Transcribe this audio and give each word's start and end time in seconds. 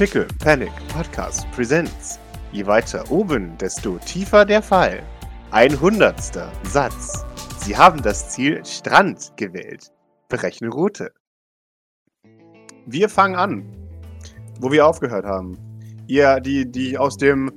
Pickle 0.00 0.26
Panic 0.38 0.72
Podcast 0.88 1.46
Presents. 1.50 2.18
Je 2.52 2.64
weiter 2.64 3.04
oben, 3.10 3.58
desto 3.58 3.98
tiefer 3.98 4.46
der 4.46 4.62
Fall. 4.62 5.02
Ein 5.50 5.78
hundertster 5.78 6.50
Satz. 6.62 7.22
Sie 7.58 7.76
haben 7.76 8.00
das 8.00 8.30
Ziel 8.30 8.64
Strand 8.64 9.30
gewählt. 9.36 9.92
Berechne 10.30 10.70
Route. 10.70 11.12
Wir 12.86 13.10
fangen 13.10 13.34
an, 13.34 13.76
wo 14.58 14.72
wir 14.72 14.86
aufgehört 14.86 15.26
haben. 15.26 15.58
Ihr, 16.06 16.40
die, 16.40 16.64
die 16.64 16.96
aus 16.96 17.18
dem 17.18 17.52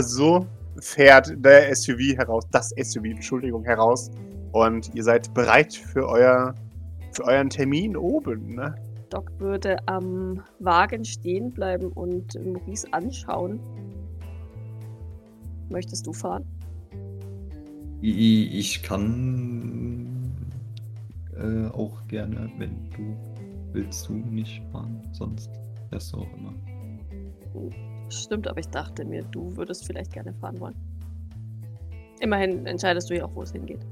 so 0.00 0.46
fährt 0.80 1.32
der 1.36 1.76
SUV 1.76 2.16
heraus, 2.16 2.42
das 2.50 2.70
SUV, 2.70 3.04
Entschuldigung, 3.04 3.62
heraus. 3.62 4.10
Und 4.50 4.92
ihr 4.96 5.04
seid 5.04 5.32
bereit 5.32 5.74
für 5.74 6.08
euer 6.08 6.56
für 7.12 7.24
euren 7.24 7.50
Termin 7.50 7.96
oben, 7.96 8.56
ne? 8.56 8.74
Doc 9.10 9.32
würde 9.38 9.76
am 9.86 10.42
Wagen 10.58 11.04
stehen 11.04 11.50
bleiben 11.50 11.92
und 11.92 12.34
Maurice 12.44 12.86
anschauen. 12.92 13.60
Möchtest 15.68 16.06
du 16.06 16.12
fahren? 16.12 16.44
Ich 18.00 18.82
kann 18.82 20.32
äh, 21.36 21.66
auch 21.68 22.06
gerne, 22.06 22.50
wenn 22.58 22.90
du 22.90 23.16
willst, 23.72 24.08
du 24.08 24.14
nicht 24.14 24.62
fahren. 24.70 25.00
Sonst 25.12 25.50
fährst 25.90 26.12
du 26.12 26.18
auch 26.18 26.32
immer. 26.36 26.54
Stimmt, 28.08 28.46
aber 28.46 28.60
ich 28.60 28.68
dachte 28.68 29.04
mir, 29.04 29.22
du 29.24 29.56
würdest 29.56 29.86
vielleicht 29.86 30.12
gerne 30.12 30.32
fahren 30.34 30.58
wollen. 30.60 30.76
Immerhin 32.20 32.66
entscheidest 32.66 33.10
du 33.10 33.16
ja 33.16 33.24
auch, 33.24 33.34
wo 33.34 33.42
es 33.42 33.52
hingeht. 33.52 33.84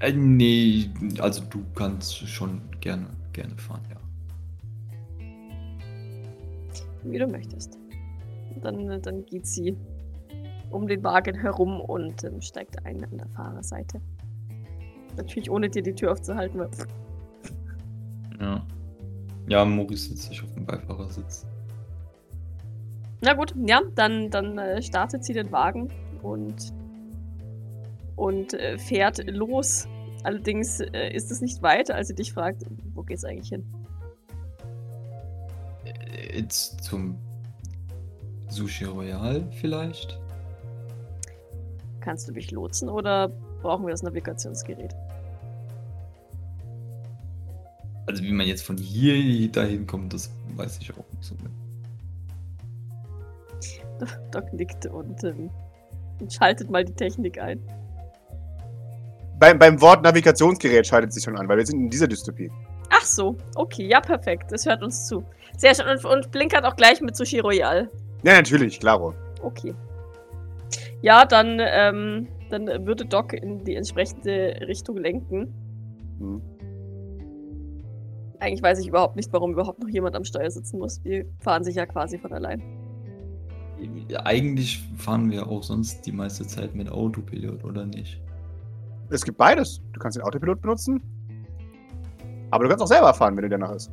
Äh, 0.00 0.12
nee, 0.12 0.90
also 1.18 1.42
du 1.50 1.64
kannst 1.74 2.26
schon 2.28 2.60
gerne, 2.80 3.06
gerne 3.32 3.56
fahren, 3.56 3.82
ja. 3.90 3.96
Wie 7.04 7.18
du 7.18 7.26
möchtest. 7.26 7.78
Dann, 8.62 9.00
dann 9.02 9.24
geht 9.26 9.46
sie 9.46 9.76
um 10.70 10.88
den 10.88 11.02
Wagen 11.04 11.38
herum 11.38 11.80
und 11.80 12.24
ähm, 12.24 12.40
steigt 12.40 12.84
ein 12.84 13.04
an 13.04 13.18
der 13.18 13.28
Fahrerseite. 13.28 14.00
Natürlich 15.16 15.50
ohne 15.50 15.70
dir 15.70 15.82
die 15.82 15.94
Tür 15.94 16.12
aufzuhalten, 16.12 16.58
weil. 16.58 16.70
Ja. 18.40 18.66
Ja, 19.48 19.64
Maurice 19.64 20.08
sitzt 20.08 20.28
sich 20.28 20.42
auf 20.42 20.52
dem 20.54 20.66
Beifahrersitz. 20.66 21.46
Na 23.20 23.32
gut, 23.32 23.54
ja, 23.66 23.80
dann, 23.94 24.30
dann 24.30 24.58
äh, 24.58 24.82
startet 24.82 25.24
sie 25.24 25.32
den 25.32 25.50
Wagen 25.52 25.88
und 26.22 26.72
und 28.16 28.54
äh, 28.54 28.78
fährt 28.78 29.24
los. 29.30 29.86
Allerdings 30.24 30.80
äh, 30.80 31.10
ist 31.12 31.30
es 31.30 31.40
nicht 31.40 31.62
weiter, 31.62 31.94
als 31.94 32.08
sie 32.08 32.14
dich 32.14 32.32
fragt, 32.32 32.64
wo 32.94 33.02
geht's 33.02 33.24
eigentlich 33.24 33.50
hin? 33.50 33.64
Jetzt 36.34 36.82
zum 36.82 37.16
Sushi 38.48 38.84
Royal 38.84 39.46
vielleicht? 39.60 40.18
Kannst 42.00 42.28
du 42.28 42.32
mich 42.32 42.50
lotsen 42.50 42.88
oder 42.88 43.28
brauchen 43.62 43.86
wir 43.86 43.90
das 43.90 44.02
Navigationsgerät? 44.02 44.94
Also 48.06 48.22
wie 48.22 48.32
man 48.32 48.46
jetzt 48.46 48.62
von 48.62 48.76
hier 48.76 49.50
dahin 49.50 49.86
kommt, 49.86 50.12
das 50.12 50.30
weiß 50.54 50.78
ich 50.80 50.92
auch 50.92 51.04
nicht 51.12 51.24
so 51.24 51.34
genau. 51.34 51.50
Doc 54.30 54.52
nickt 54.52 54.86
und, 54.86 55.24
ähm, 55.24 55.50
und 56.20 56.32
schaltet 56.32 56.70
mal 56.70 56.84
die 56.84 56.92
Technik 56.92 57.40
ein. 57.40 57.60
Beim, 59.38 59.58
beim 59.58 59.80
Wort 59.80 60.02
Navigationsgerät 60.02 60.86
schaltet 60.86 61.12
sich 61.12 61.22
schon 61.22 61.36
an, 61.36 61.48
weil 61.48 61.58
wir 61.58 61.66
sind 61.66 61.80
in 61.80 61.90
dieser 61.90 62.08
Dystopie. 62.08 62.50
Ach 62.90 63.04
so, 63.04 63.36
okay, 63.56 63.86
ja, 63.86 64.00
perfekt. 64.00 64.50
Das 64.50 64.64
hört 64.64 64.82
uns 64.82 65.06
zu. 65.06 65.24
Sehr 65.58 65.74
schön. 65.74 65.86
Und, 65.88 66.04
und 66.04 66.30
blinkert 66.30 66.64
auch 66.64 66.76
gleich 66.76 67.00
mit 67.00 67.16
Sushi 67.16 67.40
Royal. 67.40 67.90
Ja, 68.22 68.34
natürlich, 68.34 68.80
klaro. 68.80 69.14
Okay. 69.42 69.74
Ja, 71.02 71.24
dann, 71.24 71.60
ähm, 71.60 72.28
dann 72.50 72.66
würde 72.86 73.04
Doc 73.04 73.34
in 73.34 73.62
die 73.64 73.74
entsprechende 73.74 74.58
Richtung 74.66 74.96
lenken. 74.96 75.52
Hm. 76.18 76.42
Eigentlich 78.38 78.62
weiß 78.62 78.80
ich 78.80 78.88
überhaupt 78.88 79.16
nicht, 79.16 79.32
warum 79.32 79.52
überhaupt 79.52 79.80
noch 79.80 79.88
jemand 79.88 80.16
am 80.16 80.24
Steuer 80.24 80.50
sitzen 80.50 80.78
muss. 80.78 81.02
Wir 81.04 81.26
fahren 81.40 81.64
sich 81.64 81.76
ja 81.76 81.86
quasi 81.86 82.18
von 82.18 82.32
allein. 82.32 82.62
Eigentlich 84.24 84.82
fahren 84.96 85.30
wir 85.30 85.46
auch 85.46 85.62
sonst 85.62 86.06
die 86.06 86.12
meiste 86.12 86.46
Zeit 86.46 86.74
mit 86.74 86.90
Autopilot, 86.90 87.64
oder 87.64 87.84
nicht? 87.84 88.20
Es 89.10 89.24
gibt 89.24 89.38
beides. 89.38 89.80
Du 89.92 90.00
kannst 90.00 90.16
den 90.16 90.24
Autopilot 90.24 90.60
benutzen. 90.60 91.00
Aber 92.50 92.64
du 92.64 92.70
kannst 92.70 92.82
auch 92.82 92.88
selber 92.88 93.12
fahren, 93.14 93.36
wenn 93.36 93.42
du 93.42 93.48
danach 93.48 93.72
ist. 93.72 93.90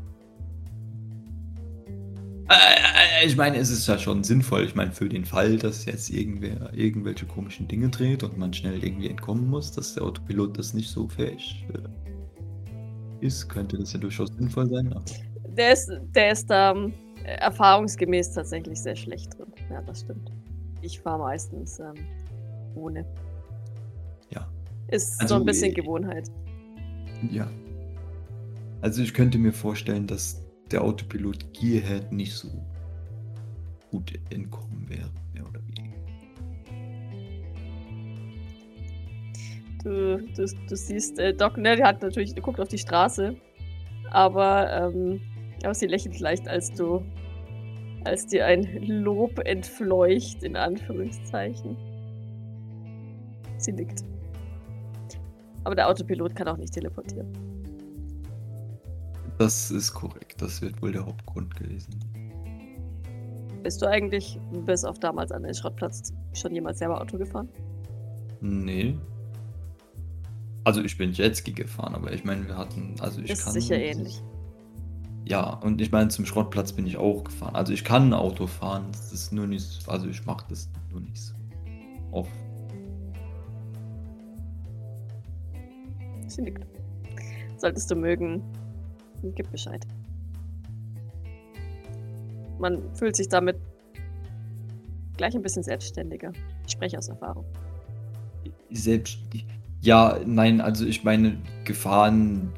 Äh, 2.50 3.24
äh, 3.24 3.26
ich 3.26 3.38
meine, 3.38 3.58
es 3.58 3.70
ist 3.70 3.88
ja 3.88 3.98
schon 3.98 4.24
sinnvoll. 4.24 4.64
Ich 4.64 4.76
meine, 4.76 4.92
für 4.92 5.08
den 5.08 5.26
Fall, 5.26 5.58
dass 5.58 5.86
jetzt 5.86 6.10
irgendwer 6.10 6.74
irgendwelche 6.74 7.26
komischen 7.26 7.68
Dinge 7.68 7.90
dreht 7.90 8.24
und 8.24 8.38
man 8.38 8.54
schnell 8.54 8.84
irgendwie 8.84 9.10
entkommen 9.10 9.50
muss, 9.50 9.72
dass 9.72 9.94
der 9.94 10.04
Autopilot 10.04 10.58
das 10.58 10.74
nicht 10.74 10.90
so 10.90 11.08
fähig 11.08 11.66
äh, 11.74 13.26
ist, 13.26 13.48
könnte 13.50 13.78
das 13.78 13.94
ja 13.94 14.00
durchaus 14.00 14.30
sinnvoll 14.38 14.70
sein. 14.70 14.94
Der 15.58 15.74
ist, 15.74 15.92
der 16.14 16.32
ist 16.32 16.50
da 16.50 16.72
ähm, 16.72 16.94
erfahrungsgemäß 17.24 18.34
tatsächlich 18.34 18.80
sehr 18.82 18.96
schlecht 18.96 19.38
drin. 19.38 19.48
Ja, 19.70 19.82
das 19.82 20.02
stimmt. 20.02 20.32
Ich 20.82 21.00
fahre 21.00 21.20
meistens 21.20 21.80
ähm, 21.80 21.94
ohne. 22.76 23.06
Ist 24.90 25.22
also, 25.22 25.36
so 25.36 25.42
ein 25.42 25.46
bisschen 25.46 25.72
äh, 25.72 25.74
Gewohnheit. 25.74 26.30
Ja. 27.32 27.50
Also 28.82 29.02
ich 29.02 29.14
könnte 29.14 29.38
mir 29.38 29.54
vorstellen, 29.54 30.08
dass 30.08 30.44
der 30.72 30.84
Autopilot 30.84 31.54
Gearhead 31.54 32.12
nicht 32.12 32.34
so 32.34 32.50
gut 33.92 34.14
entkommen 34.30 34.90
wäre, 34.90 35.10
mehr 35.34 35.48
oder 35.48 35.62
weniger. 35.68 35.94
Du, 39.84 40.18
du, 40.36 40.46
du 40.68 40.76
siehst, 40.76 41.20
äh, 41.20 41.34
Doc, 41.34 41.58
ne, 41.58 41.76
die 41.76 41.84
hat 41.84 42.02
natürlich, 42.02 42.36
guckt 42.36 42.60
auf 42.60 42.70
die 42.70 42.78
Straße, 42.78 43.36
aber, 44.12 44.92
ähm, 44.94 45.22
aber 45.64 45.74
sie 45.74 45.88
lächelt 45.88 46.20
leicht, 46.20 46.48
als 46.48 46.72
du, 46.74 47.04
als 48.04 48.26
dir 48.28 48.46
ein 48.46 48.64
Lob 48.84 49.40
entfleucht, 49.46 50.44
in 50.44 50.56
Anführungszeichen. 50.56 51.78
Sie 53.58 53.72
nickt. 53.72 54.04
Aber 55.64 55.76
der 55.76 55.88
Autopilot 55.88 56.36
kann 56.36 56.48
auch 56.48 56.58
nicht 56.58 56.74
teleportieren. 56.74 57.32
Das 59.38 59.72
ist 59.72 59.94
korrekt. 59.94 60.42
Das 60.42 60.62
wird 60.62 60.82
wohl 60.82 60.92
der 60.92 61.06
Hauptgrund 61.06 61.56
gewesen. 61.56 62.00
Bist 63.64 63.82
du 63.82 63.88
eigentlich 63.88 64.40
bis 64.66 64.84
auf 64.84 65.00
damals 65.00 65.32
an 65.32 65.44
den 65.44 65.54
Schrottplatz 65.54 66.14
schon 66.34 66.54
jemals 66.54 66.80
selber 66.80 67.00
Auto 67.02 67.18
gefahren? 67.18 67.48
Nee. 68.42 68.98
Also 70.66 70.82
ich 70.82 70.98
bin 70.98 71.14
Jetski 71.14 71.54
gefahren, 71.54 71.96
aber 71.96 72.12
ich 72.12 72.24
meine, 72.24 72.46
wir 72.48 72.58
hatten, 72.58 72.96
also 73.00 73.22
ich 73.22 73.32
ist 73.32 73.46
kann. 73.46 73.54
sicher 73.54 73.76
ähnlich. 73.76 74.22
Ja, 75.26 75.54
und 75.56 75.80
ich 75.80 75.92
meine, 75.92 76.10
zum 76.10 76.26
Schrottplatz 76.26 76.74
bin 76.74 76.86
ich 76.86 76.98
auch 76.98 77.24
gefahren. 77.24 77.56
Also 77.56 77.72
ich 77.72 77.86
kann 77.86 78.10
ein 78.10 78.14
Auto 78.14 78.48
fahren, 78.48 78.86
das 78.92 79.14
ist 79.14 79.32
nur 79.32 79.48
nicht, 79.48 79.88
also 79.88 80.08
ich 80.08 80.26
mache 80.26 80.46
das 80.50 80.70
nur 80.92 81.00
nicht 81.00 81.22
so 81.22 81.34
oft. 82.12 82.32
Sie 86.34 86.42
nickt. 86.42 86.66
Solltest 87.58 87.90
du 87.90 87.96
mögen, 87.96 88.42
gib 89.36 89.50
Bescheid. 89.52 89.86
Man 92.60 92.82
fühlt 92.96 93.16
sich 93.16 93.28
damit 93.30 93.58
gleich 95.18 95.36
ein 95.36 95.42
bisschen 95.42 95.64
selbstständiger. 95.64 96.32
Ich 96.66 96.74
spreche 96.74 96.98
aus 96.98 97.08
Erfahrung. 97.08 97.46
Selbst. 98.72 99.20
Ja, 99.82 100.20
nein, 100.26 100.62
also 100.62 100.86
ich 100.86 101.04
meine, 101.04 101.38
Gefahren 101.66 102.54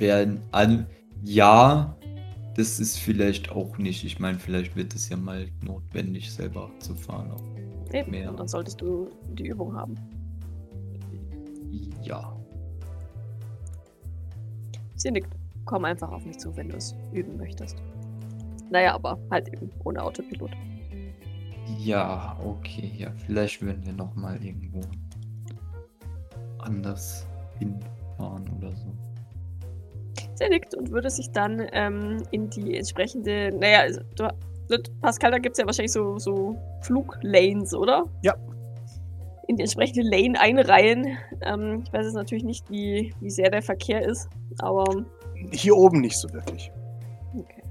werden 0.00 0.40
an. 0.50 0.86
Ja, 1.22 1.96
das 2.56 2.80
ist 2.80 2.98
vielleicht 2.98 3.52
auch 3.52 3.78
nicht. 3.78 4.04
Ich 4.04 4.18
meine, 4.18 4.38
vielleicht 4.38 4.74
wird 4.74 4.94
es 4.94 5.08
ja 5.08 5.16
mal 5.16 5.46
notwendig, 5.62 6.32
selber 6.32 6.70
zu 6.80 6.94
fahren. 6.94 7.30
Eben, 7.92 8.10
mehr. 8.10 8.30
und 8.30 8.38
dann 8.38 8.48
solltest 8.48 8.80
du 8.80 9.10
die 9.34 9.46
Übung 9.48 9.74
haben. 9.74 9.96
Ja. 12.02 12.36
Sie 14.96 15.10
nickt. 15.10 15.32
Komm 15.64 15.84
einfach 15.84 16.10
auf 16.10 16.24
mich 16.24 16.38
zu, 16.38 16.54
wenn 16.56 16.68
du 16.68 16.76
es 16.76 16.94
üben 17.12 17.36
möchtest. 17.36 17.76
Naja, 18.70 18.94
aber 18.94 19.18
halt 19.30 19.48
eben 19.48 19.70
ohne 19.84 20.02
Autopilot. 20.02 20.50
Ja, 21.78 22.36
okay. 22.44 22.92
Ja, 22.96 23.10
vielleicht 23.26 23.64
werden 23.64 23.84
wir 23.84 23.92
nochmal 23.92 24.42
irgendwo 24.44 24.80
anders 26.58 27.26
hinfahren 27.58 28.48
oder 28.58 28.74
so. 28.74 28.92
Sie 30.34 30.48
nickt 30.48 30.74
und 30.74 30.90
würde 30.90 31.10
sich 31.10 31.30
dann 31.30 31.66
ähm, 31.72 32.22
in 32.30 32.48
die 32.50 32.76
entsprechende. 32.76 33.50
Naja, 33.58 33.80
also, 33.80 34.00
du, 34.16 34.28
Pascal, 35.00 35.32
da 35.32 35.38
gibt 35.38 35.54
es 35.54 35.58
ja 35.58 35.66
wahrscheinlich 35.66 35.92
so, 35.92 36.18
so 36.18 36.56
Fluglanes, 36.82 37.74
oder? 37.74 38.04
Ja, 38.22 38.34
in 39.50 39.56
die 39.56 39.62
entsprechende 39.62 40.02
Lane 40.02 40.40
einreihen. 40.40 41.18
Ähm, 41.42 41.82
ich 41.84 41.92
weiß 41.92 42.06
jetzt 42.06 42.14
natürlich 42.14 42.44
nicht, 42.44 42.70
wie, 42.70 43.12
wie 43.20 43.30
sehr 43.30 43.50
der 43.50 43.62
Verkehr 43.62 44.02
ist, 44.02 44.28
aber. 44.60 45.04
Hier 45.50 45.76
oben 45.76 46.00
nicht 46.00 46.16
so 46.16 46.32
wirklich. 46.32 46.70
Okay. 47.34 47.62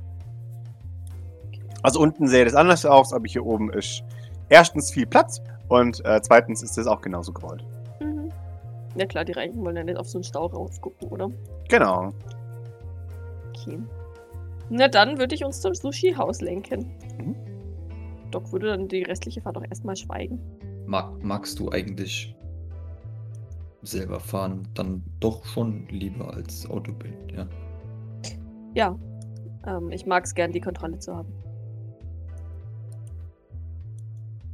Also 1.82 2.02
unten 2.02 2.28
sähe 2.28 2.44
das 2.44 2.54
anders 2.54 2.86
aus, 2.86 3.14
aber 3.14 3.26
hier 3.28 3.46
oben 3.46 3.72
ist 3.72 4.04
erstens 4.50 4.92
viel 4.92 5.06
Platz 5.06 5.42
und 5.70 6.04
äh, 6.06 6.22
zweitens 6.22 6.62
ist 6.62 6.78
es 6.78 6.86
auch 6.86 7.00
genauso 7.00 7.32
gerollt. 7.32 7.64
Mhm. 8.02 8.30
Ja 8.98 9.06
klar, 9.06 9.24
die 9.24 9.32
Reichen 9.32 9.64
wollen 9.64 9.78
ja 9.78 9.84
nicht 9.84 9.98
auf 9.98 10.10
so 10.10 10.18
einen 10.18 10.24
Stau 10.26 10.48
raufgucken, 10.48 11.08
oder? 11.08 11.32
Genau. 11.70 12.12
Okay. 13.50 13.80
Na 14.70 14.90
dann 14.90 15.18
würde 15.18 15.34
ich 15.34 15.46
uns 15.46 15.62
zum 15.62 15.74
Sushi-Haus 15.74 16.42
lenken. 16.42 16.92
Mhm. 17.18 17.36
Doc 18.32 18.52
würde 18.52 18.68
dann 18.68 18.90
die 18.90 19.04
restliche 19.04 19.42
Fahrt 19.42 19.58
auch 19.58 19.66
erstmal 19.70 19.96
schweigen. 19.96 20.40
Mag, 20.90 21.24
magst 21.24 21.60
du 21.60 21.70
eigentlich 21.70 22.36
selber 23.84 24.20
fahren? 24.20 24.68
Dann 24.74 25.04
doch 25.20 25.46
schon 25.46 25.88
lieber 25.90 26.34
als 26.34 26.68
Autobild, 26.68 27.32
ja. 27.32 27.48
Ja. 28.74 28.98
Ähm, 29.68 29.92
ich 29.92 30.08
mag 30.08 30.26
es 30.26 30.34
gern, 30.34 30.52
die 30.52 30.60
Kontrolle 30.60 30.98
zu 30.98 31.16
haben. 31.16 31.32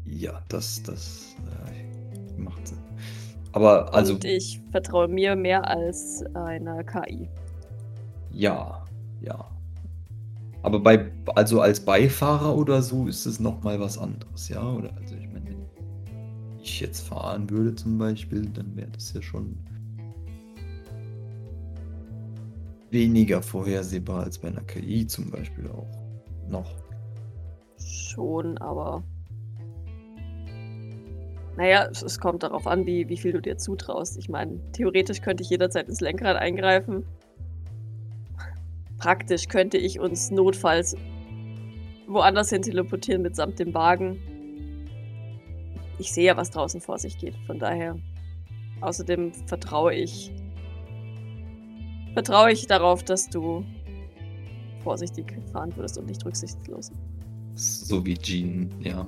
Ja, 0.03 0.41
das, 0.49 0.83
das 0.83 1.37
äh, 1.39 2.37
macht 2.37 2.67
Sinn. 2.67 2.79
Aber 3.53 3.93
also, 3.93 4.15
Und 4.15 4.25
ich 4.25 4.61
vertraue 4.71 5.07
mir 5.07 5.37
mehr 5.37 5.65
als 5.65 6.21
einer 6.33 6.83
KI. 6.83 7.29
ja, 8.31 8.83
ja. 9.21 9.45
Aber 10.63 10.79
bei, 10.79 11.11
also 11.35 11.61
als 11.61 11.79
Beifahrer 11.79 12.57
oder 12.57 12.81
so 12.81 13.07
ist 13.07 13.25
es 13.25 13.39
nochmal 13.39 13.79
was 13.79 13.97
anderes, 13.97 14.49
ja? 14.49 14.61
Oder 14.73 14.89
also 14.97 15.14
ich 16.65 16.79
jetzt 16.79 17.07
fahren 17.07 17.49
würde 17.49 17.75
zum 17.75 17.97
Beispiel, 17.97 18.45
dann 18.49 18.75
wäre 18.75 18.89
das 18.91 19.13
ja 19.13 19.21
schon 19.21 19.57
weniger 22.89 23.41
vorhersehbar 23.41 24.23
als 24.23 24.39
bei 24.39 24.47
einer 24.47 24.61
KI 24.61 25.05
zum 25.05 25.29
Beispiel 25.29 25.67
auch. 25.69 25.89
Noch. 26.49 26.71
Schon, 27.77 28.57
aber. 28.59 29.03
Naja, 31.57 31.87
es, 31.89 32.19
kommt 32.19 32.43
darauf 32.43 32.67
an, 32.67 32.85
wie, 32.85 33.07
wie 33.07 33.17
viel 33.17 33.31
du 33.31 33.41
dir 33.41 33.57
zutraust. 33.57 34.17
Ich 34.17 34.27
meine, 34.27 34.59
theoretisch 34.73 35.21
könnte 35.21 35.43
ich 35.43 35.49
jederzeit 35.49 35.87
ins 35.87 36.01
Lenkrad 36.01 36.35
eingreifen. 36.35 37.05
Praktisch 38.97 39.47
könnte 39.47 39.77
ich 39.77 39.99
uns 39.99 40.31
notfalls 40.31 40.95
woanders 42.07 42.49
hin 42.49 42.61
teleportieren 42.61 43.21
mitsamt 43.21 43.59
dem 43.59 43.73
Wagen. 43.73 44.19
Ich 45.97 46.11
sehe 46.11 46.25
ja, 46.25 46.37
was 46.37 46.51
draußen 46.51 46.81
vor 46.81 46.97
sich 46.97 47.17
geht. 47.17 47.35
Von 47.47 47.59
daher. 47.59 47.95
Außerdem 48.81 49.33
vertraue 49.47 49.93
ich. 49.93 50.31
Vertraue 52.13 52.51
ich 52.51 52.67
darauf, 52.67 53.03
dass 53.03 53.29
du 53.29 53.63
vorsichtig 54.83 55.33
fahren 55.51 55.75
würdest 55.75 55.97
und 55.97 56.05
nicht 56.07 56.23
rücksichtslos. 56.25 56.91
So 57.55 58.05
wie 58.05 58.17
Jean, 58.17 58.69
ja. 58.81 59.07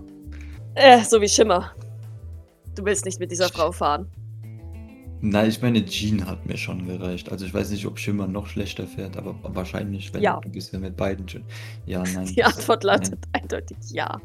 Äh, 0.75 1.01
so 1.03 1.21
wie 1.21 1.27
Schimmer. 1.29 1.71
Du 2.75 2.85
willst 2.85 3.05
nicht 3.05 3.19
mit 3.19 3.31
dieser 3.31 3.49
Frau 3.49 3.71
fahren. 3.71 4.07
Nein, 5.19 5.49
ich 5.49 5.61
meine, 5.61 5.83
Jean 5.85 6.25
hat 6.27 6.45
mir 6.45 6.57
schon 6.57 6.85
gereicht. 6.85 7.31
Also 7.31 7.45
ich 7.45 7.53
weiß 7.53 7.71
nicht, 7.71 7.85
ob 7.87 7.97
Schimmer 7.97 8.27
noch 8.27 8.45
schlechter 8.47 8.85
fährt, 8.85 9.17
aber 9.17 9.35
wahrscheinlich, 9.43 10.13
wenn 10.13 10.21
Ja. 10.21 10.39
du 10.41 10.49
bist 10.49 10.71
ja 10.73 10.79
mit 10.79 10.95
beiden 10.95 11.27
schon. 11.27 11.43
Ja, 11.85 12.03
nein. 12.13 12.25
Die 12.27 12.43
Antwort 12.43 12.83
lautet 12.83 13.19
eindeutig 13.33 13.77
ja. 13.91 14.21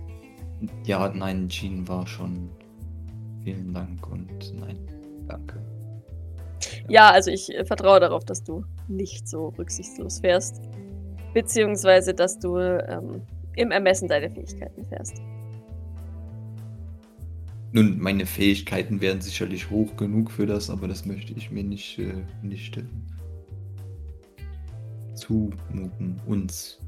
Ja, 0.85 1.13
nein, 1.15 1.49
Jean 1.49 1.87
war 1.89 2.07
schon. 2.07 2.51
Vielen 3.45 3.73
Dank 3.75 4.09
und 4.09 4.55
nein, 4.55 4.79
danke. 5.27 5.61
Ja, 6.89 7.11
also 7.11 7.31
ich 7.31 7.53
äh, 7.55 7.65
vertraue 7.65 8.01
darauf, 8.01 8.25
dass 8.25 8.45
du 8.45 8.65
nicht 8.89 9.29
so 9.29 9.49
rücksichtslos 9.49 10.21
fährst. 10.21 10.61
Beziehungsweise, 11.35 12.15
dass 12.15 12.39
du 12.39 12.59
ähm, 12.59 13.23
im 13.57 13.71
Ermessen 13.71 14.09
deiner 14.09 14.31
Fähigkeiten 14.31 14.85
fährst. 14.85 15.21
Nun, 17.73 17.99
meine 17.99 18.27
Fähigkeiten 18.27 19.01
wären 19.01 19.23
sicherlich 19.23 19.71
hoch 19.71 19.97
genug 19.97 20.31
für 20.31 20.47
das, 20.47 20.69
aber 20.69 20.89
das 20.89 21.07
möchte 21.07 21.33
ich 21.33 21.51
mir 21.51 21.65
nicht, 21.65 21.99
äh, 21.99 22.13
nicht 22.43 22.77
äh, 22.77 22.85
zumuten, 25.15 26.21
uns 26.27 26.79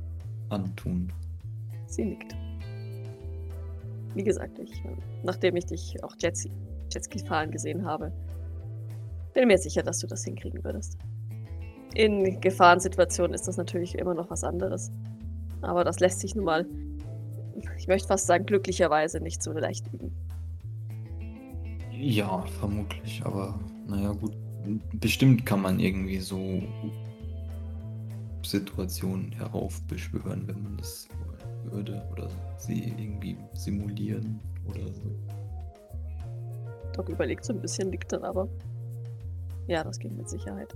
antun. 0.50 1.11
Sie 1.87 2.05
nickt. 2.05 2.37
Wie 4.14 4.25
gesagt, 4.25 4.58
ich, 4.58 4.72
äh, 4.84 4.96
nachdem 5.22 5.56
ich 5.56 5.66
dich 5.66 6.02
auch 6.05 6.14
Jetski, 6.19 6.50
Jetski 6.90 7.19
fahren 7.19 7.50
gesehen 7.50 7.84
habe, 7.84 8.12
bin 9.34 9.49
mir 9.49 9.58
sicher, 9.58 9.82
dass 9.82 9.99
du 9.99 10.06
das 10.06 10.25
hinkriegen 10.25 10.62
würdest. 10.62 10.96
In 11.94 12.40
Gefahrensituationen 12.40 13.34
ist 13.34 13.46
das 13.49 13.56
natürlich 13.56 13.96
immer 13.99 14.14
noch 14.14 14.31
was 14.31 14.44
anderes. 14.44 14.90
Aber 15.62 15.84
das 15.84 16.00
lässt 16.00 16.20
sich 16.20 16.34
nun 16.34 16.44
mal, 16.44 16.66
ich 17.78 17.88
möchte 17.88 18.08
fast 18.08 18.26
sagen, 18.26 18.46
glücklicherweise 18.46 19.20
nicht 19.20 19.43
so 19.43 19.52
leicht 19.52 19.87
üben. 19.93 20.12
Ja, 21.90 22.44
vermutlich, 22.58 23.22
aber 23.25 23.58
naja, 23.87 24.12
gut. 24.12 24.37
Bestimmt 24.94 25.44
kann 25.44 25.61
man 25.61 25.78
irgendwie 25.78 26.19
so 26.19 26.62
Situationen 28.43 29.32
heraufbeschwören, 29.32 30.49
wenn 30.49 30.62
man 30.62 30.76
das 30.78 31.08
würde. 31.70 32.02
Oder 32.12 32.28
sie 32.56 32.94
irgendwie 32.99 33.37
simulieren 33.55 34.40
oder 34.66 34.87
so. 34.93 35.11
Doc 36.93 37.08
überlegt 37.08 37.44
so 37.44 37.52
ein 37.52 37.61
bisschen, 37.61 37.90
nickt 37.90 38.12
dann 38.12 38.25
aber. 38.25 38.49
Ja, 39.66 39.82
das 39.82 39.99
geht 39.99 40.12
mit 40.12 40.28
Sicherheit. 40.28 40.75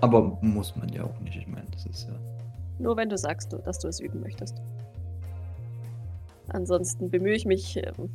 Aber 0.00 0.38
muss 0.42 0.76
man 0.76 0.88
ja 0.90 1.04
auch 1.04 1.20
nicht. 1.20 1.36
Ich 1.36 1.46
meine, 1.46 1.66
das 1.72 1.86
ist 1.86 2.08
ja. 2.08 2.14
Nur 2.78 2.96
wenn 2.96 3.08
du 3.08 3.16
sagst, 3.16 3.52
dass 3.64 3.78
du 3.78 3.88
es 3.88 4.00
üben 4.00 4.20
möchtest. 4.20 4.60
Ansonsten 6.48 7.10
bemühe 7.10 7.34
ich 7.34 7.44
mich, 7.44 7.76
ähm, 7.76 8.10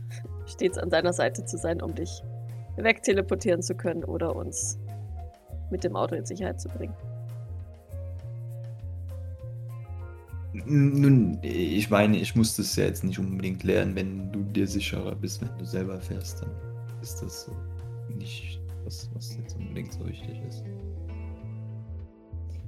stets 0.46 0.78
an 0.78 0.90
deiner 0.90 1.14
Seite 1.14 1.46
zu 1.46 1.58
sein, 1.58 1.82
um 1.82 1.94
dich 1.94 2.24
wegteleportieren 2.78 3.62
zu 3.62 3.76
können 3.76 4.04
oder 4.04 4.36
uns 4.36 4.80
mit 5.70 5.84
dem 5.84 5.96
Auto 5.96 6.16
in 6.16 6.26
Sicherheit 6.26 6.60
zu 6.60 6.70
bringen. 6.70 6.96
Nun, 10.54 11.40
ich 11.42 11.90
meine, 11.90 12.18
ich 12.18 12.36
muss 12.36 12.56
das 12.56 12.76
ja 12.76 12.86
jetzt 12.86 13.04
nicht 13.04 13.18
unbedingt 13.18 13.64
lernen. 13.64 13.96
Wenn 13.96 14.32
du 14.32 14.44
dir 14.44 14.68
sicherer 14.68 15.16
bist, 15.16 15.42
wenn 15.42 15.58
du 15.58 15.66
selber 15.66 16.00
fährst, 16.00 16.44
dann 16.44 16.52
ist 17.02 17.22
das 17.24 17.46
so 17.46 17.52
nicht 18.16 18.62
das, 18.86 19.10
was 19.16 19.36
jetzt 19.36 19.56
unbedingt 19.56 19.92
so 19.94 20.08
wichtig 20.08 20.40
ist. 20.48 20.64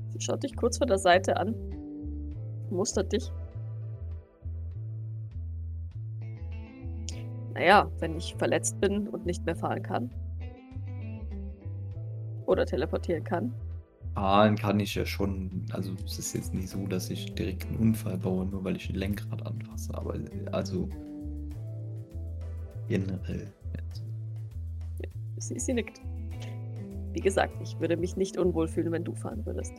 Sie 0.09 0.21
schaut 0.21 0.41
dich 0.43 0.55
kurz 0.55 0.79
von 0.79 0.87
der 0.87 0.97
Seite 0.97 1.37
an, 1.37 1.53
mustert 2.71 3.11
dich. 3.13 3.31
Naja, 7.53 7.89
wenn 7.99 8.17
ich 8.17 8.35
verletzt 8.35 8.81
bin 8.81 9.07
und 9.07 9.25
nicht 9.25 9.45
mehr 9.45 9.55
fahren 9.55 9.83
kann. 9.83 10.09
Oder 12.47 12.65
teleportieren 12.65 13.23
kann. 13.23 13.53
Fahren 14.15 14.55
kann 14.55 14.79
ich 14.79 14.95
ja 14.95 15.05
schon. 15.05 15.65
Also, 15.71 15.93
es 16.05 16.17
ist 16.17 16.33
jetzt 16.33 16.53
nicht 16.53 16.69
so, 16.69 16.87
dass 16.87 17.09
ich 17.09 17.35
direkt 17.35 17.67
einen 17.67 17.75
Unfall 17.77 18.17
baue, 18.17 18.45
nur 18.45 18.63
weil 18.63 18.77
ich 18.77 18.89
ein 18.89 18.95
Lenkrad 18.95 19.45
anfasse. 19.45 19.93
Aber 19.93 20.15
also. 20.51 20.89
Generell. 22.87 23.51
Jetzt. 23.75 24.03
Sie, 25.37 25.59
sie 25.59 25.73
nickt. 25.73 25.99
Wie 27.11 27.19
gesagt, 27.19 27.55
ich 27.61 27.77
würde 27.79 27.97
mich 27.97 28.15
nicht 28.15 28.37
unwohl 28.37 28.67
fühlen, 28.67 28.91
wenn 28.91 29.03
du 29.03 29.13
fahren 29.13 29.45
würdest. 29.45 29.73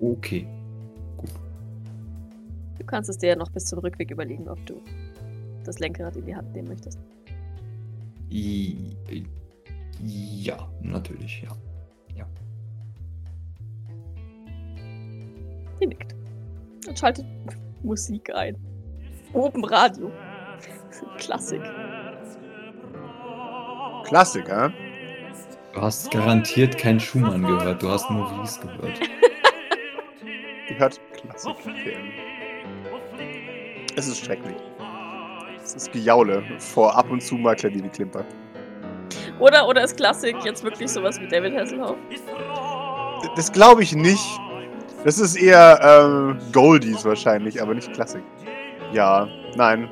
Okay. 0.00 0.46
Du 2.78 2.84
kannst 2.84 3.08
es 3.08 3.18
dir 3.18 3.30
ja 3.30 3.36
noch 3.36 3.50
bis 3.50 3.64
zum 3.64 3.78
Rückweg 3.78 4.10
überlegen, 4.10 4.48
ob 4.48 4.64
du 4.66 4.82
das 5.64 5.78
Lenkrad 5.78 6.16
in 6.16 6.26
die 6.26 6.34
Hand 6.34 6.52
nehmen 6.54 6.68
möchtest. 6.68 6.98
I, 8.30 8.96
ja, 10.02 10.70
natürlich, 10.82 11.42
ja. 11.42 11.56
Sie 15.80 15.86
nickt. 15.86 16.14
Und 16.86 16.98
schaltet 16.98 17.26
Musik 17.82 18.34
ein. 18.34 18.56
Oben 19.32 19.64
Radio. 19.64 20.12
Klassik. 21.18 21.62
Klassiker. 24.04 24.72
Du 25.72 25.80
hast 25.80 26.10
garantiert 26.10 26.76
keinen 26.76 27.00
Schumann 27.00 27.42
gehört, 27.42 27.82
du 27.82 27.88
hast 27.88 28.10
nur 28.10 28.30
Ries 28.40 28.60
gehört. 28.60 29.00
Ihr 30.68 30.78
hört 30.78 31.00
Klassik. 31.12 31.54
Es 33.96 34.08
ist 34.08 34.24
schrecklich. 34.24 34.56
Es 35.62 35.74
ist 35.74 35.92
Gejaule 35.92 36.42
vor 36.58 36.96
ab 36.96 37.10
und 37.10 37.22
zu 37.22 37.36
mal 37.36 37.54
Klavierklimper. 37.54 38.24
Oder, 39.38 39.66
oder 39.68 39.84
ist 39.84 39.96
Klassik 39.96 40.36
jetzt 40.44 40.64
wirklich 40.64 40.90
sowas 40.90 41.18
wie 41.20 41.28
David 41.28 41.54
Hasselhoff? 41.56 41.96
Das 43.36 43.52
glaube 43.52 43.82
ich 43.82 43.94
nicht. 43.94 44.40
Das 45.04 45.18
ist 45.18 45.36
eher 45.36 45.80
ähm, 45.82 46.38
Goldies 46.52 47.04
wahrscheinlich, 47.04 47.60
aber 47.60 47.74
nicht 47.74 47.92
Klassik. 47.92 48.22
Ja, 48.92 49.26
nein. 49.56 49.90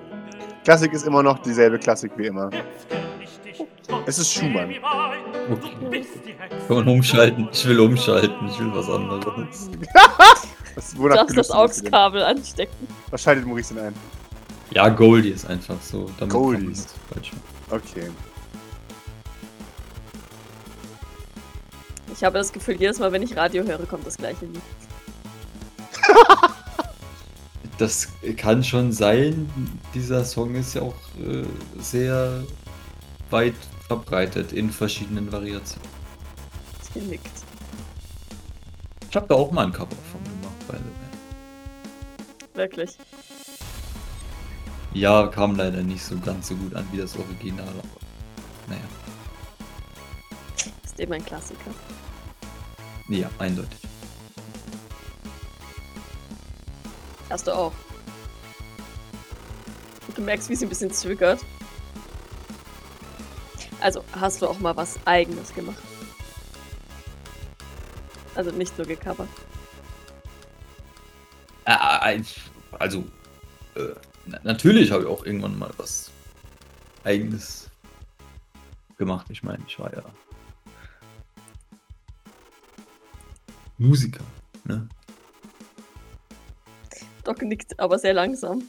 Klassik 0.64 0.92
ist 0.92 1.06
immer 1.06 1.22
noch 1.22 1.38
dieselbe 1.38 1.78
Klassik 1.78 2.12
wie 2.16 2.26
immer. 2.26 2.50
Es 4.06 4.18
ist 4.18 4.32
Schumann. 4.32 4.74
Okay. 5.50 6.04
Kann 6.66 6.76
man 6.76 6.88
umschalten? 6.88 7.48
Ich 7.52 7.66
will 7.66 7.80
umschalten. 7.80 8.48
Ich 8.48 8.58
will 8.58 8.70
was 8.74 8.88
anderes. 8.90 9.70
Was, 10.74 10.94
Du 10.94 11.08
darfst 11.08 11.36
das? 11.36 11.50
AUX-Kabel 11.50 12.22
anstecken. 12.22 12.86
Was 13.10 13.22
schaltet 13.22 13.44
Maurice 13.46 13.74
denn 13.74 13.86
ein? 13.86 13.94
Ja, 14.70 14.88
Goldie 14.88 15.30
ist 15.30 15.48
einfach 15.50 15.80
so. 15.82 16.08
Damit 16.20 16.32
Goldies. 16.32 16.86
das. 17.10 17.30
Okay. 17.70 18.10
Ich 22.14 22.22
habe 22.22 22.38
das 22.38 22.52
Gefühl, 22.52 22.76
jedes 22.78 23.00
Mal, 23.00 23.10
wenn 23.10 23.22
ich 23.22 23.36
Radio 23.36 23.64
höre, 23.64 23.86
kommt 23.86 24.06
das 24.06 24.16
gleiche 24.16 24.44
Lied. 24.46 24.60
Das 27.78 28.08
kann 28.36 28.64
schon 28.64 28.90
sein. 28.90 29.48
Dieser 29.94 30.24
Song 30.24 30.56
ist 30.56 30.74
ja 30.74 30.82
auch 30.82 30.96
äh, 31.20 31.44
sehr 31.80 32.42
weit 33.30 33.54
verbreitet 33.86 34.52
in 34.52 34.70
verschiedenen 34.70 35.30
Variationen. 35.30 35.88
Sie 36.92 37.00
nickt. 37.00 37.30
Ich 39.08 39.16
habe 39.16 39.26
da 39.28 39.36
auch 39.36 39.52
mal 39.52 39.66
ein 39.66 39.72
Cover 39.72 39.96
von 40.10 40.22
gemacht, 40.24 40.58
by 40.66 40.76
the 40.76 40.84
way. 40.84 42.66
Wirklich. 42.66 42.98
Ja, 44.92 45.28
kam 45.28 45.54
leider 45.54 45.82
nicht 45.82 46.02
so 46.02 46.18
ganz 46.18 46.48
so 46.48 46.56
gut 46.56 46.74
an 46.74 46.84
wie 46.90 46.96
das 46.98 47.16
Original, 47.16 47.68
aber 47.68 48.00
naja. 48.66 48.80
Ist 50.84 50.98
eben 50.98 51.12
ein 51.12 51.24
Klassiker. 51.24 51.70
Ja, 53.08 53.30
eindeutig. 53.38 53.78
Hast 57.30 57.47
du 57.47 57.52
auch. 57.54 57.73
Du 60.14 60.23
merkst, 60.23 60.49
wie 60.49 60.56
sie 60.56 60.66
ein 60.66 60.68
bisschen 60.68 60.90
zögert. 60.92 61.40
Also, 63.80 64.02
hast 64.12 64.42
du 64.42 64.49
auch 64.49 64.58
mal 64.58 64.76
was 64.76 64.99
Eigenes 65.04 65.54
gemacht? 65.54 65.80
Also 68.35 68.50
nicht 68.50 68.76
nur 68.78 68.87
gecovert. 68.87 69.28
Äh, 71.64 72.16
äh, 72.16 72.23
also, 72.78 73.04
äh, 73.76 73.94
na- 74.26 74.40
natürlich 74.42 74.90
habe 74.90 75.02
ich 75.04 75.08
auch 75.08 75.25
irgendwann 75.25 75.58
mal 75.58 75.70
was 75.76 76.11
eigenes 77.04 77.68
gemacht. 78.97 79.26
Ich 79.30 79.42
meine, 79.42 79.62
ich 79.66 79.78
war 79.78 79.92
ja 79.94 80.02
Musiker. 83.76 84.25
Ne? 84.64 84.88
Doc 87.28 87.42
nickt, 87.42 87.78
aber 87.78 87.99
sehr 87.99 88.14
langsam. 88.14 88.62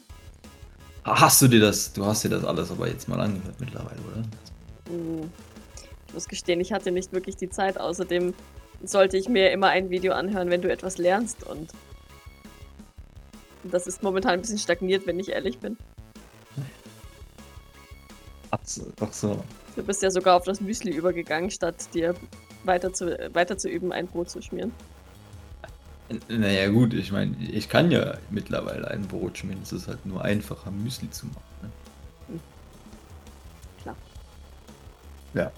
Hast 1.06 1.42
du 1.42 1.48
dir 1.48 1.62
das, 1.62 1.94
du 1.94 2.06
hast 2.06 2.26
dir 2.26 2.30
das 2.30 2.44
alles 2.44 2.70
aber 2.70 2.90
jetzt 2.90 3.08
mal 3.08 3.18
angehört 3.18 3.56
mittlerweile, 3.58 4.00
oder? 4.12 4.24
Hm. 4.90 5.32
Ich 6.08 6.14
muss 6.14 6.28
gestehen, 6.28 6.60
ich 6.60 6.74
hatte 6.74 6.92
nicht 6.92 7.14
wirklich 7.14 7.38
die 7.38 7.50
Zeit. 7.50 7.80
Außerdem 7.80 8.34
sollte 8.84 9.16
ich 9.16 9.30
mir 9.30 9.52
immer 9.52 9.68
ein 9.68 9.90
Video 9.90 10.12
anhören, 10.12 10.50
wenn 10.50 10.62
du 10.62 10.70
etwas 10.70 10.98
lernst. 10.98 11.44
Und 11.44 11.72
das 13.64 13.88
ist 13.88 14.04
momentan 14.04 14.34
ein 14.34 14.42
bisschen 14.42 14.58
stagniert, 14.58 15.08
wenn 15.08 15.20
ich 15.20 15.30
ehrlich 15.30 15.60
bin. 15.60 15.78
Ach 18.52 18.60
so, 18.66 18.92
ach 19.00 19.14
so. 19.14 19.42
Du 19.78 19.84
bist 19.84 20.04
ja 20.04 20.12
sogar 20.12 20.36
auf 20.36 20.44
das 20.44 20.60
Müsli 20.60 20.92
übergegangen, 20.92 21.50
statt 21.50 21.94
dir 21.94 22.14
weiter 22.66 22.92
zu, 22.92 23.18
weiter 23.34 23.58
zu 23.58 23.70
üben, 23.70 23.94
ein 23.94 24.08
Brot 24.08 24.30
zu 24.30 24.42
schmieren. 24.42 24.74
Naja 26.28 26.70
gut, 26.70 26.94
ich 26.94 27.12
meine, 27.12 27.36
ich 27.38 27.70
kann 27.70 27.92
ja 27.92 28.18
mittlerweile 28.32 28.88
ein 28.90 29.08
Brot 29.08 29.38
schmieren. 29.38 29.62
Es 29.62 29.72
ist 29.72 29.88
halt 29.88 30.06
nur 30.06 30.24
einfacher, 30.24 30.72
Müsli 30.72 31.10
zu 31.12 31.28
machen. 31.28 31.44
Ne? 32.28 32.40
Klar. 33.82 33.96
Ja. 35.36 35.52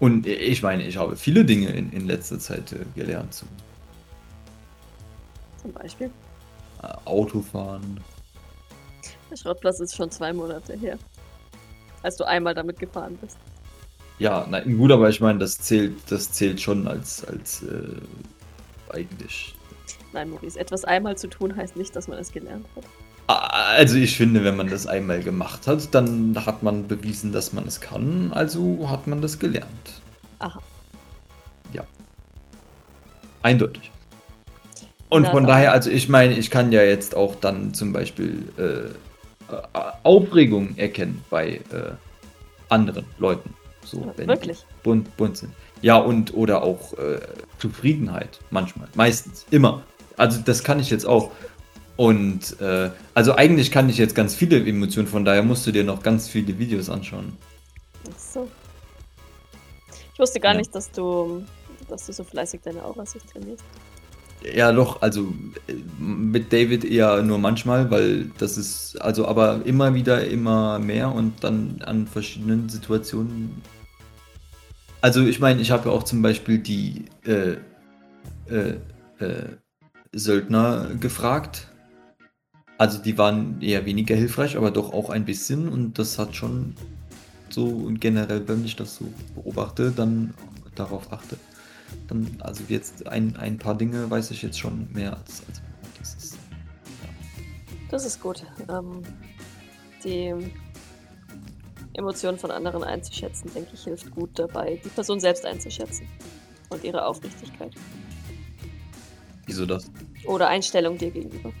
Und 0.00 0.26
ich 0.26 0.62
meine, 0.62 0.84
ich 0.84 0.96
habe 0.96 1.16
viele 1.16 1.44
Dinge 1.44 1.68
in, 1.68 1.92
in 1.92 2.06
letzter 2.08 2.40
Zeit 2.40 2.72
äh, 2.72 2.84
gelernt. 2.96 3.34
Zum 3.34 3.48
Zum 5.60 5.72
Beispiel. 5.72 6.10
äh, 6.82 6.88
Autofahren. 7.04 8.00
Der 9.30 9.36
Schrottplatz 9.36 9.78
ist 9.80 9.94
schon 9.94 10.10
zwei 10.10 10.32
Monate 10.32 10.76
her. 10.76 10.98
Als 12.02 12.16
du 12.16 12.24
einmal 12.24 12.54
damit 12.54 12.80
gefahren 12.80 13.16
bist. 13.20 13.38
Ja, 14.18 14.46
nein, 14.50 14.76
gut, 14.76 14.90
aber 14.90 15.08
ich 15.08 15.20
meine, 15.20 15.38
das 15.38 15.58
zählt, 15.58 15.94
das 16.10 16.32
zählt 16.32 16.60
schon 16.60 16.86
als, 16.88 17.24
als 17.24 17.62
äh, 17.62 17.96
eigentlich. 18.92 19.54
Nein, 20.12 20.30
Maurice, 20.30 20.58
etwas 20.58 20.84
einmal 20.84 21.16
zu 21.16 21.28
tun 21.28 21.56
heißt 21.56 21.76
nicht, 21.76 21.94
dass 21.96 22.08
man 22.08 22.18
es 22.18 22.32
gelernt 22.32 22.66
hat. 22.76 22.84
Ah, 23.28 23.74
Also 23.76 23.96
ich 23.96 24.16
finde, 24.16 24.44
wenn 24.44 24.56
man 24.56 24.68
das 24.68 24.86
einmal 24.86 25.22
gemacht 25.22 25.66
hat, 25.66 25.94
dann 25.94 26.34
hat 26.44 26.62
man 26.62 26.86
bewiesen, 26.88 27.32
dass 27.32 27.52
man 27.52 27.66
es 27.66 27.80
kann, 27.80 28.32
also 28.32 28.88
hat 28.90 29.06
man 29.06 29.22
das 29.22 29.38
gelernt. 29.38 30.02
Aha. 30.40 30.60
Ja. 31.72 31.84
Eindeutig. 33.42 33.90
Und 35.08 35.26
von 35.28 35.46
daher, 35.46 35.72
also 35.72 35.90
ich 35.90 36.08
meine, 36.08 36.38
ich 36.38 36.50
kann 36.50 36.72
ja 36.72 36.82
jetzt 36.82 37.14
auch 37.14 37.34
dann 37.36 37.74
zum 37.74 37.92
Beispiel 37.92 38.48
äh, 38.56 39.52
äh, 39.54 39.62
Aufregung 40.04 40.74
erkennen 40.76 41.22
bei 41.28 41.56
äh, 41.70 41.92
anderen 42.70 43.04
Leuten. 43.18 43.54
So, 43.84 44.00
Ja, 44.00 44.12
wenn 44.16 44.28
wirklich? 44.28 44.58
die 44.58 44.82
bunt, 44.82 45.16
bunt 45.16 45.36
sind. 45.36 45.52
Ja, 45.82 45.96
und 45.96 46.32
oder 46.34 46.62
auch 46.62 46.94
äh, 46.94 47.20
Zufriedenheit 47.58 48.40
manchmal. 48.50 48.88
Meistens. 48.94 49.44
Immer. 49.50 49.82
Also 50.16 50.40
das 50.44 50.62
kann 50.64 50.80
ich 50.80 50.90
jetzt 50.90 51.04
auch. 51.04 51.30
Und 51.96 52.60
äh, 52.60 52.90
also 53.14 53.34
eigentlich 53.34 53.70
kann 53.70 53.88
ich 53.88 53.98
jetzt 53.98 54.14
ganz 54.14 54.34
viele 54.34 54.64
Emotionen, 54.64 55.06
von 55.06 55.24
daher 55.24 55.42
musst 55.42 55.66
du 55.66 55.72
dir 55.72 55.84
noch 55.84 56.02
ganz 56.02 56.28
viele 56.28 56.58
Videos 56.58 56.88
anschauen. 56.88 57.36
Ach 58.08 58.18
so. 58.18 58.48
Ich 60.14 60.18
wusste 60.18 60.40
gar 60.40 60.52
Ja. 60.52 60.58
nicht, 60.58 60.74
dass 60.74 60.90
du, 60.90 61.44
dass 61.88 62.06
du 62.06 62.12
so 62.12 62.24
fleißig 62.24 62.60
deine 62.64 62.82
Aura-Sicht 62.84 63.30
trainierst. 63.30 63.64
Ja, 64.54 64.72
doch, 64.72 65.02
also 65.02 65.32
äh, 65.68 65.74
mit 65.98 66.52
David 66.52 66.84
eher 66.84 67.22
nur 67.22 67.38
manchmal, 67.38 67.90
weil 67.90 68.30
das 68.38 68.56
ist, 68.58 69.00
also 69.00 69.26
aber 69.26 69.60
immer 69.64 69.94
wieder 69.94 70.26
immer 70.26 70.78
mehr 70.78 71.12
und 71.12 71.44
dann 71.44 71.80
an 71.84 72.06
verschiedenen 72.06 72.68
Situationen. 72.68 73.62
Also 75.02 75.26
ich 75.26 75.40
meine, 75.40 75.60
ich 75.60 75.70
habe 75.70 75.90
ja 75.90 75.94
auch 75.94 76.04
zum 76.04 76.22
Beispiel 76.22 76.58
die 76.58 77.04
äh, 77.26 77.56
äh, 78.48 78.76
äh, 79.18 79.56
Söldner 80.12 80.94
gefragt. 80.98 81.68
Also 82.78 82.98
die 82.98 83.18
waren 83.18 83.60
eher 83.60 83.84
weniger 83.84 84.14
hilfreich, 84.14 84.56
aber 84.56 84.70
doch 84.70 84.92
auch 84.92 85.10
ein 85.10 85.24
bisschen 85.24 85.68
und 85.68 85.98
das 85.98 86.18
hat 86.18 86.34
schon 86.34 86.74
so 87.50 87.66
und 87.66 88.00
generell, 88.00 88.48
wenn 88.48 88.64
ich 88.64 88.76
das 88.76 88.96
so 88.96 89.04
beobachte, 89.34 89.92
dann 89.94 90.32
darauf 90.74 91.12
achte 91.12 91.36
dann, 92.08 92.26
also 92.40 92.64
jetzt 92.68 93.06
ein, 93.06 93.36
ein 93.36 93.58
paar 93.58 93.76
Dinge 93.76 94.10
weiß 94.10 94.30
ich 94.30 94.42
jetzt 94.42 94.58
schon 94.58 94.88
mehr 94.92 95.16
als, 95.16 95.42
als 95.48 95.62
das 95.98 96.14
ist. 96.14 96.38
Das 97.90 98.06
ist 98.06 98.20
gut. 98.20 98.44
Ähm, 98.68 99.02
die 100.04 100.34
Emotionen 101.94 102.38
von 102.38 102.50
anderen 102.50 102.84
einzuschätzen, 102.84 103.52
denke 103.54 103.70
ich, 103.74 103.84
hilft 103.84 104.10
gut 104.10 104.38
dabei, 104.38 104.80
die 104.84 104.88
Person 104.88 105.20
selbst 105.20 105.44
einzuschätzen. 105.44 106.08
Und 106.70 106.84
ihre 106.84 107.04
Aufrichtigkeit. 107.04 107.74
Wieso 109.46 109.66
das? 109.66 109.90
Oder 110.24 110.48
Einstellung 110.48 110.96
dir 110.96 111.10
gegenüber. 111.10 111.52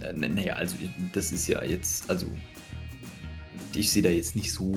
Äh, 0.00 0.12
naja, 0.12 0.54
also 0.54 0.76
das 1.12 1.30
ist 1.30 1.46
ja 1.46 1.62
jetzt, 1.62 2.10
also 2.10 2.26
ich 3.74 3.90
sehe 3.90 4.02
da 4.02 4.08
jetzt 4.08 4.34
nicht 4.34 4.52
so 4.52 4.72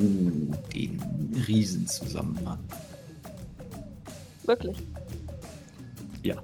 den 0.74 1.02
Riesenzusammenhang. 1.48 2.60
Wirklich. 4.44 4.78
Ja. 6.24 6.42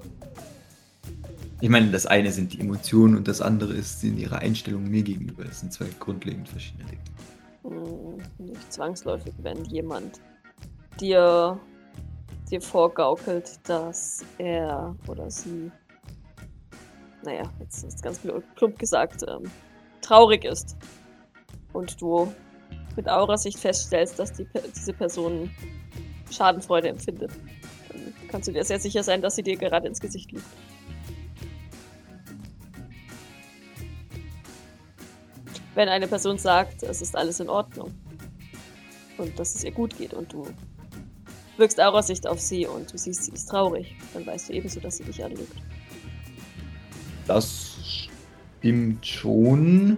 Ich 1.62 1.68
meine, 1.68 1.92
das 1.92 2.06
eine 2.06 2.32
sind 2.32 2.52
die 2.52 2.60
Emotionen 2.60 3.16
und 3.16 3.28
das 3.28 3.40
andere 3.40 3.72
ist 3.74 4.00
sind 4.00 4.18
ihre 4.18 4.36
Einstellung 4.38 4.82
mir 4.82 5.04
gegenüber. 5.04 5.44
Das 5.44 5.60
sind 5.60 5.72
zwei 5.72 5.86
grundlegend 6.00 6.48
verschiedene 6.48 6.88
Dinge. 6.90 7.02
Hm, 7.62 8.46
Nicht 8.46 8.72
zwangsläufig, 8.72 9.32
wenn 9.42 9.64
jemand 9.66 10.20
dir, 11.00 11.56
dir 12.50 12.60
vorgaukelt, 12.60 13.60
dass 13.62 14.24
er 14.38 14.96
oder 15.06 15.30
sie, 15.30 15.70
naja, 17.22 17.44
jetzt 17.60 17.84
ist 17.84 18.02
ganz 18.02 18.20
plump 18.56 18.76
gesagt, 18.76 19.22
ähm, 19.28 19.48
traurig 20.00 20.44
ist. 20.44 20.76
Und 21.72 22.02
du 22.02 22.34
mit 22.96 23.08
Aurasicht 23.08 23.60
feststellst, 23.60 24.18
dass 24.18 24.32
die, 24.32 24.48
diese 24.74 24.94
Person 24.94 25.48
Schadenfreude 26.28 26.88
empfindet. 26.88 27.30
Dann 27.88 28.12
kannst 28.26 28.48
du 28.48 28.52
dir 28.52 28.64
sehr 28.64 28.80
sicher 28.80 29.04
sein, 29.04 29.22
dass 29.22 29.36
sie 29.36 29.44
dir 29.44 29.56
gerade 29.56 29.86
ins 29.86 30.00
Gesicht 30.00 30.32
lügt. 30.32 30.44
Wenn 35.74 35.88
eine 35.88 36.06
Person 36.06 36.38
sagt, 36.38 36.82
es 36.82 37.00
ist 37.00 37.16
alles 37.16 37.40
in 37.40 37.48
Ordnung 37.48 37.92
und 39.18 39.38
dass 39.38 39.54
es 39.54 39.64
ihr 39.64 39.72
gut 39.72 39.96
geht 39.96 40.12
und 40.12 40.32
du 40.32 40.46
wirkst 41.56 41.80
Aurasicht 41.80 42.26
auf 42.26 42.40
sie 42.40 42.66
und 42.66 42.92
du 42.92 42.98
siehst, 42.98 43.24
sie 43.24 43.32
ist 43.32 43.46
traurig, 43.46 43.94
dann 44.14 44.26
weißt 44.26 44.48
du 44.48 44.52
ebenso, 44.54 44.80
dass 44.80 44.98
sie 44.98 45.04
dich 45.04 45.24
anlügt. 45.24 45.56
Das 47.26 48.08
stimmt 48.58 49.06
schon. 49.06 49.96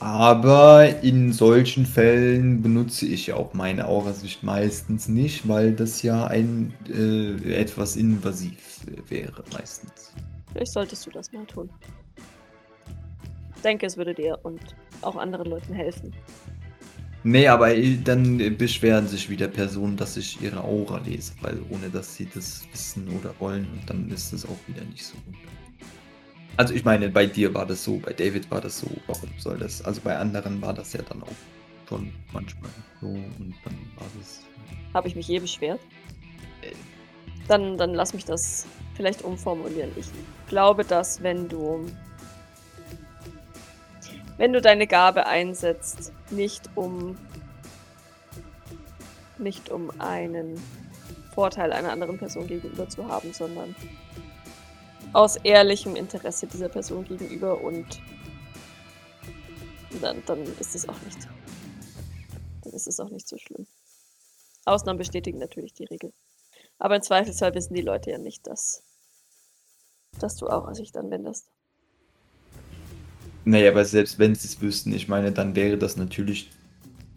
Aber 0.00 1.00
in 1.04 1.32
solchen 1.32 1.86
Fällen 1.86 2.60
benutze 2.60 3.06
ich 3.06 3.28
ja 3.28 3.36
auch 3.36 3.54
meine 3.54 3.86
Aurasicht 3.86 4.42
meistens 4.42 5.06
nicht, 5.06 5.46
weil 5.46 5.76
das 5.76 6.02
ja 6.02 6.26
ein 6.26 6.74
äh, 6.88 7.54
etwas 7.54 7.94
invasiv 7.94 8.80
wäre 9.08 9.44
meistens. 9.52 10.12
Vielleicht 10.52 10.72
solltest 10.72 11.06
du 11.06 11.10
das 11.10 11.32
mal 11.32 11.46
tun. 11.46 11.70
Denke, 13.62 13.86
es 13.86 13.96
würde 13.96 14.14
dir 14.14 14.38
und 14.42 14.60
auch 15.02 15.16
anderen 15.16 15.46
Leuten 15.46 15.72
helfen. 15.72 16.12
Nee, 17.24 17.46
aber 17.46 17.72
dann 18.04 18.56
beschweren 18.56 19.06
sich 19.06 19.30
wieder 19.30 19.46
Personen, 19.46 19.96
dass 19.96 20.16
ich 20.16 20.42
ihre 20.42 20.64
Aura 20.64 20.98
lese, 20.98 21.32
weil 21.40 21.62
ohne 21.70 21.88
dass 21.88 22.16
sie 22.16 22.28
das 22.34 22.66
wissen 22.72 23.08
oder 23.16 23.32
wollen 23.38 23.68
und 23.72 23.88
dann 23.88 24.10
ist 24.10 24.32
es 24.32 24.44
auch 24.44 24.58
wieder 24.66 24.84
nicht 24.84 25.04
so 25.04 25.14
gut. 25.26 25.36
Also 26.56 26.74
ich 26.74 26.84
meine, 26.84 27.08
bei 27.08 27.26
dir 27.26 27.54
war 27.54 27.64
das 27.64 27.84
so, 27.84 27.98
bei 27.98 28.12
David 28.12 28.50
war 28.50 28.60
das 28.60 28.80
so, 28.80 28.88
warum 29.06 29.30
soll 29.38 29.58
das? 29.58 29.82
Also 29.82 30.00
bei 30.02 30.16
anderen 30.16 30.60
war 30.60 30.74
das 30.74 30.92
ja 30.92 31.00
dann 31.08 31.22
auch 31.22 31.88
schon 31.88 32.12
manchmal 32.32 32.70
so 33.00 33.06
und 33.06 33.54
dann 33.64 33.74
war 33.96 34.06
das. 34.18 34.42
Habe 34.92 35.06
ich 35.06 35.14
mich 35.14 35.28
je 35.28 35.38
beschwert? 35.38 35.80
Dann, 37.46 37.78
dann 37.78 37.94
lass 37.94 38.14
mich 38.14 38.24
das 38.24 38.66
vielleicht 38.94 39.22
umformulieren. 39.22 39.90
Ich 39.96 40.06
glaube, 40.48 40.84
dass 40.84 41.22
wenn 41.22 41.48
du 41.48 41.86
wenn 44.38 44.52
du 44.52 44.60
deine 44.60 44.86
Gabe 44.86 45.26
einsetzt, 45.26 46.12
nicht 46.30 46.70
um 46.74 47.16
nicht 49.38 49.70
um 49.70 49.90
einen 50.00 50.62
Vorteil 51.34 51.72
einer 51.72 51.90
anderen 51.90 52.18
Person 52.18 52.46
gegenüber 52.46 52.88
zu 52.88 53.08
haben, 53.08 53.32
sondern 53.32 53.74
aus 55.12 55.36
ehrlichem 55.36 55.96
Interesse 55.96 56.46
dieser 56.46 56.68
Person 56.68 57.04
gegenüber 57.04 57.60
und 57.60 58.00
dann, 60.00 60.22
dann 60.26 60.42
ist 60.58 60.74
es 60.74 60.88
auch 60.88 61.00
nicht. 61.02 61.28
Dann 62.62 62.72
ist 62.72 62.86
es 62.86 63.00
auch 63.00 63.10
nicht 63.10 63.28
so 63.28 63.36
schlimm. 63.36 63.66
Ausnahmen 64.64 64.98
bestätigen 64.98 65.38
natürlich 65.38 65.74
die 65.74 65.84
Regel. 65.84 66.12
Aber 66.78 66.96
im 66.96 67.02
Zweifelsfall 67.02 67.54
wissen 67.54 67.74
die 67.74 67.82
Leute 67.82 68.10
ja 68.10 68.18
nicht, 68.18 68.46
dass, 68.46 68.82
dass 70.18 70.36
du 70.36 70.48
auch 70.48 70.72
Sicht 70.74 70.96
anwendest. 70.96 71.46
Naja, 73.44 73.70
aber 73.70 73.84
selbst 73.84 74.18
wenn 74.18 74.34
sie 74.34 74.46
es 74.46 74.60
wüssten, 74.60 74.92
ich 74.94 75.08
meine, 75.08 75.32
dann 75.32 75.56
wäre 75.56 75.76
das 75.76 75.96
natürlich 75.96 76.50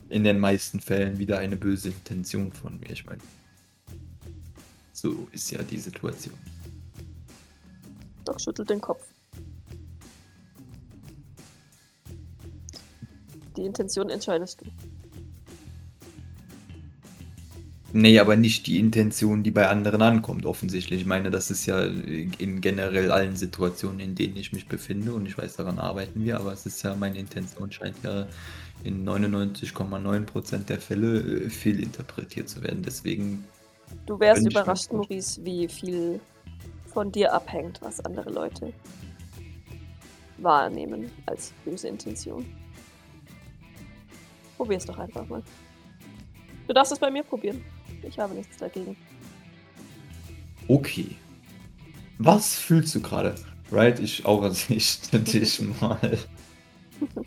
in 0.09 0.23
den 0.23 0.39
meisten 0.39 0.79
Fällen 0.79 1.19
wieder 1.19 1.37
eine 1.39 1.55
böse 1.55 1.89
Intention 1.89 2.51
von 2.51 2.79
mir. 2.79 2.91
Ich 2.91 3.05
meine, 3.05 3.21
so 4.91 5.27
ist 5.31 5.51
ja 5.51 5.61
die 5.61 5.77
Situation. 5.77 6.35
Doch 8.23 8.39
schüttelt 8.39 8.69
den 8.69 8.81
Kopf. 8.81 9.05
Die 13.55 13.65
Intention 13.65 14.09
entscheidest 14.09 14.61
du. 14.61 14.65
Nee, 17.97 18.19
aber 18.19 18.35
nicht 18.35 18.67
die 18.67 18.77
Intention, 18.77 19.41
die 19.41 19.51
bei 19.51 19.69
anderen 19.69 20.01
ankommt, 20.01 20.45
offensichtlich. 20.45 20.99
Ich 20.99 21.05
meine, 21.07 21.31
das 21.31 21.49
ist 21.49 21.65
ja 21.65 21.81
in 21.81 22.59
generell 22.59 23.09
allen 23.09 23.37
Situationen, 23.37 24.01
in 24.01 24.15
denen 24.15 24.35
ich 24.35 24.51
mich 24.51 24.67
befinde 24.67 25.13
und 25.13 25.25
ich 25.25 25.37
weiß, 25.37 25.55
daran 25.55 25.79
arbeiten 25.79 26.25
wir, 26.25 26.37
aber 26.37 26.51
es 26.51 26.65
ist 26.65 26.83
ja, 26.83 26.93
meine 26.93 27.17
Intention 27.17 27.71
scheint 27.71 27.95
ja 28.03 28.27
in 28.83 29.07
99,9% 29.07 30.65
der 30.65 30.81
Fälle 30.81 31.19
äh, 31.19 31.49
fehlinterpretiert 31.49 32.49
zu 32.49 32.61
werden. 32.61 32.83
Deswegen. 32.83 33.45
Du 34.05 34.19
wärst 34.19 34.45
überrascht, 34.45 34.91
Maurice, 34.91 35.39
wie 35.45 35.69
viel 35.69 36.19
von 36.87 37.13
dir 37.13 37.33
abhängt, 37.33 37.81
was 37.81 38.01
andere 38.01 38.29
Leute 38.29 38.73
wahrnehmen 40.39 41.09
als 41.27 41.53
böse 41.63 41.87
Intention. 41.87 42.45
Probier's 44.57 44.85
doch 44.85 44.99
einfach 44.99 45.25
mal. 45.29 45.41
Du 46.67 46.73
darfst 46.73 46.91
es 46.91 46.99
bei 46.99 47.09
mir 47.09 47.23
probieren. 47.23 47.63
Ich 48.07 48.19
habe 48.19 48.33
nichts 48.33 48.57
dagegen. 48.57 48.95
Okay. 50.67 51.15
Was 52.17 52.55
fühlst 52.55 52.95
du 52.95 53.01
gerade? 53.01 53.35
Right, 53.71 53.99
ich 53.99 54.25
auch 54.25 54.41
nicht 54.69 55.11
dich 55.33 55.61
mal. 55.81 56.17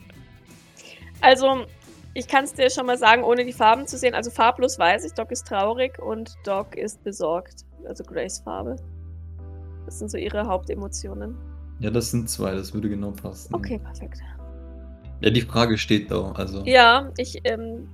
Also, 1.20 1.66
ich 2.14 2.28
kann 2.28 2.44
es 2.44 2.52
dir 2.52 2.70
schon 2.70 2.86
mal 2.86 2.96
sagen, 2.96 3.24
ohne 3.24 3.44
die 3.44 3.52
Farben 3.52 3.88
zu 3.88 3.98
sehen. 3.98 4.14
Also 4.14 4.30
farblos 4.30 4.78
weiß 4.78 5.04
ich, 5.04 5.12
Doc 5.14 5.32
ist 5.32 5.48
traurig 5.48 5.98
und 5.98 6.32
Doc 6.44 6.76
ist 6.76 7.02
besorgt. 7.02 7.64
Also 7.86 8.04
Grace 8.04 8.38
Farbe. 8.38 8.76
Das 9.84 9.98
sind 9.98 10.10
so 10.10 10.16
ihre 10.16 10.46
Hauptemotionen. 10.46 11.36
Ja, 11.80 11.90
das 11.90 12.10
sind 12.10 12.28
zwei, 12.28 12.54
das 12.54 12.72
würde 12.74 12.88
genau 12.88 13.10
passen. 13.10 13.54
Okay, 13.54 13.78
perfekt. 13.78 14.20
Ja, 15.20 15.30
die 15.30 15.40
Frage 15.40 15.78
steht 15.78 16.10
da, 16.10 16.32
also. 16.32 16.64
Ja, 16.64 17.10
ich, 17.18 17.40
ähm, 17.44 17.88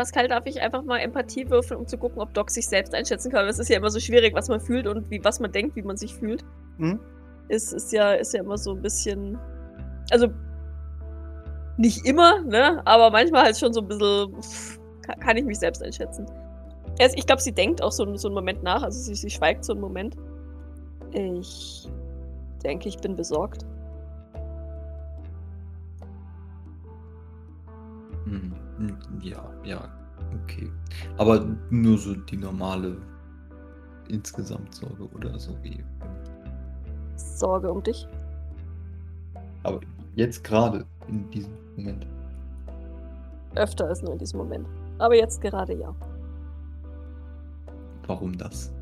Pascal, 0.00 0.28
darf 0.28 0.46
ich 0.46 0.62
einfach 0.62 0.82
mal 0.82 0.96
Empathie 0.96 1.50
würfeln, 1.50 1.78
um 1.78 1.86
zu 1.86 1.98
gucken, 1.98 2.22
ob 2.22 2.32
Doc 2.32 2.50
sich 2.50 2.66
selbst 2.66 2.94
einschätzen 2.94 3.30
kann? 3.30 3.46
Es 3.46 3.58
ist 3.58 3.68
ja 3.68 3.76
immer 3.76 3.90
so 3.90 4.00
schwierig, 4.00 4.34
was 4.34 4.48
man 4.48 4.58
fühlt 4.58 4.86
und 4.86 5.10
wie, 5.10 5.22
was 5.22 5.40
man 5.40 5.52
denkt, 5.52 5.76
wie 5.76 5.82
man 5.82 5.98
sich 5.98 6.14
fühlt. 6.14 6.42
Mhm. 6.78 6.98
Ist, 7.48 7.74
ist, 7.74 7.92
ja, 7.92 8.12
ist 8.14 8.32
ja 8.32 8.40
immer 8.40 8.56
so 8.56 8.72
ein 8.72 8.80
bisschen. 8.80 9.38
Also, 10.10 10.28
nicht 11.76 12.06
immer, 12.06 12.40
ne? 12.40 12.80
Aber 12.86 13.10
manchmal 13.10 13.42
halt 13.44 13.58
schon 13.58 13.74
so 13.74 13.82
ein 13.82 13.88
bisschen. 13.88 14.40
Pff, 14.40 14.80
kann 15.20 15.36
ich 15.36 15.44
mich 15.44 15.58
selbst 15.58 15.82
einschätzen. 15.82 16.24
Ich 17.14 17.26
glaube, 17.26 17.42
sie 17.42 17.52
denkt 17.52 17.82
auch 17.82 17.92
so, 17.92 18.16
so 18.16 18.28
einen 18.28 18.34
Moment 18.34 18.62
nach, 18.62 18.82
also 18.82 18.98
sie, 18.98 19.14
sie 19.14 19.28
schweigt 19.28 19.66
so 19.66 19.74
einen 19.74 19.82
Moment. 19.82 20.16
Ich 21.12 21.90
denke, 22.64 22.88
ich 22.88 22.96
bin 22.98 23.16
besorgt. 23.16 23.66
Hm, 28.24 28.54
hm, 28.54 28.69
ja, 29.20 29.42
ja, 29.64 29.88
okay. 30.42 30.70
Aber 31.18 31.46
nur 31.70 31.98
so 31.98 32.14
die 32.14 32.36
normale 32.36 32.96
insgesamt 34.08 34.74
Sorge 34.74 35.08
oder 35.14 35.38
so 35.38 35.56
wie. 35.62 35.84
Sorge 37.16 37.70
um 37.70 37.82
dich? 37.82 38.06
Aber 39.62 39.80
jetzt 40.16 40.42
gerade 40.42 40.84
in 41.08 41.30
diesem 41.30 41.52
Moment. 41.76 42.06
Öfter 43.54 43.88
als 43.88 44.02
nur 44.02 44.12
in 44.12 44.18
diesem 44.18 44.38
Moment. 44.38 44.66
Aber 44.98 45.14
jetzt 45.14 45.40
gerade 45.40 45.74
ja. 45.74 45.94
Warum 48.06 48.36
das? 48.36 48.72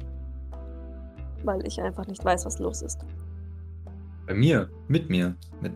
weil 1.45 1.67
ich 1.67 1.81
einfach 1.81 2.07
nicht 2.07 2.25
weiß, 2.25 2.47
was 2.47 2.59
los 2.59 2.83
ist. 2.83 3.01
Bei 4.27 4.35
mir? 4.35 4.69
Mit 4.89 5.09
mir? 5.09 5.35
Mit 5.61 5.73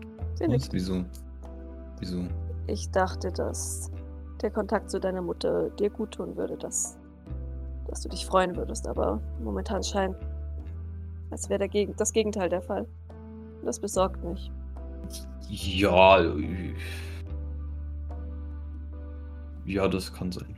was? 0.46 0.72
Wieso? 0.72 1.04
Wieso? 2.00 2.24
Ich 2.66 2.90
dachte, 2.90 3.30
dass 3.32 3.90
der 4.42 4.50
Kontakt 4.50 4.90
zu 4.90 5.00
deiner 5.00 5.22
Mutter 5.22 5.70
dir 5.70 5.90
gut 5.90 6.12
tun 6.12 6.36
würde, 6.36 6.56
dass, 6.56 6.98
dass 7.88 8.02
du 8.02 8.08
dich 8.08 8.26
freuen 8.26 8.56
würdest, 8.56 8.86
aber 8.86 9.20
momentan 9.42 9.82
scheint, 9.82 10.16
als 11.30 11.48
wäre 11.48 11.68
das 11.96 12.12
Gegenteil 12.12 12.48
der 12.48 12.62
Fall. 12.62 12.86
Das 13.64 13.78
besorgt 13.80 14.22
mich. 14.24 14.50
Ja. 15.48 16.20
Ja, 19.64 19.88
das 19.88 20.12
kann 20.12 20.32
sein. 20.32 20.56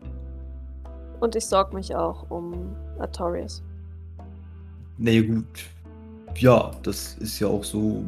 Und 1.20 1.36
ich 1.36 1.46
sorge 1.46 1.74
mich 1.74 1.94
auch 1.94 2.30
um 2.30 2.74
Artorias. 2.98 3.62
Nee, 4.98 5.22
gut. 5.22 5.66
Ja, 6.36 6.70
das 6.82 7.16
ist 7.18 7.38
ja 7.38 7.48
auch 7.48 7.64
so 7.64 8.04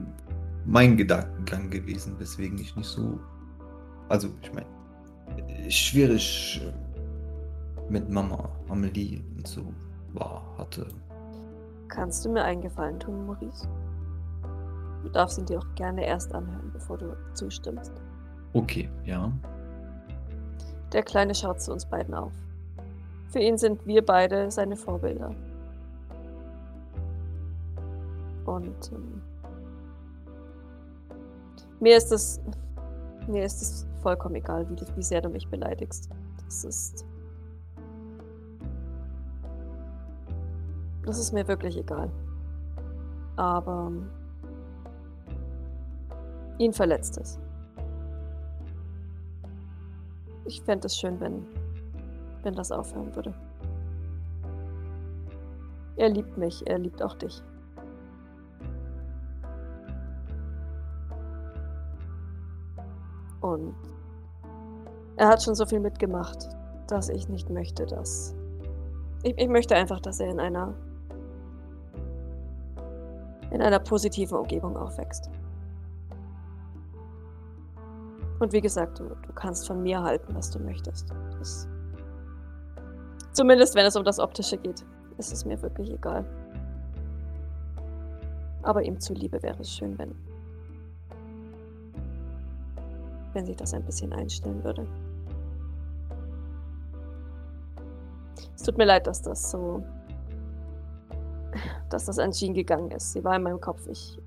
mein 0.65 0.97
Gedankengang 0.97 1.71
gewesen, 1.71 2.19
weswegen 2.19 2.59
ich 2.59 2.75
nicht 2.77 2.89
so. 2.89 3.19
Also, 4.09 4.29
ich 4.43 4.53
meine, 4.53 4.67
schwierig 5.69 6.61
mit 7.89 8.09
Mama, 8.09 8.49
Amelie 8.69 9.23
und 9.37 9.47
so 9.47 9.63
war, 10.13 10.43
hatte. 10.59 10.87
Kannst 11.89 12.25
du 12.25 12.31
mir 12.31 12.43
einen 12.43 12.63
Gefallen 12.63 12.99
tun, 12.99 13.27
Maurice? 13.27 13.69
Du 15.03 15.09
darfst 15.11 15.39
ihn 15.39 15.47
dir 15.47 15.59
auch 15.59 15.75
gerne 15.77 16.05
erst 16.05 16.35
anhören, 16.35 16.71
bevor 16.73 16.99
du 16.99 17.17
zustimmst. 17.35 17.93
Okay, 18.55 18.89
ja. 19.05 19.31
Der 20.93 21.03
Kleine 21.03 21.35
schaut 21.35 21.61
zu 21.61 21.73
uns 21.73 21.87
beiden 21.87 22.15
auf. 22.15 22.33
Für 23.29 23.39
ihn 23.39 23.57
sind 23.59 23.87
wir 23.87 24.05
beide 24.05 24.51
seine 24.51 24.77
Vorbilder. 24.77 25.35
Und 28.47 28.93
ähm, 28.93 29.23
mir 31.81 31.97
ist 31.97 32.13
es 32.13 32.41
mir 33.27 33.45
ist 33.45 33.61
es 33.61 33.87
vollkommen 34.07 34.37
egal, 34.37 34.71
wie, 34.71 34.77
wie 34.95 35.03
sehr 35.03 35.21
du 35.21 35.29
mich 35.29 35.49
beleidigst. 35.49 36.09
Das 36.45 36.63
ist 36.63 37.05
das 41.05 41.19
ist 41.19 41.33
mir 41.33 41.49
wirklich 41.49 41.77
egal. 41.77 42.09
Aber 43.35 43.91
ihn 46.59 46.73
verletzt 46.73 47.19
es. 47.19 47.41
Ich 50.45 50.63
fände 50.63 50.87
es 50.87 50.97
schön, 50.97 51.19
wenn, 51.19 51.45
wenn 52.45 52.55
das 52.55 52.71
aufhören 52.71 53.13
würde. 53.17 53.35
Er 55.97 56.11
liebt 56.11 56.39
mich, 56.39 56.65
er 56.69 56.79
liebt 56.79 57.03
auch 57.03 57.15
dich. 57.15 57.43
Und 63.41 63.75
er 65.17 65.29
hat 65.29 65.43
schon 65.43 65.55
so 65.55 65.65
viel 65.67 65.81
mitgemacht, 65.81 66.49
dass 66.89 67.09
ich 67.09 67.29
nicht 67.29 67.51
möchte, 67.51 67.87
dass. 67.87 68.35
Ich, 69.23 69.37
ich 69.39 69.49
möchte 69.49 69.75
einfach, 69.75 70.01
dass 70.01 70.21
er 70.21 70.29
in 70.29 70.41
einer. 70.41 70.75
in 73.51 73.63
einer 73.63 73.79
positiven 73.79 74.39
Umgebung 74.39 74.77
aufwächst. 74.77 75.31
Und 78.39 78.53
wie 78.53 78.61
gesagt, 78.61 78.99
du, 78.99 79.05
du 79.05 79.33
kannst 79.35 79.67
von 79.67 79.83
mir 79.83 80.03
halten, 80.03 80.35
was 80.35 80.51
du 80.51 80.59
möchtest. 80.59 81.09
Das, 81.39 81.67
zumindest 83.33 83.75
wenn 83.75 83.87
es 83.87 83.97
um 83.97 84.05
das 84.05 84.19
Optische 84.19 84.59
geht, 84.59 84.85
ist 85.17 85.33
es 85.33 85.47
mir 85.47 85.61
wirklich 85.63 85.91
egal. 85.91 86.25
Aber 88.63 88.83
ihm 88.83 89.01
zuliebe 89.01 89.43
wäre 89.43 89.61
es 89.61 89.71
schön, 89.71 89.97
wenn. 89.97 90.15
wenn 93.37 93.47
sich 93.47 93.57
das 93.57 93.75
ein 93.75 93.85
bisschen 93.85 94.13
einstellen 94.15 94.65
würde. 94.65 94.87
Es 98.55 98.63
tut 98.63 98.79
mir 98.79 98.85
leid, 98.85 99.07
dass 99.07 99.23
das 99.23 99.51
so. 99.51 99.83
dass 101.91 102.07
das 102.07 102.19
Jean 102.39 102.55
gegangen 102.55 102.91
ist. 102.91 103.13
Sie 103.13 103.25
war 103.25 103.37
in 103.37 103.43
meinem 103.43 103.61
Kopf. 103.61 103.87
Ich, 103.87 104.19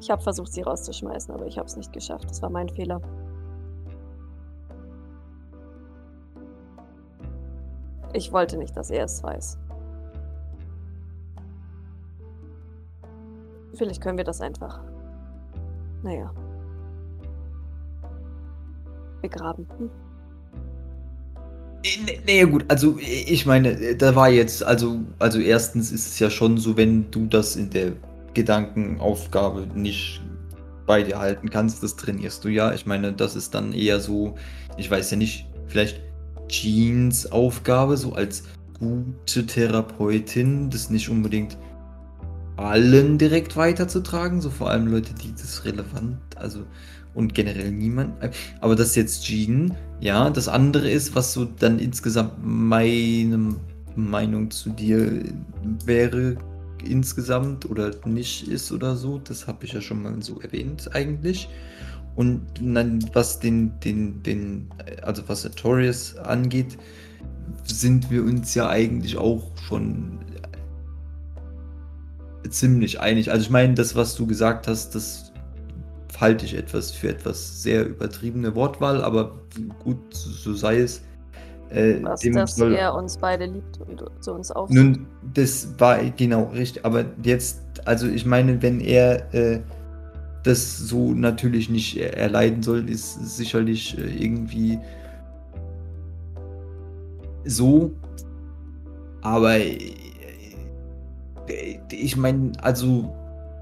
ich 0.00 0.10
habe 0.10 0.22
versucht, 0.22 0.52
sie 0.52 0.62
rauszuschmeißen, 0.62 1.34
aber 1.34 1.46
ich 1.46 1.58
habe 1.58 1.66
es 1.66 1.76
nicht 1.76 1.92
geschafft. 1.92 2.28
Das 2.28 2.42
war 2.42 2.50
mein 2.50 2.68
Fehler. 2.68 3.00
Ich 8.14 8.32
wollte 8.32 8.58
nicht, 8.58 8.76
dass 8.76 8.90
er 8.90 9.04
es 9.04 9.22
weiß. 9.22 9.58
Vielleicht 13.74 14.02
können 14.02 14.18
wir 14.18 14.24
das 14.24 14.40
einfach. 14.40 14.80
Naja. 16.02 16.30
Begraben. 19.22 19.66
Hm? 19.78 19.90
Naja 22.26 22.44
gut, 22.44 22.64
also 22.68 22.98
ich 23.00 23.44
meine, 23.44 23.96
da 23.96 24.14
war 24.14 24.30
jetzt, 24.30 24.62
also, 24.62 25.00
also 25.18 25.40
erstens 25.40 25.90
ist 25.90 26.06
es 26.06 26.18
ja 26.18 26.30
schon 26.30 26.56
so, 26.58 26.76
wenn 26.76 27.10
du 27.10 27.26
das 27.26 27.56
in 27.56 27.70
der 27.70 27.92
Gedankenaufgabe 28.34 29.66
nicht 29.74 30.20
bei 30.86 31.02
dir 31.02 31.18
halten 31.18 31.50
kannst, 31.50 31.82
das 31.82 31.96
trainierst 31.96 32.44
du 32.44 32.48
ja. 32.48 32.72
Ich 32.72 32.86
meine, 32.86 33.12
das 33.12 33.34
ist 33.34 33.54
dann 33.54 33.72
eher 33.72 33.98
so, 34.00 34.36
ich 34.76 34.90
weiß 34.90 35.10
ja 35.10 35.16
nicht, 35.16 35.46
vielleicht 35.66 36.00
Jeans 36.48 37.30
Aufgabe, 37.32 37.96
so 37.96 38.12
als 38.12 38.44
gute 38.78 39.46
Therapeutin, 39.46 40.70
das 40.70 40.90
nicht 40.90 41.08
unbedingt 41.08 41.56
allen 42.56 43.18
direkt 43.18 43.56
weiterzutragen, 43.56 44.40
so 44.40 44.50
vor 44.50 44.70
allem 44.70 44.86
Leute, 44.86 45.14
die 45.14 45.32
das 45.32 45.64
relevant, 45.64 46.18
also 46.36 46.60
und 47.14 47.34
generell 47.34 47.70
niemand. 47.70 48.14
Aber 48.60 48.76
das 48.76 48.88
ist 48.88 48.96
jetzt 48.96 49.24
Jean, 49.24 49.74
ja. 50.00 50.30
Das 50.30 50.48
andere 50.48 50.90
ist, 50.90 51.14
was 51.14 51.32
so 51.32 51.44
dann 51.44 51.78
insgesamt 51.78 52.34
meine 52.42 53.56
Meinung 53.96 54.50
zu 54.50 54.70
dir 54.70 55.22
wäre, 55.84 56.36
insgesamt 56.84 57.68
oder 57.68 57.92
nicht 58.06 58.48
ist 58.48 58.72
oder 58.72 58.96
so. 58.96 59.18
Das 59.18 59.46
habe 59.46 59.64
ich 59.64 59.72
ja 59.72 59.80
schon 59.80 60.02
mal 60.02 60.20
so 60.22 60.40
erwähnt 60.40 60.94
eigentlich. 60.94 61.48
Und 62.14 62.42
dann, 62.60 63.02
was 63.14 63.40
den, 63.40 63.78
den, 63.80 64.22
den, 64.22 64.68
also 65.02 65.22
was 65.28 65.46
Artorias 65.46 66.16
angeht, 66.16 66.76
sind 67.64 68.10
wir 68.10 68.22
uns 68.22 68.54
ja 68.54 68.68
eigentlich 68.68 69.16
auch 69.16 69.50
schon 69.66 70.18
ziemlich 72.50 73.00
einig. 73.00 73.30
Also 73.30 73.44
ich 73.44 73.50
meine, 73.50 73.74
das, 73.74 73.94
was 73.94 74.14
du 74.14 74.26
gesagt 74.26 74.68
hast, 74.68 74.94
das 74.94 75.31
halte 76.20 76.44
ich 76.44 76.56
etwas 76.56 76.90
für 76.90 77.08
etwas 77.08 77.62
sehr 77.62 77.86
übertriebene 77.86 78.54
Wortwahl, 78.54 79.02
aber 79.02 79.40
gut, 79.82 79.98
so 80.12 80.54
sei 80.54 80.80
es. 80.80 81.02
Äh, 81.70 82.02
was, 82.02 82.20
dass 82.20 82.56
soll, 82.56 82.74
er 82.74 82.94
uns 82.94 83.16
beide 83.16 83.46
liebt 83.46 83.80
und 83.80 84.04
zu 84.20 84.32
uns 84.32 84.50
aufsieht. 84.50 84.76
Nun, 84.76 85.06
das 85.34 85.68
war 85.78 85.98
genau 86.10 86.44
richtig, 86.54 86.84
aber 86.84 87.04
jetzt, 87.22 87.62
also 87.86 88.06
ich 88.06 88.26
meine, 88.26 88.60
wenn 88.60 88.80
er 88.80 89.32
äh, 89.34 89.60
das 90.42 90.78
so 90.78 91.12
natürlich 91.12 91.70
nicht 91.70 91.96
erleiden 91.96 92.62
soll, 92.62 92.88
ist 92.90 93.36
sicherlich 93.36 93.96
äh, 93.96 94.24
irgendwie 94.24 94.78
so. 97.44 97.92
Aber 99.22 99.56
äh, 99.56 99.78
ich 101.90 102.16
meine, 102.16 102.52
also 102.60 103.14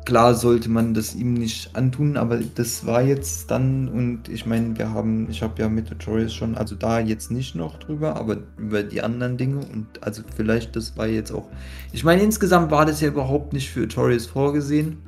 klar 0.04 0.34
sollte 0.34 0.68
man 0.70 0.94
das 0.94 1.14
ihm 1.14 1.34
nicht 1.34 1.76
antun, 1.76 2.16
aber 2.16 2.38
das 2.54 2.86
war 2.86 3.02
jetzt 3.02 3.50
dann 3.50 3.88
und 3.88 4.28
ich 4.28 4.46
meine, 4.46 4.76
wir 4.78 4.90
haben, 4.90 5.28
ich 5.30 5.42
habe 5.42 5.60
ja 5.60 5.68
mit 5.68 5.90
Notorious 5.90 6.32
schon, 6.32 6.56
also 6.56 6.74
da 6.74 7.00
jetzt 7.00 7.30
nicht 7.30 7.54
noch 7.54 7.78
drüber, 7.78 8.16
aber 8.16 8.38
über 8.56 8.82
die 8.82 9.02
anderen 9.02 9.36
Dinge 9.36 9.58
und 9.58 9.86
also 10.00 10.22
vielleicht 10.34 10.74
das 10.76 10.96
war 10.96 11.06
jetzt 11.06 11.32
auch, 11.32 11.48
ich 11.92 12.04
meine, 12.04 12.22
insgesamt 12.22 12.70
war 12.70 12.86
das 12.86 13.00
ja 13.00 13.08
überhaupt 13.08 13.52
nicht 13.52 13.70
für 13.70 13.80
Notorious 13.80 14.26
vorgesehen 14.26 14.98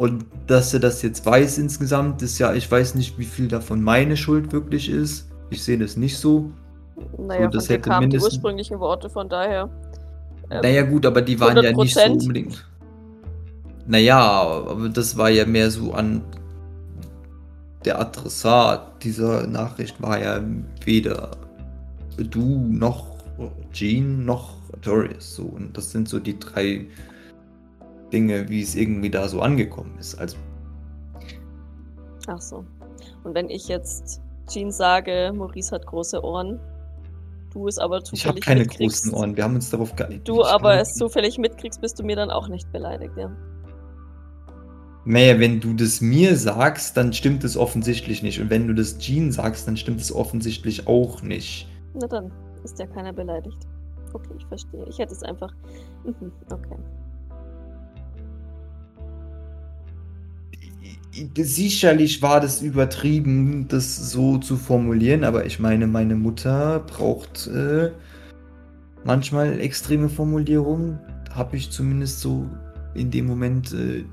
und 0.00 0.24
dass 0.46 0.72
er 0.72 0.80
das 0.80 1.02
jetzt 1.02 1.26
weiß 1.26 1.58
insgesamt, 1.58 2.22
ist 2.22 2.38
ja, 2.38 2.54
ich 2.54 2.70
weiß 2.70 2.94
nicht, 2.94 3.18
wie 3.18 3.26
viel 3.26 3.48
davon 3.48 3.82
meine 3.82 4.16
Schuld 4.16 4.50
wirklich 4.50 4.88
ist. 4.88 5.28
Ich 5.50 5.62
sehe 5.62 5.76
das 5.76 5.98
nicht 5.98 6.16
so. 6.16 6.50
Naja, 7.18 7.50
so, 7.50 7.58
das 7.58 7.68
hätte 7.68 7.90
kamen 7.90 8.08
die 8.08 8.18
ursprünglichen 8.18 8.80
Worte, 8.80 9.10
von 9.10 9.28
daher. 9.28 9.68
Ähm, 10.50 10.60
naja, 10.62 10.82
gut, 10.84 11.04
aber 11.04 11.20
die 11.20 11.38
waren 11.38 11.58
100%. 11.58 11.62
ja 11.62 11.72
nicht 11.76 11.94
so 11.94 12.12
unbedingt. 12.12 12.69
Naja, 13.90 14.20
aber 14.20 14.88
das 14.88 15.16
war 15.16 15.30
ja 15.30 15.44
mehr 15.44 15.68
so 15.68 15.92
an. 15.92 16.22
Der 17.84 17.98
Adressat 17.98 19.02
dieser 19.02 19.48
Nachricht 19.48 20.00
war 20.00 20.16
ja 20.16 20.40
weder 20.84 21.32
du 22.16 22.68
noch 22.68 23.18
Jean 23.72 24.24
noch 24.24 24.54
Dorius. 24.80 25.34
So. 25.34 25.42
Und 25.42 25.76
das 25.76 25.90
sind 25.90 26.08
so 26.08 26.20
die 26.20 26.38
drei 26.38 26.86
Dinge, 28.12 28.48
wie 28.48 28.62
es 28.62 28.76
irgendwie 28.76 29.10
da 29.10 29.26
so 29.26 29.40
angekommen 29.40 29.96
ist. 29.98 30.14
Also. 30.20 30.36
Ach 32.28 32.40
so. 32.40 32.64
Und 33.24 33.34
wenn 33.34 33.50
ich 33.50 33.66
jetzt 33.66 34.20
Jean 34.48 34.70
sage, 34.70 35.32
Maurice 35.34 35.74
hat 35.74 35.84
große 35.86 36.22
Ohren, 36.22 36.60
du 37.52 37.66
es 37.66 37.78
aber 37.78 38.04
zufällig 38.04 38.22
Ich 38.22 38.26
habe 38.28 38.40
keine 38.40 38.66
großen 38.66 39.12
Ohren, 39.12 39.36
wir 39.36 39.42
haben 39.42 39.56
uns 39.56 39.68
darauf 39.68 39.96
geeinigt. 39.96 40.28
Du 40.28 40.44
aber 40.44 40.78
es 40.78 40.94
zufällig 40.94 41.38
mitkriegst, 41.38 41.80
bist 41.80 41.98
du 41.98 42.04
mir 42.04 42.14
dann 42.14 42.30
auch 42.30 42.46
nicht 42.46 42.70
beleidigt, 42.70 43.16
ja? 43.16 43.32
Naja, 45.04 45.38
wenn 45.40 45.60
du 45.60 45.72
das 45.72 46.00
mir 46.00 46.36
sagst, 46.36 46.96
dann 46.96 47.12
stimmt 47.12 47.42
es 47.44 47.56
offensichtlich 47.56 48.22
nicht. 48.22 48.40
Und 48.40 48.50
wenn 48.50 48.66
du 48.66 48.74
das 48.74 48.98
Jean 48.98 49.32
sagst, 49.32 49.66
dann 49.66 49.76
stimmt 49.76 50.00
es 50.00 50.12
offensichtlich 50.12 50.86
auch 50.86 51.22
nicht. 51.22 51.68
Na 51.94 52.06
dann 52.06 52.30
ist 52.64 52.78
ja 52.78 52.86
keiner 52.86 53.12
beleidigt. 53.12 53.66
Okay, 54.12 54.34
ich 54.38 54.46
verstehe. 54.46 54.84
Ich 54.88 54.98
hätte 54.98 55.12
es 55.12 55.22
einfach. 55.22 55.52
Mhm, 56.04 56.32
okay. 56.50 56.76
Sicherlich 61.36 62.22
war 62.22 62.40
das 62.40 62.62
übertrieben, 62.62 63.66
das 63.68 63.96
so 64.12 64.38
zu 64.38 64.56
formulieren, 64.56 65.24
aber 65.24 65.44
ich 65.44 65.58
meine, 65.58 65.86
meine 65.86 66.14
Mutter 66.14 66.80
braucht 66.80 67.48
äh, 67.48 67.90
manchmal 69.04 69.60
extreme 69.60 70.08
Formulierungen. 70.08 71.00
Habe 71.34 71.56
ich 71.56 71.70
zumindest 71.70 72.20
so 72.20 72.48
in 72.94 73.10
dem 73.10 73.26
Moment 73.26 73.72
äh, 73.72 74.04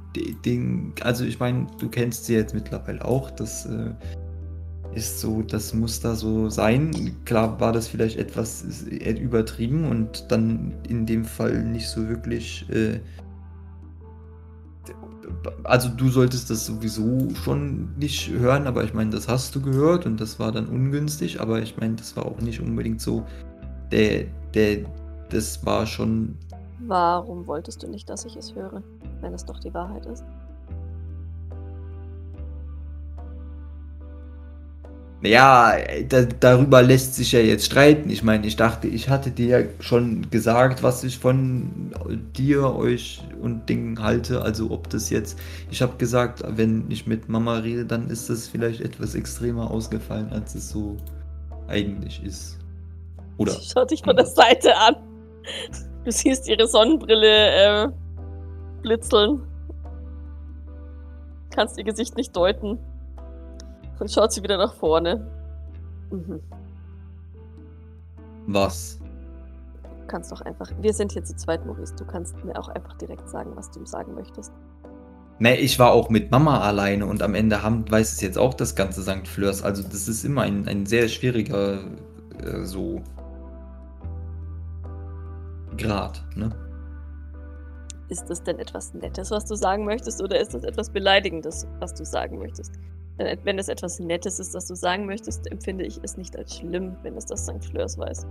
den. 0.46 0.94
Also, 1.02 1.26
ich 1.26 1.40
meine, 1.40 1.68
du 1.80 1.90
kennst 1.90 2.26
sie 2.26 2.34
jetzt 2.34 2.54
mittlerweile 2.54 3.04
auch. 3.04 3.32
Das 3.32 3.66
äh, 3.66 3.92
ist 4.94 5.20
so, 5.20 5.42
das 5.42 5.74
muss 5.74 6.00
da 6.00 6.16
so 6.16 6.50
sein. 6.50 7.16
Klar 7.26 7.60
war 7.60 7.72
das 7.72 7.88
vielleicht 7.88 8.18
etwas 8.18 8.64
übertrieben 8.88 9.86
und 9.86 10.26
dann 10.30 10.74
in 10.88 11.06
dem 11.06 11.24
Fall 11.24 11.64
nicht 11.64 11.88
so 11.88 12.08
wirklich. 12.08 12.66
Äh, 12.70 13.00
also 15.64 15.90
du 15.90 16.10
solltest 16.10 16.50
das 16.50 16.66
sowieso 16.66 17.30
schon 17.44 17.90
nicht 17.98 18.30
hören, 18.30 18.66
aber 18.66 18.84
ich 18.84 18.94
meine, 18.94 19.12
das 19.12 19.28
hast 19.28 19.56
du 19.56 19.62
gehört 19.62 20.06
und 20.06 20.20
das 20.20 20.40
war 20.40 20.52
dann 20.52 20.68
ungünstig, 20.68 21.42
aber 21.42 21.62
ich 21.62 21.78
meine, 21.78 21.96
das 21.96 22.16
war 22.16 22.26
auch 22.26 22.40
nicht 22.40 22.62
unbedingt 22.62 23.02
so, 23.02 23.26
der, 23.92 24.26
der, 24.54 24.80
das 25.30 25.66
war 25.66 25.86
schon. 25.86 26.36
Warum 26.80 27.48
wolltest 27.48 27.82
du 27.84 27.88
nicht, 27.88 28.10
dass 28.10 28.26
ich 28.26 28.36
es 28.36 28.54
höre, 28.54 28.84
wenn 29.22 29.34
es 29.34 29.46
doch 29.46 29.60
die 29.60 29.74
Wahrheit 29.74 30.06
ist? 30.06 30.24
Ja, 35.24 35.74
da, 36.08 36.26
darüber 36.40 36.84
lässt 36.84 37.16
sich 37.16 37.32
ja 37.32 37.40
jetzt 37.40 37.66
streiten. 37.66 38.10
Ich 38.12 38.22
meine, 38.22 38.46
ich 38.46 38.56
dachte, 38.56 38.88
ich 38.88 39.10
hatte 39.10 39.32
dir 39.32 39.48
ja 39.48 39.68
schon 39.80 40.30
gesagt, 40.30 40.84
was 40.84 41.04
ich 41.04 41.18
von 41.18 41.92
dir, 42.38 42.76
euch 42.76 43.24
und 43.42 43.68
Dingen 43.68 44.02
halte. 44.02 44.44
Also 44.44 44.70
ob 44.70 44.90
das 44.92 45.10
jetzt, 45.10 45.40
ich 45.72 45.82
habe 45.82 45.98
gesagt, 45.98 46.44
wenn 46.46 46.86
ich 46.90 47.08
mit 47.08 47.30
Mama 47.30 47.58
rede, 47.58 47.84
dann 47.84 48.12
ist 48.12 48.30
das 48.30 48.48
vielleicht 48.48 48.82
etwas 48.82 49.16
extremer 49.16 49.72
ausgefallen, 49.72 50.30
als 50.30 50.54
es 50.54 50.70
so 50.70 50.98
eigentlich 51.68 52.24
ist. 52.24 52.60
Oder? 53.38 53.58
Schau 53.60 53.86
dich 53.86 54.04
von 54.04 54.16
der 54.16 54.26
Seite 54.28 54.76
an. 54.78 54.96
Du 56.08 56.14
siehst 56.14 56.48
ihre 56.48 56.66
Sonnenbrille 56.70 57.84
äh, 57.84 57.90
blitzeln. 58.82 59.42
Kannst 61.54 61.78
ihr 61.78 61.84
Gesicht 61.84 62.16
nicht 62.16 62.34
deuten. 62.34 62.80
Und 64.00 64.10
schaut 64.10 64.32
sie 64.32 64.42
wieder 64.42 64.58
nach 64.58 64.74
vorne. 64.74 65.30
Mhm. 66.10 66.40
Was? 68.46 69.02
Du 70.00 70.08
kannst 70.08 70.32
doch 70.32 70.40
einfach. 70.40 70.72
Wir 70.80 70.94
sind 70.94 71.12
hier 71.12 71.26
zu 71.26 71.36
zweit, 71.36 71.66
Maurice. 71.66 71.94
Du 71.98 72.06
kannst 72.06 72.42
mir 72.46 72.58
auch 72.58 72.70
einfach 72.70 72.94
direkt 72.94 73.28
sagen, 73.30 73.52
was 73.56 73.70
du 73.72 73.80
ihm 73.82 73.86
sagen 73.86 74.16
möchtest. 74.16 74.54
Ne, 75.40 75.58
ich 75.58 75.78
war 75.78 75.92
auch 75.92 76.10
mit 76.10 76.32
Mama 76.32 76.62
alleine 76.62 77.06
und 77.06 77.22
am 77.22 77.36
Ende 77.36 77.64
haben, 77.64 77.84
weiß 77.92 78.14
es 78.14 78.22
jetzt 78.22 78.38
auch 78.38 78.54
das 78.54 78.76
ganze 78.76 79.02
St. 79.02 79.28
Fleurs. 79.28 79.62
Also 79.62 79.84
das 79.84 80.08
ist 80.08 80.24
immer 80.24 80.44
ein, 80.44 80.70
ein 80.70 80.86
sehr 80.86 81.10
schwieriger 81.10 81.80
äh, 82.42 82.64
so 82.64 83.02
Grad, 85.78 86.24
ne? 86.36 86.50
Ist 88.10 88.30
das 88.30 88.42
denn 88.42 88.58
etwas 88.60 88.94
Nettes, 88.94 89.32
was 89.32 89.46
du 89.46 89.56
sagen 89.56 89.86
möchtest, 89.86 90.22
oder 90.22 90.40
ist 90.40 90.54
das 90.54 90.64
etwas 90.64 90.90
Beleidigendes, 90.90 91.68
was 91.80 91.94
du 91.94 92.06
sagen 92.06 92.40
möchtest? 92.40 92.74
Denn 93.20 93.38
wenn 93.44 93.60
es 93.60 93.68
etwas 93.68 94.00
Nettes 94.00 94.40
ist, 94.40 94.56
das 94.56 94.68
du 94.68 94.76
sagen 94.76 95.06
möchtest, 95.06 95.52
empfinde 95.52 95.86
ich 95.86 96.00
es 96.04 96.18
nicht 96.18 96.38
als 96.38 96.56
schlimm, 96.56 96.96
wenn 97.04 97.18
es 97.18 97.26
das 97.26 97.46
St. 97.46 97.64
Fleurs 97.64 97.98
weiß. 97.98 98.26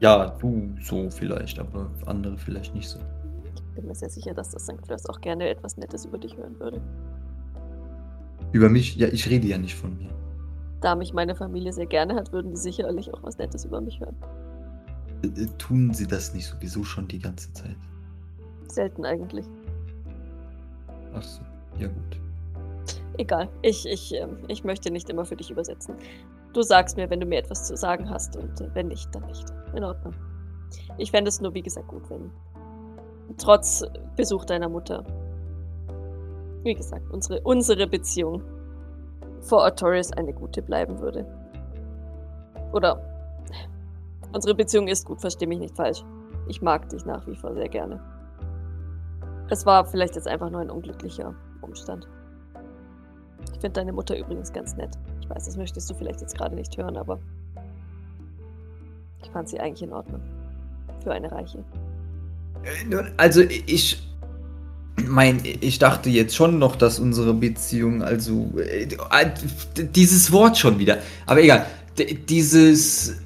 Ja, 0.00 0.36
du 0.38 0.74
so 0.80 1.10
vielleicht, 1.10 1.58
aber 1.58 1.90
andere 2.06 2.38
vielleicht 2.38 2.74
nicht 2.74 2.88
so. 2.88 2.98
Ich 3.54 3.62
bin 3.74 3.86
mir 3.86 3.94
sehr 3.94 4.10
sicher, 4.10 4.34
dass 4.34 4.50
das 4.50 4.62
St. 4.62 4.84
Fleurs 4.84 5.06
auch 5.06 5.20
gerne 5.20 5.48
etwas 5.48 5.76
Nettes 5.76 6.04
über 6.04 6.18
dich 6.18 6.36
hören 6.36 6.58
würde. 6.58 6.80
Über 8.52 8.68
mich? 8.68 8.96
Ja, 8.96 9.08
ich 9.08 9.28
rede 9.28 9.46
ja 9.46 9.58
nicht 9.58 9.74
von 9.74 9.96
mir. 9.98 10.10
Da 10.80 10.94
mich 10.94 11.12
meine 11.12 11.34
Familie 11.34 11.72
sehr 11.72 11.86
gerne 11.86 12.14
hat, 12.14 12.32
würden 12.32 12.50
die 12.50 12.56
sicherlich 12.56 13.12
auch 13.12 13.22
was 13.22 13.38
Nettes 13.38 13.64
über 13.64 13.80
mich 13.80 14.00
hören. 14.00 14.16
Äh, 15.22 15.42
äh, 15.42 15.46
tun 15.58 15.92
sie 15.92 16.06
das 16.06 16.34
nicht 16.34 16.46
sowieso 16.46 16.84
schon 16.84 17.08
die 17.08 17.18
ganze 17.18 17.52
Zeit? 17.52 17.76
Selten 18.68 19.04
eigentlich. 19.04 19.46
Ach 21.14 21.22
so, 21.22 21.42
ja 21.78 21.88
gut. 21.88 22.20
Egal, 23.16 23.48
ich, 23.62 23.84
ich, 23.86 24.14
ähm, 24.14 24.38
ich 24.46 24.62
möchte 24.62 24.92
nicht 24.92 25.10
immer 25.10 25.24
für 25.24 25.34
dich 25.34 25.50
übersetzen. 25.50 25.96
Du 26.52 26.62
sagst 26.62 26.96
mir, 26.96 27.10
wenn 27.10 27.18
du 27.18 27.26
mir 27.26 27.38
etwas 27.40 27.66
zu 27.66 27.76
sagen 27.76 28.08
hast 28.08 28.36
und 28.36 28.60
äh, 28.60 28.68
wenn 28.74 28.88
nicht, 28.88 29.12
dann 29.12 29.26
nicht. 29.26 29.46
In 29.74 29.82
Ordnung. 29.82 30.14
Ich 30.96 31.10
fände 31.10 31.28
es 31.28 31.40
nur, 31.40 31.52
wie 31.54 31.62
gesagt, 31.62 31.88
gut, 31.88 32.08
wenn 32.10 32.30
trotz 33.36 33.84
Besuch 34.16 34.44
deiner 34.44 34.68
Mutter, 34.68 35.04
wie 36.62 36.74
gesagt, 36.74 37.10
unsere, 37.10 37.40
unsere 37.40 37.86
Beziehung 37.86 38.42
vor 39.40 39.64
Artorias 39.64 40.12
eine 40.12 40.32
gute 40.32 40.62
bleiben 40.62 40.98
würde. 41.00 41.26
Oder 42.72 43.00
unsere 44.32 44.54
Beziehung 44.54 44.88
ist 44.88 45.06
gut, 45.06 45.20
versteh 45.20 45.46
mich 45.46 45.58
nicht 45.58 45.76
falsch. 45.76 46.04
Ich 46.48 46.62
mag 46.62 46.88
dich 46.88 47.04
nach 47.04 47.26
wie 47.26 47.36
vor 47.36 47.54
sehr 47.54 47.68
gerne. 47.68 48.00
Es 49.50 49.64
war 49.64 49.84
vielleicht 49.84 50.14
jetzt 50.14 50.28
einfach 50.28 50.50
nur 50.50 50.60
ein 50.60 50.70
unglücklicher 50.70 51.34
Umstand. 51.62 52.06
Ich 53.54 53.60
finde 53.60 53.80
deine 53.80 53.92
Mutter 53.92 54.18
übrigens 54.18 54.52
ganz 54.52 54.76
nett. 54.76 54.98
Ich 55.20 55.30
weiß, 55.30 55.46
das 55.46 55.56
möchtest 55.56 55.88
du 55.90 55.94
vielleicht 55.94 56.20
jetzt 56.20 56.36
gerade 56.36 56.54
nicht 56.54 56.76
hören, 56.76 56.96
aber 56.96 57.18
ich 59.22 59.30
fand 59.30 59.48
sie 59.48 59.58
eigentlich 59.58 59.82
in 59.82 59.92
Ordnung. 59.92 60.20
Für 61.02 61.12
eine 61.12 61.30
Reiche. 61.30 61.64
Äh, 62.62 63.04
also 63.16 63.40
ich 63.40 64.02
mein, 65.08 65.40
ich 65.44 65.78
dachte 65.78 66.10
jetzt 66.10 66.36
schon 66.36 66.58
noch, 66.58 66.76
dass 66.76 66.98
unsere 66.98 67.32
Beziehung, 67.34 68.02
also 68.02 68.52
äh, 68.58 68.86
dieses 69.94 70.32
Wort 70.32 70.58
schon 70.58 70.78
wieder, 70.78 70.98
aber 71.26 71.42
egal, 71.42 71.66
dieses 72.28 73.16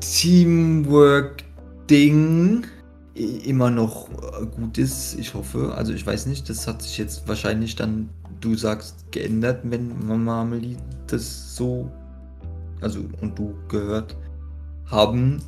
Teamwork-Ding 0.00 2.64
immer 3.44 3.70
noch 3.70 4.08
gut 4.56 4.78
ist, 4.78 5.18
ich 5.18 5.34
hoffe. 5.34 5.74
Also 5.74 5.92
ich 5.92 6.06
weiß 6.06 6.26
nicht, 6.26 6.48
das 6.48 6.66
hat 6.66 6.82
sich 6.82 6.98
jetzt 6.98 7.28
wahrscheinlich 7.28 7.76
dann, 7.76 8.08
du 8.40 8.54
sagst, 8.54 9.10
geändert, 9.10 9.60
wenn 9.64 10.06
Mama 10.06 10.42
Amelie 10.42 10.76
das 11.06 11.56
so, 11.56 11.90
also 12.80 13.00
und 13.20 13.38
du 13.38 13.54
gehört 13.68 14.16
haben. 14.86 15.42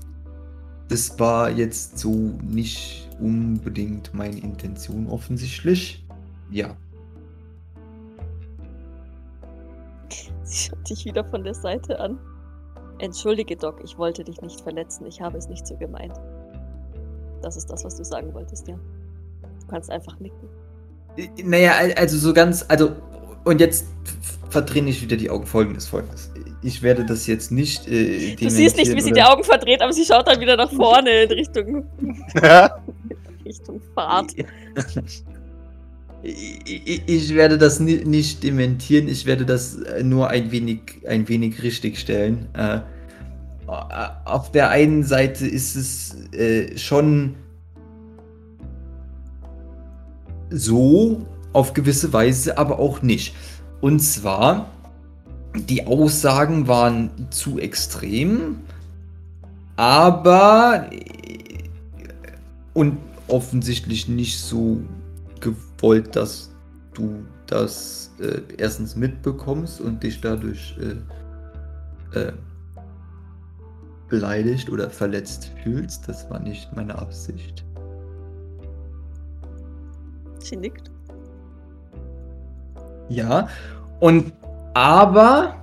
Das 0.88 1.18
war 1.18 1.50
jetzt 1.50 1.98
so 1.98 2.10
nicht 2.42 3.08
unbedingt 3.20 4.12
meine 4.14 4.38
Intention 4.38 5.06
offensichtlich. 5.06 6.04
Ja. 6.50 6.76
Sie 10.42 10.68
schaut 10.68 10.90
dich 10.90 11.04
wieder 11.04 11.24
von 11.24 11.44
der 11.44 11.54
Seite 11.54 11.98
an. 11.98 12.18
Entschuldige, 12.98 13.56
Doc, 13.56 13.80
ich 13.82 13.96
wollte 13.96 14.22
dich 14.22 14.40
nicht 14.42 14.60
verletzen. 14.60 15.06
Ich 15.06 15.20
habe 15.20 15.38
es 15.38 15.48
nicht 15.48 15.66
so 15.66 15.76
gemeint. 15.76 16.14
Das 17.40 17.56
ist 17.56 17.70
das, 17.70 17.84
was 17.84 17.96
du 17.96 18.04
sagen 18.04 18.32
wolltest, 18.34 18.68
ja. 18.68 18.78
Du 19.60 19.66
kannst 19.66 19.90
einfach 19.90 20.18
nicken. 20.20 20.48
Naja, 21.44 21.72
also 21.96 22.16
so 22.16 22.32
ganz, 22.32 22.64
also, 22.68 22.92
und 23.44 23.60
jetzt 23.60 23.86
verdrehe 24.50 24.84
ich 24.84 25.02
wieder 25.02 25.16
die 25.16 25.30
Augen. 25.30 25.46
Folgendes, 25.46 25.86
folgendes. 25.88 26.30
Ich 26.62 26.82
werde 26.82 27.04
das 27.04 27.26
jetzt 27.26 27.50
nicht. 27.50 27.88
Äh, 27.88 28.36
du 28.36 28.48
siehst 28.48 28.76
nicht, 28.76 28.94
wie 28.94 29.00
sie 29.00 29.12
die 29.12 29.22
Augen 29.22 29.42
verdreht, 29.42 29.82
aber 29.82 29.92
sie 29.92 30.04
schaut 30.04 30.28
dann 30.28 30.40
wieder 30.40 30.56
nach 30.56 30.70
vorne 30.70 31.24
in 31.24 31.32
Richtung. 31.32 31.84
Richtung 33.44 33.80
Fahrt. 33.94 34.32
Ich, 36.24 37.02
ich 37.04 37.34
werde 37.34 37.58
das 37.58 37.80
nicht 37.80 38.44
dementieren, 38.44 39.08
ich 39.08 39.26
werde 39.26 39.44
das 39.44 39.76
nur 40.04 40.28
ein 40.28 40.52
wenig, 40.52 41.00
ein 41.04 41.28
wenig 41.28 41.64
richtig 41.64 41.98
stellen. 41.98 42.46
Äh, 42.54 42.78
auf 43.66 44.52
der 44.52 44.70
einen 44.70 45.02
Seite 45.02 45.46
ist 45.48 45.74
es 45.74 46.16
äh, 46.32 46.78
schon 46.78 47.34
so 50.50 51.26
auf 51.52 51.72
gewisse 51.74 52.12
Weise, 52.12 52.56
aber 52.56 52.78
auch 52.78 53.02
nicht. 53.02 53.34
Und 53.80 54.00
zwar, 54.00 54.70
die 55.54 55.86
Aussagen 55.86 56.66
waren 56.66 57.10
zu 57.30 57.58
extrem, 57.58 58.60
aber 59.76 60.88
und 62.74 62.98
offensichtlich 63.28 64.08
nicht 64.08 64.40
so 64.40 64.80
gewollt, 65.40 66.16
dass 66.16 66.50
du 66.94 67.24
das 67.46 68.10
äh, 68.18 68.40
erstens 68.56 68.96
mitbekommst 68.96 69.80
und 69.80 70.02
dich 70.02 70.20
dadurch 70.20 70.76
äh, 72.14 72.18
äh, 72.18 72.32
beleidigt 74.08 74.70
oder 74.70 74.88
verletzt 74.90 75.50
fühlst. 75.62 76.08
Das 76.08 76.28
war 76.30 76.38
nicht 76.38 76.74
meine 76.74 76.98
Absicht. 76.98 77.64
Sie 80.38 80.56
nickt. 80.56 80.90
Ja, 83.08 83.48
und 84.00 84.32
aber 84.74 85.54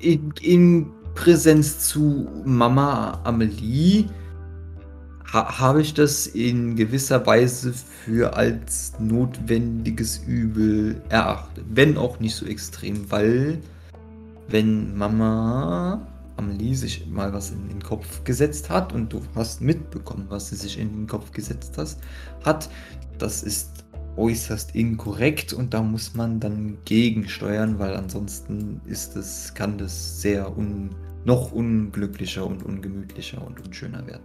in, 0.00 0.32
in 0.40 0.92
Präsenz 1.14 1.88
zu 1.88 2.28
Mama 2.44 3.20
Amelie 3.24 4.06
ha, 5.32 5.58
habe 5.58 5.80
ich 5.80 5.94
das 5.94 6.26
in 6.26 6.76
gewisser 6.76 7.26
Weise 7.26 7.72
für 7.72 8.36
als 8.36 8.92
notwendiges 8.98 10.18
Übel 10.26 11.00
erachtet. 11.08 11.64
Wenn 11.70 11.96
auch 11.96 12.20
nicht 12.20 12.36
so 12.36 12.46
extrem, 12.46 13.10
weil 13.10 13.58
wenn 14.48 14.96
Mama 14.96 16.06
Amelie 16.36 16.74
sich 16.74 17.06
mal 17.06 17.32
was 17.32 17.50
in 17.50 17.68
den 17.68 17.82
Kopf 17.82 18.22
gesetzt 18.24 18.68
hat 18.68 18.92
und 18.92 19.12
du 19.12 19.22
hast 19.34 19.60
mitbekommen, 19.60 20.26
was 20.28 20.50
sie 20.50 20.56
sich 20.56 20.78
in 20.78 20.90
den 20.90 21.06
Kopf 21.06 21.32
gesetzt 21.32 21.78
hast, 21.78 22.00
hat, 22.44 22.68
das 23.18 23.42
ist 23.42 23.75
äußerst 24.16 24.74
inkorrekt 24.74 25.52
und 25.52 25.74
da 25.74 25.82
muss 25.82 26.14
man 26.14 26.40
dann 26.40 26.78
gegensteuern, 26.84 27.78
weil 27.78 27.94
ansonsten 27.94 28.80
ist 28.86 29.16
es, 29.16 29.54
kann 29.54 29.78
das 29.78 30.20
sehr 30.20 30.56
un, 30.56 30.90
noch 31.24 31.52
unglücklicher 31.52 32.46
und 32.46 32.62
ungemütlicher 32.62 33.44
und 33.46 33.64
unschöner 33.64 34.06
werden. 34.06 34.24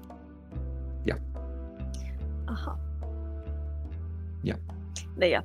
Ja. 1.06 1.16
Aha. 2.48 2.80
Ja. 4.44 4.56
Naja, 5.18 5.44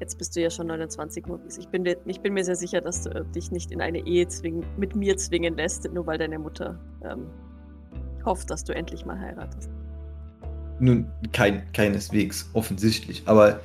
Jetzt 0.00 0.16
bist 0.16 0.36
du 0.36 0.40
ja 0.40 0.48
schon 0.48 0.68
29, 0.68 1.26
Maurice. 1.26 1.60
Ich 1.60 1.68
bin, 1.68 1.84
ich 2.06 2.20
bin 2.20 2.34
mir 2.34 2.44
sehr 2.44 2.54
sicher, 2.54 2.80
dass 2.80 3.02
du 3.02 3.24
dich 3.34 3.50
nicht 3.50 3.72
in 3.72 3.80
eine 3.80 3.98
Ehe 4.06 4.28
zwingen, 4.28 4.64
mit 4.76 4.94
mir 4.94 5.16
zwingen 5.16 5.56
lässt, 5.56 5.92
nur 5.92 6.06
weil 6.06 6.18
deine 6.18 6.38
Mutter 6.38 6.78
ähm, 7.02 7.26
hofft, 8.24 8.50
dass 8.50 8.62
du 8.62 8.74
endlich 8.74 9.04
mal 9.04 9.18
heiratest. 9.18 9.70
Nun, 10.78 11.10
kein, 11.32 11.70
keineswegs, 11.72 12.48
offensichtlich. 12.52 13.22
Aber 13.26 13.60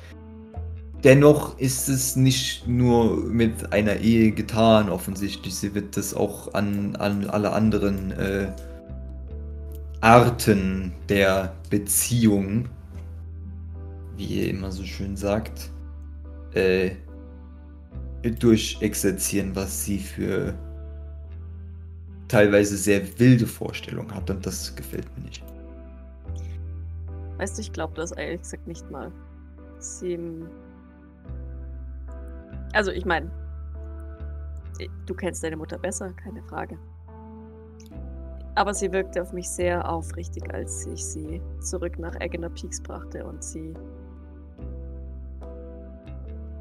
dennoch 1.04 1.58
ist 1.58 1.88
es 1.88 2.16
nicht 2.16 2.66
nur 2.66 3.16
mit 3.16 3.72
einer 3.72 3.96
Ehe 3.96 4.32
getan, 4.32 4.88
offensichtlich. 4.88 5.54
Sie 5.54 5.74
wird 5.74 5.96
das 5.96 6.14
auch 6.14 6.54
an, 6.54 6.96
an 6.96 7.28
alle 7.28 7.52
anderen 7.52 8.10
äh, 8.12 8.50
Arten 10.00 10.92
der 11.08 11.54
Beziehung, 11.70 12.68
wie 14.16 14.24
ihr 14.24 14.50
immer 14.50 14.72
so 14.72 14.84
schön 14.84 15.16
sagt, 15.16 15.70
äh, 16.54 16.92
durchexerzieren, 18.22 19.54
was 19.54 19.84
sie 19.84 19.98
für 19.98 20.54
teilweise 22.28 22.76
sehr 22.76 23.02
wilde 23.18 23.46
Vorstellungen 23.46 24.14
hat 24.14 24.30
und 24.30 24.44
das 24.46 24.74
gefällt 24.74 25.06
mir 25.16 25.24
nicht. 25.24 25.44
Weißt 27.36 27.58
du, 27.58 27.62
ich 27.62 27.72
glaube 27.72 27.92
das 27.94 28.12
ehrlich 28.12 28.40
gesagt 28.40 28.66
nicht 28.66 28.90
mal. 28.90 29.12
Sie. 29.78 30.18
Also, 32.74 32.90
ich 32.90 33.06
meine, 33.06 33.30
du 35.06 35.14
kennst 35.14 35.44
deine 35.44 35.56
Mutter 35.56 35.78
besser, 35.78 36.12
keine 36.12 36.42
Frage. 36.42 36.76
Aber 38.56 38.74
sie 38.74 38.92
wirkte 38.92 39.22
auf 39.22 39.32
mich 39.32 39.48
sehr 39.48 39.88
aufrichtig, 39.88 40.52
als 40.52 40.84
ich 40.86 41.04
sie 41.04 41.40
zurück 41.60 41.98
nach 41.98 42.14
Eggener 42.20 42.50
Peaks 42.50 42.80
brachte 42.80 43.24
und 43.24 43.42
sie. 43.42 43.74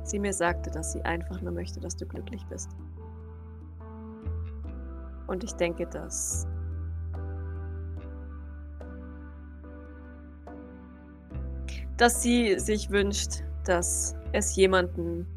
Sie 0.03 0.19
mir 0.19 0.33
sagte, 0.33 0.69
dass 0.69 0.93
sie 0.93 1.01
einfach 1.01 1.41
nur 1.41 1.51
möchte, 1.51 1.79
dass 1.79 1.95
du 1.95 2.05
glücklich 2.05 2.45
bist. 2.47 2.69
Und 5.25 5.43
ich 5.43 5.53
denke, 5.53 5.87
dass 5.87 6.47
dass 11.97 12.21
sie 12.21 12.59
sich 12.59 12.89
wünscht, 12.89 13.43
dass 13.63 14.15
es 14.31 14.55
jemanden 14.55 15.27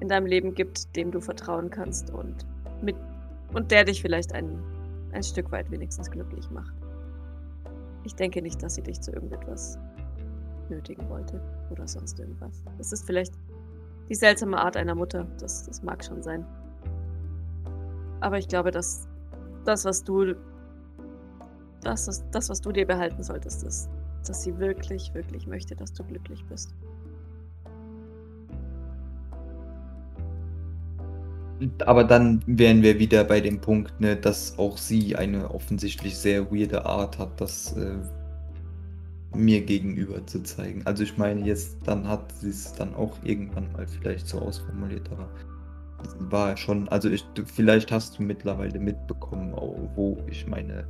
in 0.00 0.08
deinem 0.08 0.26
Leben 0.26 0.54
gibt, 0.54 0.94
dem 0.96 1.10
du 1.10 1.20
vertrauen 1.20 1.70
kannst 1.70 2.10
und 2.10 2.46
mit 2.82 2.96
und 3.52 3.70
der 3.70 3.84
dich 3.84 4.02
vielleicht 4.02 4.34
ein, 4.34 4.62
ein 5.12 5.22
Stück 5.22 5.50
weit 5.50 5.70
wenigstens 5.70 6.10
glücklich 6.10 6.50
macht. 6.50 6.74
Ich 8.04 8.14
denke 8.14 8.42
nicht, 8.42 8.62
dass 8.62 8.74
sie 8.74 8.82
dich 8.82 9.00
zu 9.00 9.12
irgendetwas 9.12 9.78
nötigen 10.68 11.08
wollte 11.08 11.40
oder 11.70 11.88
sonst 11.88 12.18
irgendwas. 12.18 12.62
Das 12.76 12.92
ist 12.92 13.06
vielleicht 13.06 13.34
die 14.08 14.14
seltsame 14.14 14.58
Art 14.58 14.76
einer 14.76 14.94
Mutter, 14.94 15.26
das, 15.38 15.64
das 15.64 15.82
mag 15.82 16.04
schon 16.04 16.22
sein. 16.22 16.46
Aber 18.20 18.38
ich 18.38 18.48
glaube, 18.48 18.70
dass 18.70 19.08
das, 19.64 19.84
was 19.84 20.04
du 20.04 20.34
das, 21.82 22.24
das, 22.30 22.48
was 22.48 22.60
du 22.60 22.72
dir 22.72 22.86
behalten 22.86 23.22
solltest, 23.22 23.64
ist, 23.64 23.88
dass 24.26 24.42
sie 24.42 24.58
wirklich, 24.58 25.12
wirklich 25.14 25.46
möchte, 25.46 25.76
dass 25.76 25.92
du 25.92 26.04
glücklich 26.04 26.44
bist. 26.46 26.74
Aber 31.84 32.04
dann 32.04 32.42
wären 32.46 32.82
wir 32.82 32.98
wieder 32.98 33.24
bei 33.24 33.40
dem 33.40 33.60
Punkt, 33.60 34.00
ne, 34.00 34.16
dass 34.16 34.58
auch 34.58 34.78
sie 34.78 35.16
eine 35.16 35.50
offensichtlich 35.50 36.16
sehr 36.16 36.52
weirde 36.52 36.86
Art 36.86 37.18
hat, 37.18 37.40
das 37.40 37.76
äh, 37.76 37.96
mir 39.34 39.60
gegenüber 39.62 40.24
zu 40.26 40.42
zeigen. 40.42 40.82
Also 40.84 41.02
ich 41.02 41.16
meine, 41.16 41.44
jetzt 41.44 41.78
dann 41.84 42.06
hat 42.06 42.32
sie 42.32 42.50
es 42.50 42.72
dann 42.74 42.94
auch 42.94 43.16
irgendwann 43.24 43.72
mal 43.72 43.86
vielleicht 43.86 44.26
so 44.26 44.38
ausformuliert, 44.38 45.10
aber 45.10 45.28
war 46.30 46.56
schon, 46.56 46.88
also 46.88 47.08
ich, 47.10 47.24
vielleicht 47.44 47.90
hast 47.90 48.18
du 48.18 48.22
mittlerweile 48.22 48.78
mitbekommen, 48.78 49.52
wo 49.96 50.16
ich 50.30 50.46
meine 50.46 50.86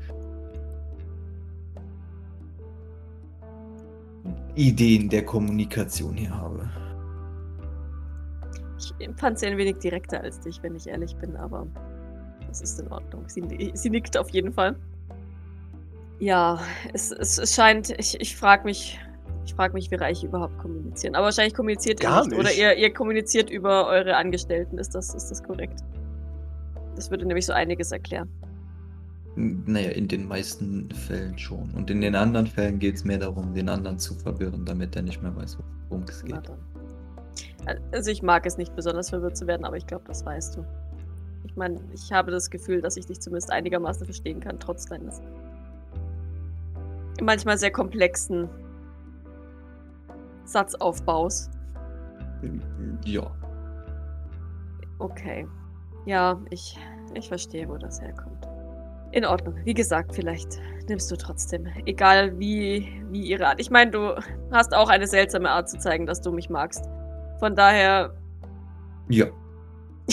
Ideen 4.55 5.09
der 5.09 5.25
Kommunikation 5.25 6.15
hier 6.15 6.35
habe. 6.35 6.69
Ich 8.79 8.95
fand 9.17 9.39
sie 9.39 9.47
ein 9.47 9.59
wenig 9.59 9.79
direkter 9.79 10.21
als 10.21 10.41
dich, 10.41 10.63
wenn 10.63 10.75
ich 10.77 10.87
ehrlich 10.87 11.17
bin, 11.17 11.37
aber 11.37 11.67
das 12.47 12.61
ist 12.61 12.81
in 12.81 12.89
Ordnung. 12.89 13.25
Sie, 13.29 13.73
sie 13.75 13.91
nickt 13.91 14.17
auf 14.17 14.31
jeden 14.31 14.53
Fall. 14.53 14.77
Ja, 16.21 16.61
es, 16.93 17.13
es, 17.13 17.39
es 17.39 17.55
scheint, 17.55 17.91
ich, 17.99 18.21
ich 18.21 18.37
frage 18.37 18.65
mich, 18.65 18.99
ich 19.45 19.55
frage 19.55 19.75
mich, 19.75 19.91
wie 19.91 19.97
Reiche 19.97 20.27
überhaupt 20.27 20.59
kommunizieren. 20.59 21.15
Aber 21.15 21.27
wahrscheinlich 21.27 21.55
kommuniziert 21.55 22.03
ihr 22.03 22.11
nicht, 22.11 22.31
nicht. 22.31 22.39
Oder 22.39 22.53
ihr, 22.53 22.77
ihr 22.77 22.93
kommuniziert 22.93 23.51
über 23.51 23.87
eure 23.87 24.17
Angestellten. 24.17 24.79
Ist 24.79 24.95
das, 24.95 25.15
ist 25.15 25.31
das 25.31 25.43
korrekt? 25.43 25.81
Das 26.97 27.11
würde 27.11 27.25
nämlich 27.27 27.47
so 27.47 27.53
einiges 27.53 27.93
erklären. 27.93 28.29
Naja, 29.37 29.91
in 29.91 30.09
den 30.09 30.27
meisten 30.27 30.91
Fällen 30.91 31.39
schon. 31.39 31.71
Und 31.75 31.91
in 31.91 32.01
den 32.01 32.17
anderen 32.17 32.47
Fällen 32.47 32.79
geht 32.79 32.97
es 32.97 33.05
mehr 33.05 33.19
darum, 33.19 33.55
den 33.55 33.69
anderen 33.69 33.99
zu 33.99 34.15
verwirren, 34.15 34.65
damit 34.65 34.97
er 34.97 35.03
nicht 35.03 35.23
mehr 35.23 35.35
weiß, 35.35 35.59
worum 35.89 36.05
es 36.09 36.25
geht. 36.25 36.51
Also 37.93 38.11
ich 38.11 38.23
mag 38.23 38.47
es 38.47 38.57
nicht 38.57 38.75
besonders 38.75 39.11
verwirrt 39.11 39.37
zu 39.37 39.47
werden, 39.47 39.65
aber 39.65 39.77
ich 39.77 39.87
glaube, 39.87 40.05
das 40.07 40.25
weißt 40.25 40.57
du. 40.57 40.65
Ich 41.45 41.57
meine, 41.57 41.81
ich 41.93 42.13
habe 42.13 42.31
das 42.31 42.51
Gefühl, 42.51 42.81
dass 42.81 42.97
ich 42.97 43.07
dich 43.07 43.21
zumindest 43.21 43.51
einigermaßen 43.51 44.05
verstehen 44.05 44.41
kann, 44.41 44.59
trotz 44.59 44.87
deines 44.87 45.21
manchmal 47.21 47.59
sehr 47.59 47.71
komplexen 47.71 48.49
Satzaufbaus. 50.45 51.51
Ja. 53.05 53.31
Okay. 54.99 55.47
Ja, 56.07 56.41
ich, 56.51 56.79
ich 57.15 57.29
verstehe, 57.29 57.69
wo 57.69 57.77
das 57.77 58.01
herkommt. 58.01 58.49
In 59.13 59.25
Ordnung. 59.25 59.55
Wie 59.65 59.75
gesagt, 59.75 60.15
vielleicht 60.15 60.61
nimmst 60.89 61.11
du 61.11 61.17
trotzdem. 61.17 61.67
Egal 61.87 62.39
wie, 62.39 63.03
wie 63.11 63.23
ihre 63.23 63.47
Art. 63.47 63.61
Ich 63.61 63.71
meine, 63.71 63.91
du 63.91 64.15
hast 64.51 64.75
auch 64.75 64.89
eine 64.89 65.07
seltsame 65.07 65.51
Art 65.51 65.69
zu 65.69 65.79
zeigen, 65.79 66.07
dass 66.07 66.21
du 66.21 66.33
mich 66.33 66.51
magst. 66.51 66.89
Von 67.39 67.55
daher. 67.55 68.15
Ja. 69.09 69.27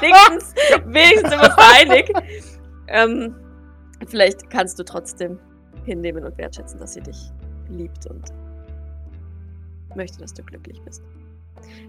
wenigstens, 0.00 0.54
wenigstens 0.86 1.30
sind 1.30 1.40
wir 1.40 1.48
uns 1.48 1.58
einig. 1.80 2.12
Ähm, 2.88 3.34
vielleicht 4.06 4.48
kannst 4.50 4.78
du 4.78 4.84
trotzdem 4.84 5.38
hinnehmen 5.84 6.24
und 6.24 6.38
wertschätzen, 6.38 6.78
dass 6.78 6.94
sie 6.94 7.00
dich 7.00 7.32
liebt 7.68 8.06
und 8.06 8.32
möchte, 9.96 10.18
dass 10.18 10.32
du 10.34 10.42
glücklich 10.42 10.80
bist. 10.82 11.02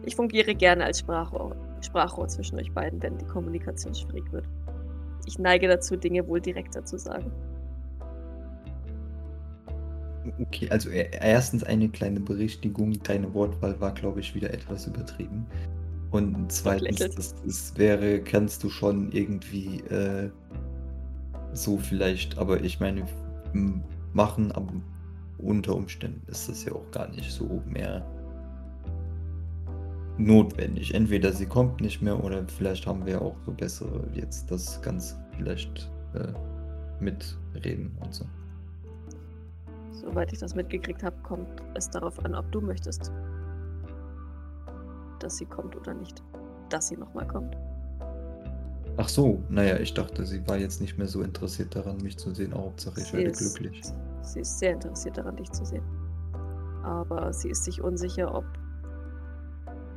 Ich 0.03 0.15
fungiere 0.15 0.55
gerne 0.55 0.85
als 0.85 0.99
Sprachrohr, 0.99 1.55
Sprachrohr 1.81 2.27
zwischen 2.27 2.59
euch 2.59 2.71
beiden, 2.71 3.01
wenn 3.01 3.17
die 3.17 3.25
Kommunikation 3.25 3.93
schwierig 3.93 4.31
wird. 4.31 4.45
Ich 5.25 5.39
neige 5.39 5.67
dazu, 5.67 5.95
Dinge 5.95 6.27
wohl 6.27 6.41
direkter 6.41 6.83
zu 6.83 6.97
sagen. 6.97 7.31
Okay, 10.39 10.69
also 10.69 10.89
erstens 10.89 11.63
eine 11.63 11.89
kleine 11.89 12.19
Berichtigung. 12.19 12.93
Deine 13.03 13.33
Wortwahl 13.33 13.79
war, 13.81 13.93
glaube 13.93 14.21
ich, 14.21 14.33
wieder 14.35 14.53
etwas 14.53 14.87
übertrieben. 14.87 15.45
Und 16.11 16.51
zweitens, 16.51 16.99
das, 16.99 17.35
das, 17.43 17.73
wäre, 17.75 18.21
kannst 18.21 18.63
du 18.63 18.69
schon 18.69 19.11
irgendwie 19.11 19.79
äh, 19.89 20.29
so 21.53 21.77
vielleicht, 21.77 22.37
aber 22.37 22.63
ich 22.63 22.79
meine, 22.79 23.05
machen, 24.13 24.51
aber 24.51 24.73
unter 25.39 25.75
Umständen 25.75 26.21
ist 26.29 26.47
das 26.47 26.65
ja 26.65 26.73
auch 26.73 26.89
gar 26.91 27.09
nicht 27.09 27.31
so 27.31 27.61
mehr 27.65 28.05
notwendig. 30.17 30.93
Entweder 30.93 31.33
sie 31.33 31.45
kommt 31.45 31.81
nicht 31.81 32.01
mehr 32.01 32.23
oder 32.23 32.47
vielleicht 32.47 32.85
haben 32.85 33.05
wir 33.05 33.21
auch 33.21 33.35
so 33.45 33.51
bessere 33.51 34.07
jetzt 34.13 34.49
das 34.51 34.81
ganz 34.81 35.17
vielleicht 35.35 35.89
äh, 36.13 36.31
mitreden 37.03 37.91
und 37.99 38.13
so. 38.13 38.25
Soweit 39.93 40.33
ich 40.33 40.39
das 40.39 40.55
mitgekriegt 40.55 41.03
habe, 41.03 41.15
kommt 41.23 41.47
es 41.75 41.89
darauf 41.89 42.23
an, 42.25 42.33
ob 42.33 42.51
du 42.51 42.61
möchtest, 42.61 43.11
dass 45.19 45.37
sie 45.37 45.45
kommt 45.45 45.75
oder 45.75 45.93
nicht. 45.93 46.23
Dass 46.69 46.87
sie 46.87 46.97
nochmal 46.97 47.27
kommt. 47.27 47.55
Ach 48.97 49.07
so, 49.07 49.41
naja, 49.49 49.77
ich 49.77 49.93
dachte, 49.93 50.25
sie 50.25 50.45
war 50.47 50.57
jetzt 50.57 50.81
nicht 50.81 50.97
mehr 50.97 51.07
so 51.07 51.21
interessiert 51.21 51.75
daran, 51.75 51.97
mich 51.97 52.17
zu 52.17 52.33
sehen. 52.33 52.53
Hauptsache, 52.53 52.99
ich 52.99 53.07
sie 53.07 53.17
werde 53.17 53.29
ist, 53.29 53.55
glücklich. 53.55 53.81
Sie 54.21 54.39
ist 54.41 54.59
sehr 54.59 54.73
interessiert 54.73 55.17
daran, 55.17 55.35
dich 55.35 55.51
zu 55.51 55.65
sehen. 55.65 55.83
Aber 56.83 57.31
sie 57.31 57.49
ist 57.49 57.63
sich 57.63 57.81
unsicher, 57.81 58.33
ob 58.33 58.45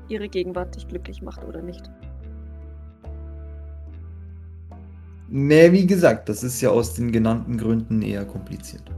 ihre 0.09 0.29
Gegenwart 0.29 0.75
dich 0.77 0.87
glücklich 0.89 1.23
macht 1.23 1.43
oder 1.45 1.63
nicht. 1.63 1.91
Nee, 5.29 5.73
wie 5.73 5.87
gesagt, 5.87 6.29
das 6.29 6.45
ist 6.45 6.61
ja 6.61 6.71
aus 6.71 6.95
den 6.95 7.11
genannten 7.11 7.59
Gründen 7.59 8.01
eher 8.03 8.25
kompliziert. 8.25 8.91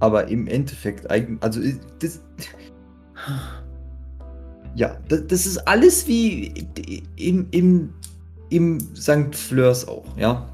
Aber 0.00 0.28
im 0.28 0.46
Endeffekt, 0.46 1.10
also 1.10 1.60
das. 2.00 2.22
Ja, 4.74 4.98
das, 5.08 5.26
das 5.26 5.46
ist 5.46 5.58
alles 5.66 6.06
wie 6.06 6.52
im, 7.16 7.46
im, 7.50 7.94
im 8.50 8.78
St. 8.94 9.34
Fleurs 9.34 9.88
auch, 9.88 10.04
ja. 10.18 10.46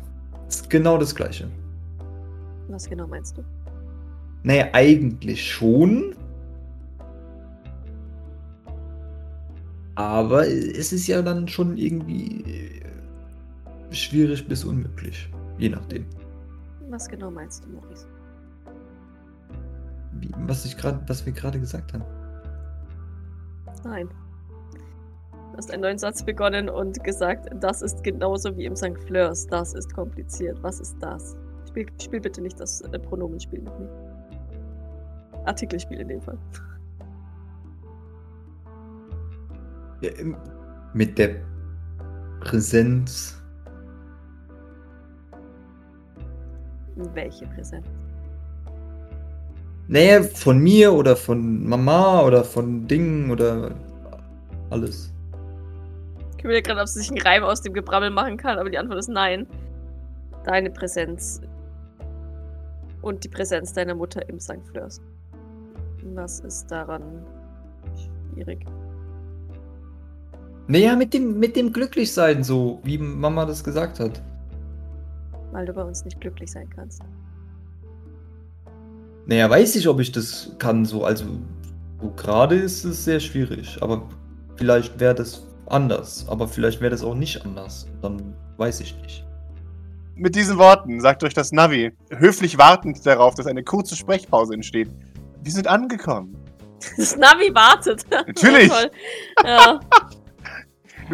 Das 0.47 0.57
ist 0.57 0.71
genau 0.71 0.97
das 0.97 1.15
gleiche. 1.15 1.51
Was 2.69 2.89
genau 2.89 3.07
meinst 3.07 3.37
du? 3.37 3.45
Naja, 4.45 4.69
eigentlich 4.73 5.51
schon. 5.51 6.15
Aber 9.95 10.47
es 10.47 10.93
ist 10.93 11.07
ja 11.07 11.21
dann 11.21 11.49
schon 11.49 11.77
irgendwie 11.77 12.43
äh, 12.43 13.95
schwierig 13.95 14.47
bis 14.47 14.65
unmöglich. 14.65 15.29
Je 15.59 15.69
nachdem. 15.69 16.07
Was 16.89 17.09
genau 17.09 17.31
meinst 17.31 17.65
du, 17.65 17.71
Maurice? 17.71 18.07
Was, 20.47 20.65
ich 20.65 20.77
grad, 20.77 21.09
was 21.09 21.25
wir 21.27 21.33
gerade 21.33 21.59
gesagt 21.59 21.93
haben. 21.93 22.05
Nein. 23.85 24.09
Du 25.53 25.59
hast 25.59 25.71
einen 25.71 25.83
neuen 25.83 25.99
Satz 25.99 26.23
begonnen 26.23 26.69
und 26.71 27.03
gesagt, 27.05 27.51
das 27.61 27.83
ist 27.83 28.03
genauso 28.03 28.57
wie 28.57 28.65
im 28.65 28.75
St. 28.75 28.99
Fleurs. 29.07 29.47
Das 29.47 29.75
ist 29.75 29.93
kompliziert. 29.93 30.63
Was 30.63 30.81
ist 30.81 30.97
das? 31.01 31.37
Spiel, 31.69 31.87
spiel 32.01 32.21
bitte 32.21 32.41
nicht 32.41 32.59
das 32.59 32.81
äh, 32.81 32.99
Pronomenspiel 32.99 33.61
mit 33.61 33.79
mir. 33.79 33.89
Artikelspiel 35.45 36.01
in 36.01 36.09
dem 36.09 36.23
Fall. 36.23 36.39
Ja, 40.01 40.11
mit 40.95 41.19
der 41.19 41.37
Präsenz. 42.41 43.41
Welche 46.97 47.47
Präsenz? 47.47 47.87
Nee, 49.89 50.23
von 50.23 50.59
mir 50.59 50.93
oder 50.93 51.17
von 51.17 51.69
Mama 51.69 52.23
oder 52.23 52.45
von 52.45 52.87
Dingen 52.87 53.31
oder 53.31 53.73
alles. 54.71 55.13
Ich 56.39 56.45
will 56.45 56.61
gerade, 56.63 56.81
ob 56.81 56.89
sie 56.89 57.01
sich 57.01 57.11
einen 57.11 57.21
Reim 57.21 57.45
aus 57.45 57.63
dem 57.63 57.73
Gebrabbel 57.73 58.11
machen 58.11 58.37
kann, 58.37 58.59
aber 58.59 58.71
die 58.71 58.79
Antwort 58.79 58.99
ist 58.99 59.09
nein. 59.09 59.47
Deine 60.45 60.71
Präsenz 60.71 61.41
und 63.03 63.23
die 63.23 63.29
Präsenz 63.29 63.73
deiner 63.73 63.95
Mutter 63.95 64.29
im 64.29 64.41
St. 64.41 64.65
Fleurs. 64.71 65.01
Was 66.15 66.41
ist 66.41 66.71
daran 66.71 67.03
schwierig? 68.35 68.65
Naja, 70.69 70.97
mit 70.97 71.13
dem, 71.13 71.39
mit 71.39 71.55
dem 71.57 71.73
Glücklichsein, 71.73 72.43
so 72.43 72.81
wie 72.85 72.99
Mama 72.99 73.45
das 73.45 73.63
gesagt 73.63 74.01
hat. 74.01 74.23
Weil 75.51 75.67
du 75.67 75.73
bei 75.73 75.83
uns 75.83 76.05
nicht 76.05 76.21
glücklich 76.21 76.51
sein 76.51 76.69
kannst. 76.71 77.03
Naja, 79.27 79.49
weiß 79.49 79.77
ich, 79.77 79.89
ob 79.89 80.01
ich 80.01 80.13
das 80.13 80.53
kann, 80.59 80.85
so. 80.85 81.05
Also, 81.05 81.25
so 82.01 82.11
gerade 82.17 82.57
ist 82.57 82.85
es 82.85 83.05
sehr 83.05 83.21
schwierig. 83.21 83.79
Aber 83.81 84.09
vielleicht 84.57 84.99
wäre 84.99 85.15
das 85.15 85.47
anders. 85.67 86.27
Aber 86.29 86.49
vielleicht 86.49 86.81
wäre 86.81 86.91
das 86.91 87.03
auch 87.03 87.15
nicht 87.15 87.45
anders. 87.45 87.87
Dann 88.01 88.35
weiß 88.57 88.81
ich 88.81 88.97
nicht. 89.01 89.25
Mit 90.15 90.35
diesen 90.35 90.59
Worten 90.59 91.01
sagt 91.01 91.25
euch 91.25 91.35
das 91.35 91.53
Navi, 91.53 91.93
höflich 92.11 92.59
wartend 92.59 93.05
darauf, 93.07 93.35
dass 93.35 93.47
eine 93.47 93.65
kurze 93.65 93.97
Sprechpause 93.97 94.55
entsteht. 94.55 94.91
Wir 95.43 95.53
sind 95.53 95.67
angekommen. 95.67 96.37
Das 96.97 97.17
Navi 97.17 97.55
wartet. 97.55 98.05
Natürlich. 98.11 98.69
Toll. 98.69 98.91
ja. 99.45 99.79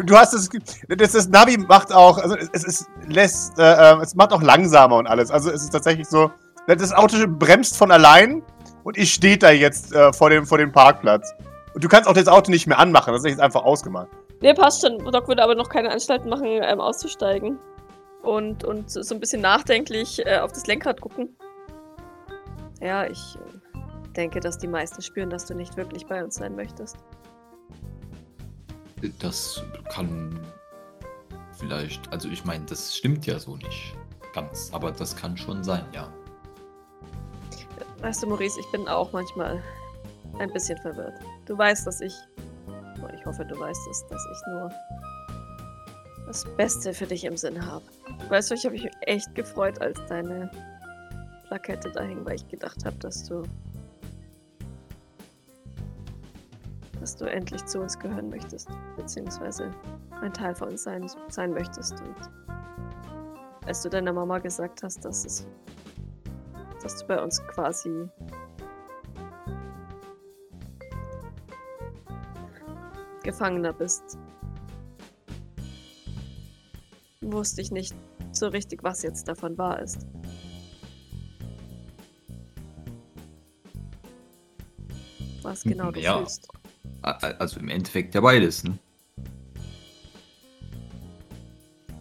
Du, 0.03 0.15
hast 0.17 0.33
es. 0.33 0.49
Das, 0.87 1.11
das 1.11 1.27
Navi 1.29 1.57
macht 1.57 1.93
auch. 1.93 2.17
Also 2.17 2.35
es, 2.53 2.63
es 2.63 2.87
lässt. 3.07 3.59
Äh, 3.59 3.93
äh, 3.93 4.01
es 4.01 4.15
macht 4.15 4.33
auch 4.33 4.41
langsamer 4.41 4.95
und 4.95 5.05
alles. 5.05 5.29
Also 5.29 5.51
es 5.51 5.61
ist 5.61 5.69
tatsächlich 5.69 6.07
so. 6.07 6.31
Das 6.67 6.93
Auto 6.93 7.17
bremst 7.27 7.77
von 7.77 7.91
allein 7.91 8.43
und 8.83 8.97
ich 8.97 9.13
stehe 9.13 9.37
da 9.37 9.51
jetzt 9.51 9.93
äh, 9.93 10.13
vor, 10.13 10.29
dem, 10.29 10.45
vor 10.45 10.57
dem 10.57 10.71
Parkplatz. 10.71 11.33
Und 11.73 11.83
du 11.83 11.87
kannst 11.87 12.07
auch 12.07 12.13
das 12.13 12.27
Auto 12.27 12.51
nicht 12.51 12.67
mehr 12.67 12.79
anmachen. 12.79 13.13
Das 13.13 13.23
ist 13.23 13.29
jetzt 13.29 13.39
einfach 13.39 13.63
ausgemacht. 13.63 14.07
Nee, 14.41 14.53
passt 14.53 14.81
schon. 14.81 14.97
Doc 15.11 15.27
würde 15.27 15.43
aber 15.43 15.55
noch 15.55 15.69
keine 15.69 15.91
Anstalt 15.91 16.25
machen, 16.25 16.47
ähm, 16.47 16.79
auszusteigen. 16.79 17.59
Und, 18.21 18.63
und 18.63 18.89
so 18.89 19.13
ein 19.13 19.19
bisschen 19.19 19.41
nachdenklich 19.41 20.25
äh, 20.25 20.39
auf 20.39 20.51
das 20.51 20.67
Lenkrad 20.67 21.01
gucken. 21.01 21.35
Ja, 22.81 23.05
ich 23.05 23.35
äh, 23.35 24.13
denke, 24.15 24.39
dass 24.39 24.57
die 24.57 24.67
meisten 24.67 25.01
spüren, 25.01 25.29
dass 25.29 25.45
du 25.45 25.53
nicht 25.53 25.77
wirklich 25.77 26.05
bei 26.05 26.23
uns 26.23 26.35
sein 26.35 26.55
möchtest. 26.55 26.97
Das 29.19 29.63
kann 29.93 30.39
vielleicht, 31.57 32.11
also 32.11 32.27
ich 32.29 32.43
meine, 32.43 32.65
das 32.65 32.95
stimmt 32.95 33.25
ja 33.25 33.39
so 33.39 33.55
nicht 33.55 33.95
ganz, 34.33 34.69
aber 34.73 34.91
das 34.91 35.15
kann 35.15 35.37
schon 35.37 35.63
sein, 35.63 35.85
ja. 35.93 36.11
Weißt 38.01 38.23
du, 38.23 38.27
Maurice, 38.27 38.59
ich 38.59 38.71
bin 38.71 38.87
auch 38.87 39.11
manchmal 39.11 39.61
ein 40.39 40.51
bisschen 40.53 40.77
verwirrt. 40.77 41.19
Du 41.45 41.57
weißt, 41.57 41.85
dass 41.85 42.01
ich. 42.01 42.15
Ich 43.13 43.25
hoffe, 43.25 43.45
du 43.45 43.59
weißt 43.59 43.87
es, 43.89 44.07
dass 44.07 44.25
ich 44.31 44.47
nur 44.47 44.71
das 46.27 46.45
Beste 46.55 46.93
für 46.93 47.05
dich 47.05 47.25
im 47.25 47.35
Sinn 47.35 47.65
habe. 47.65 47.83
Weißt 48.29 48.51
du, 48.51 48.55
ich 48.55 48.63
habe 48.63 48.73
mich 48.73 48.87
echt 49.01 49.33
gefreut, 49.35 49.81
als 49.81 49.99
deine 50.07 50.49
Plakette 51.47 51.91
da 51.91 52.03
hing, 52.03 52.23
weil 52.25 52.35
ich 52.35 52.47
gedacht 52.47 52.85
habe, 52.85 52.95
dass 52.97 53.27
du. 53.27 53.43
dass 56.99 57.15
du 57.15 57.25
endlich 57.25 57.65
zu 57.65 57.79
uns 57.79 57.97
gehören 57.97 58.29
möchtest, 58.29 58.67
beziehungsweise 58.97 59.73
ein 60.21 60.33
Teil 60.33 60.53
von 60.53 60.69
uns 60.69 60.83
sein, 60.83 61.09
sein 61.29 61.51
möchtest. 61.53 61.93
Und 62.01 62.15
als 63.65 63.81
du 63.81 63.89
deiner 63.89 64.13
Mama 64.13 64.37
gesagt 64.39 64.83
hast, 64.83 65.03
dass 65.03 65.25
es. 65.25 65.47
Dass 66.81 66.97
du 66.99 67.07
bei 67.07 67.21
uns 67.21 67.41
quasi 67.47 68.07
Gefangener 73.23 73.73
bist. 73.73 74.17
Wusste 77.21 77.61
ich 77.61 77.71
nicht 77.71 77.93
so 78.31 78.47
richtig, 78.47 78.83
was 78.83 79.01
jetzt 79.03 79.27
davon 79.27 79.57
wahr 79.57 79.79
ist. 79.79 80.05
Was 85.41 85.63
genau 85.63 85.91
du 85.91 85.99
Ja. 85.99 86.17
fühlst. 86.17 86.47
Also 87.01 87.59
im 87.59 87.69
Endeffekt 87.69 88.13
ja 88.15 88.21
beides, 88.21 88.63
ne? 88.63 88.77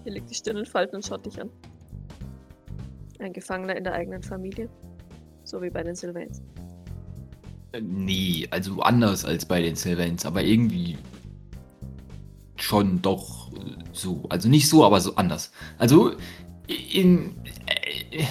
Hier 0.05 0.13
liegt 0.13 0.31
die 0.31 0.35
Stirn 0.35 0.57
in 0.57 0.67
Falten 0.67 0.97
und 0.97 1.05
schaut 1.07 1.25
dich 1.27 1.41
an. 1.41 1.51
Ein 3.29 3.35
Gefangener 3.35 3.77
in 3.77 3.85
der 3.85 3.93
eigenen 3.93 4.23
Familie. 4.23 4.71
So 5.45 5.61
wie 5.61 5.69
bei 5.69 5.83
den 5.83 5.95
Sylvains. 5.95 6.41
Äh, 7.73 7.83
Nee, 7.83 8.49
also 8.51 8.81
anders 8.81 9.27
als 9.27 9.45
bei 9.45 9.61
den 9.61 9.77
Sylvains, 9.77 10.25
aber 10.25 10.43
irgendwie 10.43 10.97
schon 12.57 13.03
doch 13.03 13.53
äh, 13.53 13.77
so. 13.93 14.25
Also 14.31 14.49
nicht 14.49 14.67
so, 14.67 14.83
aber 14.83 15.03
so 15.03 15.15
anders. 15.17 15.53
Also 15.77 16.13
in. 16.67 17.37
Äh, 17.67 18.25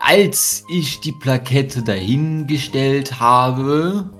als 0.00 0.64
ich 0.68 0.98
die 0.98 1.12
Plakette 1.12 1.84
dahingestellt 1.84 3.20
habe, 3.20 4.10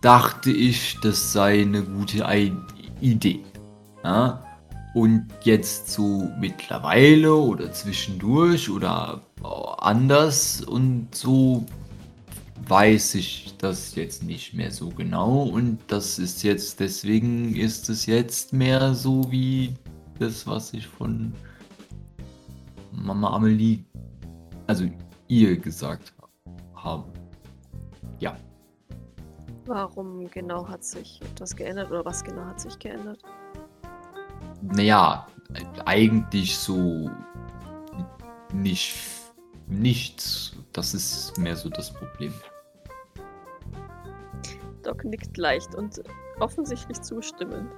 dachte 0.00 0.50
ich, 0.50 0.98
das 1.00 1.32
sei 1.32 1.62
eine 1.62 1.84
gute 1.84 2.26
Idee. 3.00 3.44
Ja? 4.02 4.45
Und 4.96 5.26
jetzt 5.42 5.90
so 5.90 6.26
mittlerweile 6.40 7.34
oder 7.34 7.70
zwischendurch 7.70 8.70
oder 8.70 9.20
anders 9.76 10.62
und 10.62 11.14
so 11.14 11.66
weiß 12.66 13.16
ich 13.16 13.54
das 13.58 13.94
jetzt 13.94 14.22
nicht 14.22 14.54
mehr 14.54 14.70
so 14.70 14.88
genau 14.88 15.42
und 15.42 15.80
das 15.88 16.18
ist 16.18 16.42
jetzt, 16.42 16.80
deswegen 16.80 17.54
ist 17.54 17.90
es 17.90 18.06
jetzt 18.06 18.54
mehr 18.54 18.94
so 18.94 19.30
wie 19.30 19.74
das, 20.18 20.46
was 20.46 20.72
ich 20.72 20.86
von 20.86 21.30
Mama 22.90 23.34
Amelie, 23.34 23.84
also 24.66 24.88
ihr 25.28 25.58
gesagt 25.58 26.14
habe. 26.74 27.04
Ja. 28.18 28.34
Warum 29.66 30.30
genau 30.30 30.66
hat 30.66 30.82
sich 30.84 31.20
etwas 31.20 31.54
geändert 31.54 31.90
oder 31.90 32.06
was 32.06 32.24
genau 32.24 32.46
hat 32.46 32.62
sich 32.62 32.78
geändert? 32.78 33.22
Naja, 34.72 35.26
eigentlich 35.84 36.58
so 36.58 37.10
nicht 38.52 38.96
nichts. 39.68 40.56
Das 40.72 40.94
ist 40.94 41.36
mehr 41.38 41.56
so 41.56 41.68
das 41.68 41.92
Problem. 41.92 42.32
Doc 44.82 45.04
nickt 45.04 45.36
leicht 45.36 45.74
und 45.74 46.02
offensichtlich 46.38 47.00
zustimmend. 47.00 47.68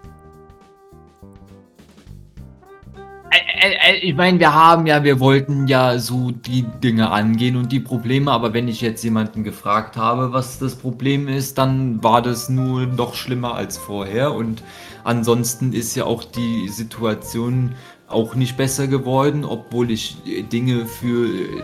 Ich 4.02 4.14
meine, 4.14 4.38
wir 4.38 4.54
haben 4.54 4.86
ja, 4.86 5.02
wir 5.02 5.18
wollten 5.20 5.66
ja 5.66 5.98
so 5.98 6.30
die 6.30 6.62
Dinge 6.62 7.10
angehen 7.10 7.56
und 7.56 7.72
die 7.72 7.80
Probleme, 7.80 8.30
aber 8.30 8.52
wenn 8.52 8.68
ich 8.68 8.80
jetzt 8.80 9.02
jemanden 9.02 9.42
gefragt 9.42 9.96
habe, 9.96 10.32
was 10.32 10.58
das 10.58 10.76
Problem 10.76 11.28
ist, 11.28 11.58
dann 11.58 12.02
war 12.02 12.22
das 12.22 12.48
nur 12.48 12.86
noch 12.86 13.14
schlimmer 13.14 13.54
als 13.54 13.76
vorher 13.76 14.34
und 14.34 14.62
ansonsten 15.02 15.72
ist 15.72 15.94
ja 15.96 16.04
auch 16.04 16.24
die 16.24 16.68
Situation 16.68 17.74
auch 18.06 18.34
nicht 18.34 18.56
besser 18.56 18.86
geworden, 18.86 19.44
obwohl 19.44 19.90
ich 19.90 20.16
äh, 20.26 20.42
Dinge 20.42 20.86
für 20.86 21.28
äh, 21.28 21.62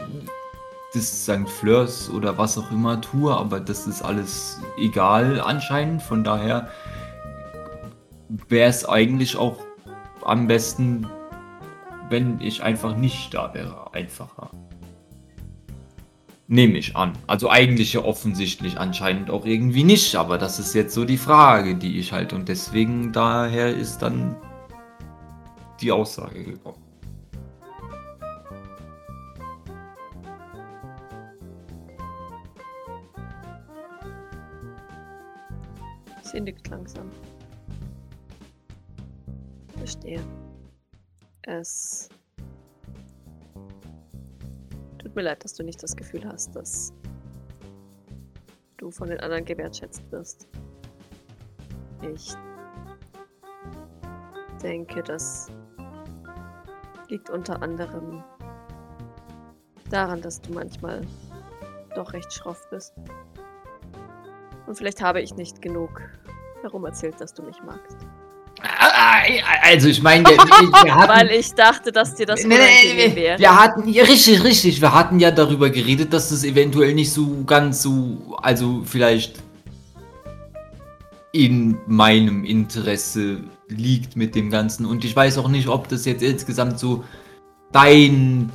das 0.95 1.25
St. 1.25 1.49
Fleurs 1.49 2.11
oder 2.11 2.39
was 2.39 2.57
auch 2.59 2.71
immer 2.71 3.01
tue, 3.01 3.35
aber 3.35 3.61
das 3.61 3.87
ist 3.87 4.03
alles 4.03 4.61
egal 4.77 5.41
anscheinend, 5.41 6.03
von 6.03 6.25
daher 6.25 6.69
wäre 8.49 8.69
es 8.69 8.89
eigentlich 8.89 9.37
auch 9.37 9.59
am 10.25 10.47
besten 10.47 11.07
wenn 12.15 12.39
ich 12.41 12.63
einfach 12.63 12.97
nicht 12.97 13.35
da 13.35 13.53
wäre, 13.55 13.93
einfacher. 13.93 14.49
Nehme 16.47 16.79
ich 16.79 16.95
an. 16.95 17.13
Also 17.27 17.51
eigentlich 17.51 17.95
ja 17.95 18.05
offensichtlich 18.05 18.79
anscheinend 18.79 19.31
auch 19.31 19.45
irgendwie 19.45 19.83
nicht, 19.83 20.15
aber 20.15 20.39
das 20.39 20.61
ist 20.61 20.77
jetzt 20.77 20.95
so 20.95 21.05
die 21.05 21.17
Frage, 21.17 21.75
die 21.75 21.99
ich 21.99 22.13
halt 22.13 22.33
und 22.33 22.49
deswegen 22.49 23.11
daher 23.11 23.75
ist 23.75 23.99
dann 23.99 24.37
die 25.81 25.91
Aussage 25.91 26.45
gekommen. 26.45 26.79
Sie 36.23 36.41
nickt 36.41 36.69
langsam. 36.69 37.11
Verstehe. 39.77 40.21
Es 41.47 42.09
tut 44.99 45.15
mir 45.15 45.23
leid, 45.23 45.45
dass 45.45 45.53
du 45.53 45.63
nicht 45.63 45.83
das 45.83 45.95
Gefühl 45.95 46.27
hast, 46.27 46.57
dass 46.57 46.93
du 48.79 48.91
von 48.91 49.09
den 49.09 49.21
anderen 49.21 49.45
gewertschätzt 49.45 50.11
wirst. 50.11 50.49
Ich 52.01 52.35
denke, 54.63 55.03
das 55.03 55.51
liegt 57.09 57.29
unter 57.29 57.61
anderem 57.63 58.25
daran, 59.91 60.23
dass 60.23 60.41
du 60.41 60.53
manchmal 60.55 61.03
doch 61.95 62.15
recht 62.15 62.33
schroff 62.33 62.67
bist. 62.71 62.95
Und 64.67 64.77
vielleicht 64.77 65.03
habe 65.03 65.21
ich 65.21 65.35
nicht 65.35 65.61
genug 65.61 66.01
herum 66.63 66.87
erzählt, 66.87 67.21
dass 67.21 67.35
du 67.35 67.43
mich 67.43 67.63
magst. 67.63 67.99
Also 69.63 69.89
ich 69.89 70.03
meine, 70.03 70.25
wir, 70.25 70.37
wir 70.37 70.95
hatten, 70.95 71.09
Weil 71.13 71.31
ich 71.31 71.53
dachte, 71.55 71.91
dass 71.91 72.15
dir 72.15 72.27
das 72.27 72.45
Nee, 72.45 72.57
nee, 72.97 73.17
wäre. 73.17 73.39
wir 73.39 73.61
hatten, 73.61 73.89
ja, 73.89 74.05
richtig, 74.05 74.45
richtig, 74.45 74.81
wir 74.81 74.95
hatten 74.95 75.19
ja 75.19 75.31
darüber 75.31 75.71
geredet, 75.71 76.13
dass 76.13 76.31
es 76.31 76.45
eventuell 76.45 76.95
nicht 76.95 77.13
so 77.13 77.45
ganz 77.45 77.83
so, 77.83 78.37
also 78.41 78.83
vielleicht 78.85 79.43
in 81.33 81.77
meinem 81.87 82.45
Interesse 82.45 83.41
liegt 83.69 84.17
mit 84.17 84.35
dem 84.37 84.51
Ganzen. 84.51 84.87
Und 84.87 85.05
ich 85.05 85.17
weiß 85.17 85.39
auch 85.39 85.49
nicht, 85.49 85.67
ob 85.67 85.89
das 85.89 86.05
jetzt 86.05 86.23
insgesamt 86.23 86.79
so 86.79 87.03
dein 87.73 88.53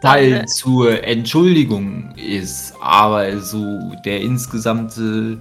Teil 0.00 0.32
äh, 0.32 0.46
zur 0.46 1.04
Entschuldigung 1.04 2.14
ist, 2.16 2.74
aber 2.80 3.40
so 3.40 3.62
der 4.04 4.20
insgesamte 4.20 5.38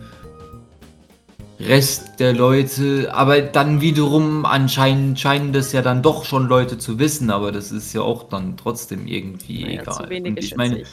Rest 1.67 2.19
der 2.19 2.33
Leute, 2.33 3.13
aber 3.13 3.41
dann 3.41 3.81
wiederum 3.81 4.45
anscheinend 4.45 5.19
scheinen 5.19 5.53
das 5.53 5.71
ja 5.71 5.81
dann 5.81 6.01
doch 6.01 6.25
schon 6.25 6.47
Leute 6.47 6.77
zu 6.77 6.99
wissen, 6.99 7.29
aber 7.29 7.51
das 7.51 7.71
ist 7.71 7.93
ja 7.93 8.01
auch 8.01 8.23
dann 8.29 8.57
trotzdem 8.57 9.07
irgendwie 9.07 9.63
Naja, 9.63 9.81
egal. 9.81 9.93
zu 9.93 10.09
wenige 10.09 10.39
ich 10.39 10.55
meine, 10.55 10.79
ich. 10.79 10.87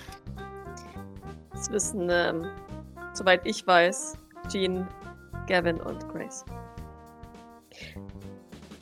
Das 1.53 1.71
wissen, 1.71 2.09
ähm, 2.11 2.47
soweit 3.12 3.47
ich 3.47 3.66
weiß, 3.66 4.14
Jean, 4.49 4.87
Gavin 5.47 5.81
und 5.81 6.09
Grace. 6.09 6.45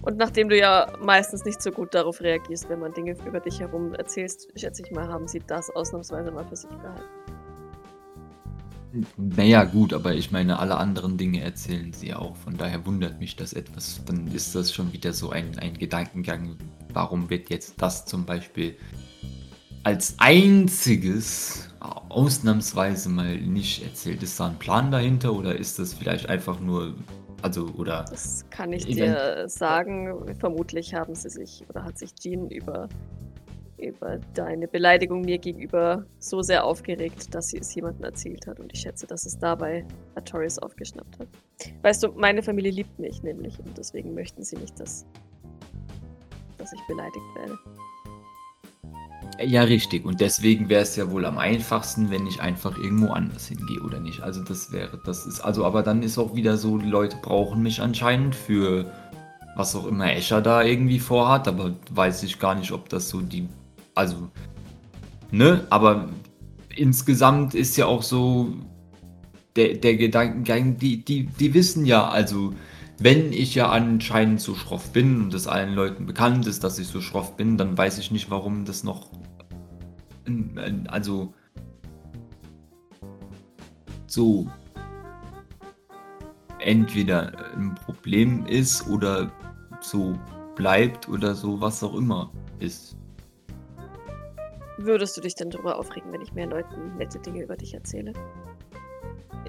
Und 0.02 0.16
nachdem 0.16 0.48
du 0.48 0.56
ja 0.56 0.86
meistens 1.00 1.44
nicht 1.44 1.60
so 1.60 1.70
gut 1.70 1.94
darauf 1.94 2.20
reagierst, 2.20 2.68
wenn 2.68 2.78
man 2.78 2.92
Dinge 2.92 3.16
über 3.26 3.40
dich 3.40 3.60
herum 3.60 3.94
erzählst, 3.94 4.48
schätze 4.58 4.82
ich 4.84 4.90
mal, 4.92 5.08
haben 5.08 5.26
sie 5.26 5.40
das 5.46 5.68
ausnahmsweise 5.70 6.30
mal 6.30 6.46
für 6.46 6.56
sich 6.56 6.70
behalten. 6.70 7.37
Naja, 9.16 9.64
gut, 9.64 9.92
aber 9.92 10.14
ich 10.14 10.30
meine, 10.30 10.58
alle 10.58 10.76
anderen 10.76 11.18
Dinge 11.18 11.42
erzählen 11.42 11.92
sie 11.92 12.14
auch. 12.14 12.36
Von 12.36 12.56
daher 12.56 12.86
wundert 12.86 13.20
mich 13.20 13.36
das 13.36 13.52
etwas. 13.52 14.02
Dann 14.06 14.26
ist 14.28 14.54
das 14.54 14.72
schon 14.72 14.92
wieder 14.92 15.12
so 15.12 15.30
ein, 15.30 15.58
ein 15.58 15.74
Gedankengang. 15.74 16.56
Warum 16.92 17.28
wird 17.28 17.50
jetzt 17.50 17.80
das 17.82 18.06
zum 18.06 18.24
Beispiel 18.24 18.76
als 19.84 20.14
einziges 20.18 21.68
ausnahmsweise 21.80 23.10
mal 23.10 23.36
nicht 23.38 23.84
erzählt? 23.84 24.22
Ist 24.22 24.40
da 24.40 24.48
ein 24.48 24.58
Plan 24.58 24.90
dahinter 24.90 25.34
oder 25.34 25.56
ist 25.56 25.78
das 25.78 25.92
vielleicht 25.92 26.28
einfach 26.28 26.58
nur, 26.58 26.94
also, 27.42 27.66
oder 27.76 28.06
Das 28.10 28.46
kann 28.50 28.72
ich 28.72 28.86
dir 28.86 29.44
sagen. 29.48 30.34
Vermutlich 30.38 30.94
haben 30.94 31.14
sie 31.14 31.28
sich 31.28 31.62
oder 31.68 31.84
hat 31.84 31.98
sich 31.98 32.14
Jean 32.14 32.48
über, 32.48 32.88
über 33.78 34.18
deine 34.34 34.68
Beleidigung 34.68 35.22
mir 35.22 35.38
gegenüber 35.38 36.04
so 36.18 36.42
sehr 36.42 36.64
aufgeregt, 36.64 37.34
dass 37.34 37.48
sie 37.48 37.58
es 37.58 37.74
jemandem 37.74 38.04
erzählt 38.04 38.46
hat. 38.46 38.60
Und 38.60 38.72
ich 38.72 38.80
schätze, 38.80 39.06
dass 39.06 39.26
es 39.26 39.38
dabei 39.38 39.84
Artorias 40.14 40.58
aufgeschnappt 40.58 41.18
hat. 41.18 41.28
Weißt 41.82 42.02
du, 42.02 42.08
meine 42.12 42.42
Familie 42.42 42.72
liebt 42.72 42.98
mich 42.98 43.22
nämlich 43.22 43.58
und 43.58 43.76
deswegen 43.76 44.14
möchten 44.14 44.42
sie 44.42 44.56
nicht, 44.56 44.78
dass, 44.78 45.06
dass 46.58 46.72
ich 46.72 46.80
beleidigt 46.86 47.26
werde. 47.36 47.58
Ja, 49.40 49.62
richtig. 49.62 50.04
Und 50.04 50.20
deswegen 50.20 50.68
wäre 50.68 50.82
es 50.82 50.96
ja 50.96 51.10
wohl 51.10 51.24
am 51.24 51.38
einfachsten, 51.38 52.10
wenn 52.10 52.26
ich 52.26 52.40
einfach 52.40 52.76
irgendwo 52.76 53.12
anders 53.12 53.46
hingehe, 53.46 53.80
oder 53.82 54.00
nicht? 54.00 54.20
Also 54.20 54.42
das 54.42 54.72
wäre, 54.72 55.00
das 55.04 55.26
ist, 55.26 55.40
also 55.40 55.64
aber 55.64 55.82
dann 55.82 56.02
ist 56.02 56.18
auch 56.18 56.34
wieder 56.34 56.56
so, 56.56 56.78
die 56.78 56.88
Leute 56.88 57.16
brauchen 57.22 57.62
mich 57.62 57.80
anscheinend 57.80 58.34
für 58.34 58.90
was 59.54 59.74
auch 59.74 59.86
immer 59.86 60.12
Escher 60.12 60.40
da 60.40 60.62
irgendwie 60.62 60.98
vorhat, 61.00 61.48
aber 61.48 61.74
weiß 61.90 62.22
ich 62.22 62.38
gar 62.38 62.54
nicht, 62.54 62.72
ob 62.72 62.88
das 62.88 63.08
so 63.08 63.20
die, 63.20 63.48
also, 63.98 64.30
ne? 65.32 65.66
Aber 65.70 66.08
insgesamt 66.76 67.56
ist 67.56 67.76
ja 67.76 67.86
auch 67.86 68.04
so 68.04 68.54
der, 69.56 69.74
der 69.74 69.96
Gedankengang, 69.96 70.76
die, 70.76 71.04
die, 71.04 71.26
die 71.26 71.52
wissen 71.52 71.84
ja, 71.84 72.08
also 72.08 72.54
wenn 73.00 73.32
ich 73.32 73.56
ja 73.56 73.70
anscheinend 73.70 74.40
so 74.40 74.54
schroff 74.54 74.92
bin 74.92 75.20
und 75.20 75.34
es 75.34 75.48
allen 75.48 75.74
Leuten 75.74 76.06
bekannt 76.06 76.46
ist, 76.46 76.62
dass 76.62 76.78
ich 76.78 76.86
so 76.86 77.00
schroff 77.00 77.36
bin, 77.36 77.56
dann 77.56 77.76
weiß 77.76 77.98
ich 77.98 78.12
nicht, 78.12 78.30
warum 78.30 78.64
das 78.64 78.84
noch. 78.84 79.10
Also. 80.86 81.34
So. 84.06 84.46
Entweder 86.60 87.32
ein 87.56 87.74
Problem 87.74 88.46
ist 88.46 88.86
oder 88.86 89.32
so 89.80 90.16
bleibt 90.54 91.08
oder 91.08 91.34
so, 91.34 91.60
was 91.60 91.82
auch 91.82 91.94
immer 91.96 92.30
ist. 92.60 92.96
Würdest 94.78 95.16
du 95.16 95.20
dich 95.20 95.34
denn 95.34 95.50
darüber 95.50 95.76
aufregen, 95.76 96.12
wenn 96.12 96.20
ich 96.20 96.32
mehr 96.32 96.46
Leuten 96.46 96.96
nette 96.96 97.18
Dinge 97.18 97.42
über 97.42 97.56
dich 97.56 97.74
erzähle? 97.74 98.12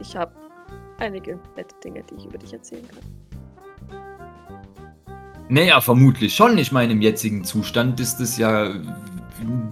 Ich 0.02 0.16
habe 0.16 0.34
einige 0.98 1.40
nette 1.56 1.76
Dinge, 1.84 2.04
die 2.04 2.16
ich 2.16 2.26
über 2.26 2.40
dich 2.40 2.52
erzählen 2.52 2.88
kann. 2.88 3.04
Naja, 5.50 5.82
vermutlich 5.82 6.36
schon. 6.36 6.58
Ich 6.58 6.72
meine, 6.72 6.94
im 6.94 7.02
jetzigen 7.02 7.44
Zustand 7.44 8.00
ist 8.00 8.20
es 8.20 8.38
ja. 8.38 8.74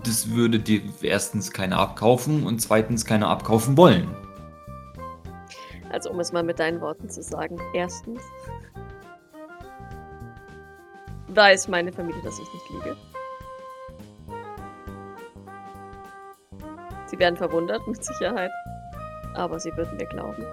Das 0.04 0.30
würde 0.30 0.60
dir 0.60 0.82
erstens 1.02 1.52
keiner 1.52 1.80
abkaufen 1.80 2.46
und 2.46 2.62
zweitens 2.62 3.04
keiner 3.04 3.28
abkaufen 3.28 3.78
wollen. 3.78 4.08
Also 5.92 6.12
um 6.12 6.20
es 6.20 6.32
mal 6.32 6.44
mit 6.44 6.60
deinen 6.60 6.82
Worten 6.82 7.10
zu 7.10 7.22
sagen. 7.22 7.58
Erstens 7.74 8.22
weiß 11.30 11.68
meine 11.68 11.92
Familie, 11.92 12.22
dass 12.24 12.40
ich 12.40 12.54
nicht 12.54 12.70
lüge. 12.70 12.96
Sie 17.18 17.20
werden 17.20 17.36
verwundert, 17.36 17.88
mit 17.88 18.04
Sicherheit. 18.04 18.52
Aber 19.34 19.60
sie 19.60 19.76
würden 19.76 19.98
mir 19.98 20.06
glauben. 20.06 20.46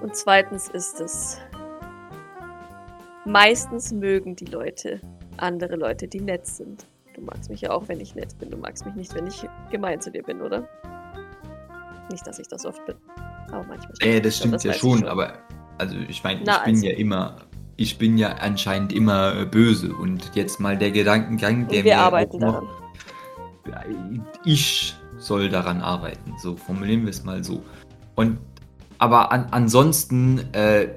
Und 0.00 0.16
zweitens 0.16 0.68
ist 0.68 1.00
es. 1.00 1.38
Meistens 3.26 3.92
mögen 3.92 4.36
die 4.36 4.46
Leute 4.46 5.00
andere 5.36 5.76
Leute, 5.76 6.08
die 6.08 6.20
nett 6.20 6.46
sind. 6.46 6.86
Du 7.14 7.20
magst 7.20 7.50
mich 7.50 7.60
ja 7.60 7.72
auch, 7.72 7.88
wenn 7.88 8.00
ich 8.00 8.14
nett 8.14 8.38
bin. 8.38 8.50
Du 8.50 8.56
magst 8.56 8.86
mich 8.86 8.94
nicht, 8.94 9.14
wenn 9.14 9.26
ich 9.26 9.46
gemein 9.70 10.00
zu 10.00 10.10
dir 10.10 10.22
bin, 10.22 10.40
oder? 10.40 10.66
Nicht, 12.10 12.26
dass 12.26 12.38
ich 12.38 12.48
das 12.48 12.64
oft 12.64 12.84
bin. 12.86 12.96
Aber 13.52 13.64
manchmal. 13.64 13.92
Äh, 14.00 14.20
das 14.22 14.38
schon, 14.38 14.48
stimmt 14.48 14.64
ja 14.64 14.70
weiß 14.70 14.76
ich 14.76 14.80
schon, 14.80 15.04
aber 15.06 15.34
also 15.76 15.96
ich 16.08 16.24
meine, 16.24 16.40
ich 16.40 16.46
Na, 16.46 16.64
bin 16.64 16.76
also. 16.76 16.86
ja 16.86 16.96
immer, 16.96 17.36
ich 17.76 17.98
bin 17.98 18.16
ja 18.16 18.30
anscheinend 18.36 18.94
immer 18.94 19.44
böse 19.44 19.94
und 19.94 20.34
jetzt 20.34 20.58
mal 20.58 20.78
der 20.78 20.90
Gedankengang, 20.90 21.68
der 21.68 21.84
wir 21.84 21.96
mir 21.96 22.06
auch 22.06 22.10
noch, 22.12 22.38
daran. 22.38 22.68
Ich 24.44 24.94
soll 25.18 25.48
daran 25.48 25.80
arbeiten, 25.80 26.34
so 26.38 26.56
formulieren 26.56 27.02
wir 27.02 27.10
es 27.10 27.24
mal 27.24 27.44
so. 27.44 27.62
Und 28.14 28.38
aber 28.98 29.32
an, 29.32 29.46
ansonsten 29.50 30.40
äh, 30.52 30.88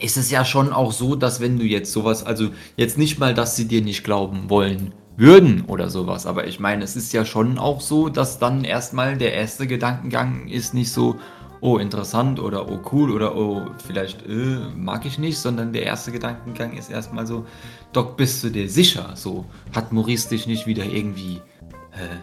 ist 0.00 0.16
es 0.16 0.30
ja 0.30 0.44
schon 0.44 0.72
auch 0.72 0.92
so, 0.92 1.16
dass 1.16 1.40
wenn 1.40 1.58
du 1.58 1.64
jetzt 1.64 1.92
sowas, 1.92 2.24
also 2.24 2.50
jetzt 2.76 2.98
nicht 2.98 3.18
mal, 3.18 3.34
dass 3.34 3.56
sie 3.56 3.66
dir 3.66 3.82
nicht 3.82 4.04
glauben 4.04 4.50
wollen 4.50 4.92
würden 5.16 5.64
oder 5.66 5.90
sowas, 5.90 6.26
aber 6.26 6.46
ich 6.46 6.60
meine, 6.60 6.84
es 6.84 6.94
ist 6.94 7.12
ja 7.12 7.24
schon 7.24 7.58
auch 7.58 7.80
so, 7.80 8.08
dass 8.08 8.38
dann 8.38 8.64
erstmal 8.64 9.16
der 9.16 9.32
erste 9.32 9.66
Gedankengang 9.66 10.46
ist 10.48 10.74
nicht 10.74 10.92
so, 10.92 11.16
oh 11.66 11.78
interessant 11.78 12.38
oder 12.38 12.70
oh 12.70 12.78
cool 12.92 13.10
oder 13.10 13.34
oh 13.36 13.66
vielleicht 13.84 14.24
äh, 14.24 14.58
mag 14.76 15.04
ich 15.04 15.18
nicht, 15.18 15.36
sondern 15.36 15.72
der 15.72 15.82
erste 15.82 16.12
Gedankengang 16.12 16.74
ist 16.74 16.92
erstmal 16.92 17.26
so, 17.26 17.44
Doc, 17.92 18.16
bist 18.16 18.44
du 18.44 18.50
dir 18.50 18.70
sicher? 18.70 19.10
So, 19.16 19.44
hat 19.74 19.92
Maurice 19.92 20.28
dich 20.28 20.46
nicht 20.46 20.68
wieder 20.68 20.84
irgendwie, 20.84 21.42
äh, 21.90 22.18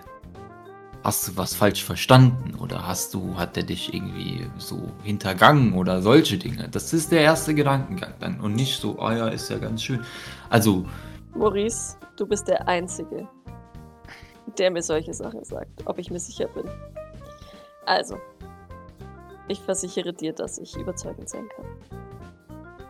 hast 1.04 1.28
du 1.28 1.36
was 1.36 1.54
falsch 1.54 1.84
verstanden 1.84 2.56
oder 2.58 2.88
hast 2.88 3.14
du, 3.14 3.36
hat 3.36 3.58
er 3.58 3.64
dich 3.64 3.94
irgendwie 3.94 4.48
so 4.58 4.90
hintergangen 5.04 5.74
oder 5.74 6.02
solche 6.02 6.38
Dinge? 6.38 6.70
Das 6.70 6.94
ist 6.94 7.12
der 7.12 7.20
erste 7.24 7.54
Gedankengang 7.54 8.14
dann 8.22 8.40
und 8.40 8.56
nicht 8.56 8.80
so, 8.80 8.98
oh 8.98 9.12
ja, 9.12 9.28
ist 9.28 9.50
ja 9.50 9.58
ganz 9.58 9.84
schön. 9.84 10.00
Also, 10.50 10.86
Maurice, 11.36 11.98
du 12.16 12.26
bist 12.26 12.48
der 12.48 12.66
Einzige, 12.70 13.28
der 14.58 14.72
mir 14.72 14.82
solche 14.82 15.14
Sachen 15.14 15.44
sagt, 15.44 15.86
ob 15.86 16.00
ich 16.00 16.10
mir 16.10 16.20
sicher 16.20 16.48
bin. 16.48 16.64
Also, 17.86 18.18
ich 19.48 19.60
versichere 19.60 20.14
dir, 20.14 20.34
dass 20.34 20.58
ich 20.58 20.76
überzeugend 20.76 21.30
sein 21.30 21.48
kann. 21.56 21.66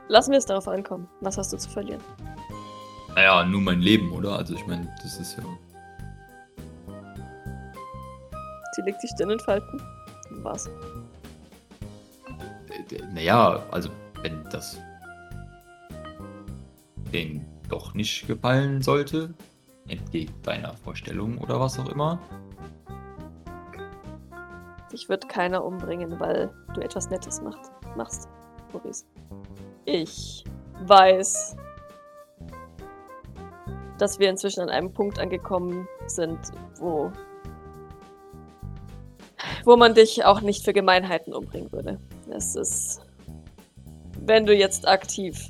Lassen 0.07 0.31
wir 0.31 0.37
es 0.37 0.45
darauf 0.45 0.67
ankommen. 0.67 1.07
Was 1.21 1.37
hast 1.37 1.53
du 1.53 1.57
zu 1.57 1.69
verlieren? 1.69 2.01
naja, 3.15 3.45
nur 3.45 3.61
mein 3.61 3.79
Leben, 3.79 4.11
oder? 4.11 4.37
Also 4.37 4.55
ich 4.55 4.65
meine, 4.65 4.91
das 5.03 5.19
ist 5.19 5.37
ja. 5.37 5.43
Sie 8.75 8.81
legt 8.81 9.03
die 9.03 9.07
Stirn 9.07 9.29
in 9.29 9.39
Falten. 9.39 9.81
Was? 10.41 10.65
äh, 10.65 10.71
Naja, 13.13 13.63
also 13.71 13.89
wenn 14.23 14.43
das 14.49 14.79
denen 17.11 17.45
doch 17.69 17.93
nicht 17.93 18.25
gefallen 18.27 18.81
sollte, 18.81 19.33
entgegen 19.87 20.33
deiner 20.41 20.73
Vorstellung 20.73 21.37
oder 21.37 21.59
was 21.59 21.79
auch 21.79 21.89
immer. 21.89 22.19
Dich 24.93 25.09
wird 25.09 25.27
keiner 25.27 25.65
umbringen, 25.65 26.19
weil 26.19 26.51
du 26.75 26.81
etwas 26.81 27.09
Nettes 27.09 27.41
macht, 27.41 27.71
machst, 27.97 28.29
Maurice. 28.71 29.05
Ich 29.85 30.43
weiß, 30.85 31.57
dass 33.97 34.19
wir 34.19 34.29
inzwischen 34.29 34.61
an 34.61 34.69
einem 34.69 34.93
Punkt 34.93 35.17
angekommen 35.17 35.87
sind, 36.05 36.39
wo, 36.79 37.11
wo 39.65 39.75
man 39.75 39.95
dich 39.95 40.23
auch 40.25 40.41
nicht 40.41 40.63
für 40.63 40.73
Gemeinheiten 40.73 41.33
umbringen 41.33 41.71
würde. 41.71 41.99
Es 42.29 42.55
ist, 42.55 43.01
wenn 44.19 44.45
du 44.45 44.53
jetzt 44.53 44.87
aktiv 44.87 45.49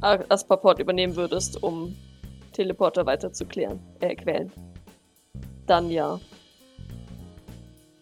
Asperport 0.00 0.80
übernehmen 0.80 1.14
würdest, 1.14 1.62
um 1.62 1.96
Teleporter 2.52 3.06
weiter 3.06 3.32
zu 3.32 3.44
klären, 3.44 3.78
äh, 4.00 4.16
quälen, 4.16 4.50
dann 5.66 5.90
ja. 5.90 6.18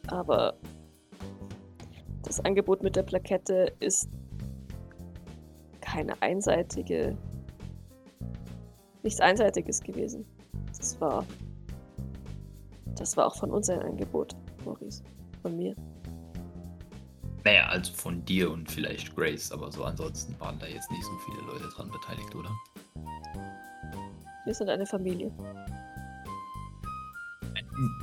Aber 0.09 0.55
das 2.23 2.41
Angebot 2.45 2.83
mit 2.83 2.97
der 2.97 3.03
Plakette 3.03 3.73
ist 3.81 4.09
keine 5.81 6.21
einseitige, 6.21 7.17
nichts 9.03 9.21
Einseitiges 9.21 9.81
gewesen. 9.81 10.27
Das 10.77 11.01
war, 11.01 11.25
das 12.97 13.17
war 13.17 13.27
auch 13.27 13.37
von 13.37 13.51
uns 13.51 13.71
ein 13.71 13.81
Angebot, 13.81 14.37
Maurice, 14.65 15.03
von 15.43 15.57
mir. 15.57 15.75
Naja, 17.45 17.67
also 17.69 17.93
von 17.95 18.23
dir 18.25 18.51
und 18.51 18.71
vielleicht 18.71 19.15
Grace, 19.17 19.51
aber 19.53 19.73
so 19.73 19.85
ansonsten 19.85 20.39
waren 20.39 20.59
da 20.59 20.67
jetzt 20.67 20.91
nicht 20.91 21.05
so 21.05 21.13
viele 21.25 21.47
Leute 21.47 21.69
dran 21.75 21.91
beteiligt, 21.91 22.35
oder? 22.35 22.51
Wir 24.45 24.55
sind 24.55 24.69
eine 24.69 24.85
Familie. 24.85 25.33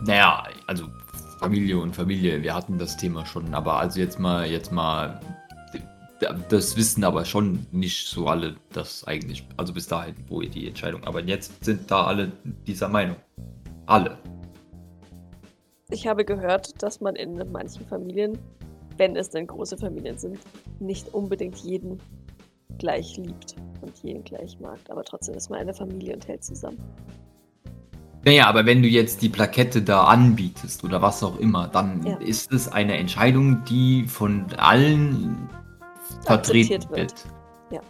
Naja, 0.05 0.47
also 0.67 0.87
Familie 1.39 1.77
und 1.77 1.95
Familie, 1.95 2.41
wir 2.41 2.53
hatten 2.53 2.77
das 2.77 2.97
Thema 2.97 3.25
schon, 3.25 3.53
aber 3.53 3.73
also 3.79 3.99
jetzt 3.99 4.19
mal, 4.19 4.45
jetzt 4.45 4.71
mal, 4.71 5.19
das 6.49 6.77
wissen 6.77 7.03
aber 7.03 7.25
schon 7.25 7.65
nicht 7.71 8.07
so 8.07 8.27
alle, 8.27 8.55
das 8.71 9.03
eigentlich, 9.05 9.45
also 9.57 9.73
bis 9.73 9.87
dahin, 9.87 10.15
wo 10.27 10.41
die 10.41 10.67
Entscheidung, 10.67 11.03
aber 11.03 11.21
jetzt 11.21 11.63
sind 11.63 11.91
da 11.91 12.05
alle 12.05 12.31
dieser 12.65 12.87
Meinung. 12.87 13.17
Alle. 13.85 14.17
Ich 15.91 16.07
habe 16.07 16.25
gehört, 16.25 16.81
dass 16.81 17.01
man 17.01 17.15
in 17.15 17.37
manchen 17.51 17.85
Familien, 17.85 18.37
wenn 18.97 19.15
es 19.15 19.29
denn 19.29 19.45
große 19.45 19.77
Familien 19.77 20.17
sind, 20.17 20.39
nicht 20.79 21.13
unbedingt 21.13 21.57
jeden 21.57 21.99
gleich 22.79 23.17
liebt 23.17 23.55
und 23.81 23.97
jeden 24.03 24.23
gleich 24.23 24.59
mag, 24.59 24.79
aber 24.89 25.03
trotzdem 25.03 25.35
ist 25.35 25.49
man 25.49 25.59
eine 25.59 25.73
Familie 25.73 26.13
und 26.13 26.27
hält 26.27 26.43
zusammen. 26.43 26.79
Naja, 28.25 28.47
aber 28.47 28.65
wenn 28.65 28.81
du 28.81 28.87
jetzt 28.87 29.21
die 29.21 29.29
Plakette 29.29 29.83
da 29.83 30.05
anbietest 30.05 30.83
oder 30.83 30.99
was 30.99 31.21
auch 31.23 31.37
immer, 31.37 31.67
dann 31.67 32.03
ja. 32.03 32.17
ist 32.17 32.51
es 32.51 32.67
eine 32.67 32.97
Entscheidung, 32.97 33.63
die 33.65 34.07
von 34.07 34.47
allen 34.57 35.47
vertreten 36.23 36.89
wird. 36.89 36.97
wird. 36.97 37.25
Ja. 37.69 37.81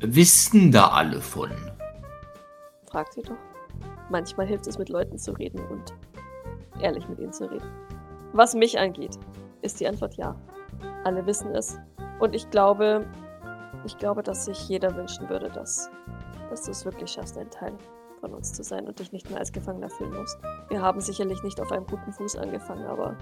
Wissen 0.00 0.70
da 0.70 0.90
alle 0.90 1.20
von? 1.20 1.50
Frag 2.88 3.12
sie 3.12 3.22
doch. 3.22 3.34
Manchmal 4.10 4.46
hilft 4.46 4.68
es, 4.68 4.78
mit 4.78 4.90
Leuten 4.90 5.18
zu 5.18 5.32
reden 5.32 5.60
und 5.70 5.92
ehrlich 6.80 7.08
mit 7.08 7.18
ihnen 7.18 7.32
zu 7.32 7.50
reden. 7.50 7.66
Was 8.34 8.54
mich 8.54 8.78
angeht, 8.78 9.18
ist 9.62 9.80
die 9.80 9.88
Antwort 9.88 10.14
ja. 10.16 10.36
Alle 11.02 11.26
wissen 11.26 11.52
es. 11.56 11.76
Und 12.20 12.32
ich 12.36 12.48
glaube, 12.50 13.04
ich 13.84 13.98
glaube, 13.98 14.22
dass 14.22 14.44
sich 14.44 14.68
jeder 14.68 14.94
wünschen 14.94 15.28
würde, 15.28 15.50
dass, 15.50 15.90
dass 16.48 16.62
du 16.62 16.70
es 16.70 16.84
wirklich 16.84 17.10
schaffst, 17.10 17.36
ein 17.36 17.50
Teil 17.50 17.72
von 18.18 18.34
uns 18.34 18.52
zu 18.52 18.62
sein 18.62 18.86
und 18.86 18.98
dich 18.98 19.12
nicht 19.12 19.30
mehr 19.30 19.38
als 19.38 19.52
Gefangener 19.52 19.90
fühlen 19.90 20.14
musst. 20.14 20.38
Wir 20.68 20.82
haben 20.82 21.00
sicherlich 21.00 21.42
nicht 21.42 21.60
auf 21.60 21.72
einem 21.72 21.86
guten 21.86 22.12
Fuß 22.12 22.36
angefangen, 22.36 22.86
aber 22.86 23.16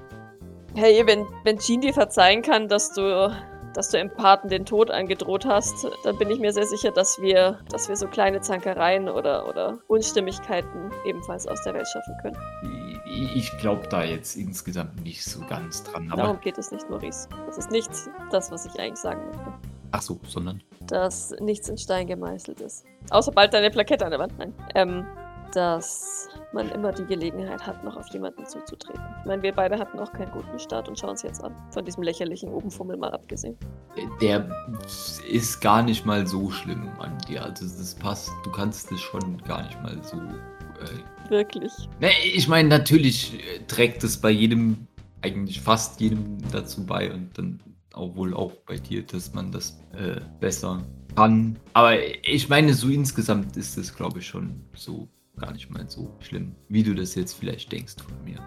hey, 0.74 1.02
wenn, 1.06 1.26
wenn 1.44 1.58
Jean 1.58 1.80
dir 1.80 1.94
verzeihen 1.94 2.42
kann, 2.42 2.68
dass 2.68 2.92
du, 2.92 3.30
dass 3.74 3.90
du 3.90 3.98
im 3.98 4.10
Paten 4.10 4.48
den 4.48 4.64
Tod 4.64 4.90
angedroht 4.90 5.46
hast, 5.46 5.86
dann 6.04 6.18
bin 6.18 6.30
ich 6.30 6.38
mir 6.38 6.52
sehr 6.52 6.66
sicher, 6.66 6.90
dass 6.90 7.20
wir, 7.20 7.60
dass 7.70 7.88
wir 7.88 7.96
so 7.96 8.06
kleine 8.06 8.40
Zankereien 8.40 9.08
oder, 9.08 9.48
oder 9.48 9.78
Unstimmigkeiten 9.88 10.90
ebenfalls 11.04 11.46
aus 11.46 11.62
der 11.64 11.74
Welt 11.74 11.88
schaffen 11.88 12.14
können. 12.22 13.00
Ich 13.34 13.56
glaube 13.58 13.86
da 13.88 14.02
jetzt 14.04 14.36
insgesamt 14.36 15.02
nicht 15.02 15.24
so 15.24 15.40
ganz 15.48 15.84
dran. 15.84 16.10
Aber 16.10 16.22
Darum 16.22 16.40
geht 16.40 16.58
es 16.58 16.70
nicht, 16.70 16.88
Maurice. 16.90 17.28
Das 17.46 17.58
ist 17.58 17.70
nicht 17.70 17.90
das, 18.30 18.50
was 18.50 18.66
ich 18.66 18.78
eigentlich 18.80 18.96
sagen 18.96 19.24
möchte. 19.26 19.75
Ach 19.92 20.02
so, 20.02 20.18
sondern? 20.26 20.62
Dass 20.86 21.34
nichts 21.40 21.68
in 21.68 21.78
Stein 21.78 22.06
gemeißelt 22.06 22.60
ist. 22.60 22.84
Außer 23.10 23.32
bald 23.32 23.54
deine 23.54 23.70
Plakette 23.70 24.04
an 24.04 24.10
der 24.10 24.20
Wand. 24.20 24.36
Nein. 24.38 24.52
Ähm, 24.74 25.06
dass 25.52 26.28
man 26.52 26.70
immer 26.70 26.92
die 26.92 27.04
Gelegenheit 27.04 27.66
hat, 27.66 27.82
noch 27.84 27.96
auf 27.96 28.06
jemanden 28.12 28.44
zuzutreten. 28.46 29.00
Ich 29.20 29.26
meine, 29.26 29.42
wir 29.42 29.52
beide 29.52 29.78
hatten 29.78 29.98
auch 29.98 30.12
keinen 30.12 30.30
guten 30.32 30.58
Start 30.58 30.88
und 30.88 30.98
schauen 30.98 31.10
uns 31.10 31.22
jetzt 31.22 31.42
an. 31.42 31.54
Von 31.70 31.84
diesem 31.84 32.02
lächerlichen 32.02 32.50
Obenfummel 32.50 32.96
mal 32.96 33.10
abgesehen. 33.12 33.56
Der 34.20 34.48
ist 35.30 35.60
gar 35.60 35.82
nicht 35.82 36.04
mal 36.04 36.26
so 36.26 36.50
schlimm 36.50 36.90
an 36.98 37.16
dir. 37.28 37.44
Also 37.44 37.64
das 37.64 37.94
passt, 37.94 38.30
du 38.44 38.50
kannst 38.50 38.90
es 38.92 39.00
schon 39.00 39.38
gar 39.44 39.62
nicht 39.62 39.82
mal 39.82 39.98
so. 40.02 40.16
Äh... 40.16 41.30
Wirklich. 41.30 41.72
Ne, 42.00 42.10
ich 42.34 42.48
meine, 42.48 42.68
natürlich 42.68 43.34
äh, 43.34 43.60
trägt 43.66 44.04
es 44.04 44.18
bei 44.18 44.30
jedem, 44.30 44.86
eigentlich 45.22 45.60
fast 45.60 46.00
jedem 46.00 46.38
dazu 46.52 46.84
bei 46.84 47.12
und 47.12 47.36
dann 47.36 47.60
wohl 47.96 48.34
auch 48.34 48.52
bei 48.66 48.76
dir, 48.76 49.02
dass 49.02 49.32
man 49.34 49.50
das 49.50 49.80
äh, 49.92 50.20
besser 50.40 50.84
kann. 51.14 51.58
Aber 51.72 51.94
ich 52.22 52.48
meine, 52.48 52.74
so 52.74 52.88
insgesamt 52.88 53.56
ist 53.56 53.76
es, 53.76 53.94
glaube 53.94 54.20
ich, 54.20 54.26
schon 54.26 54.60
so 54.74 55.08
gar 55.38 55.52
nicht 55.52 55.70
mal 55.70 55.88
so 55.88 56.14
schlimm, 56.20 56.54
wie 56.68 56.82
du 56.82 56.94
das 56.94 57.14
jetzt 57.14 57.34
vielleicht 57.34 57.70
denkst 57.72 57.96
von 58.02 58.24
mir. 58.24 58.38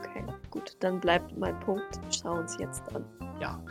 Okay, 0.00 0.24
gut, 0.50 0.76
dann 0.80 1.00
bleibt 1.00 1.36
mein 1.38 1.58
Punkt. 1.60 2.00
Schau 2.10 2.38
uns 2.38 2.56
jetzt 2.58 2.82
an. 2.94 3.04
Ja, 3.40 3.62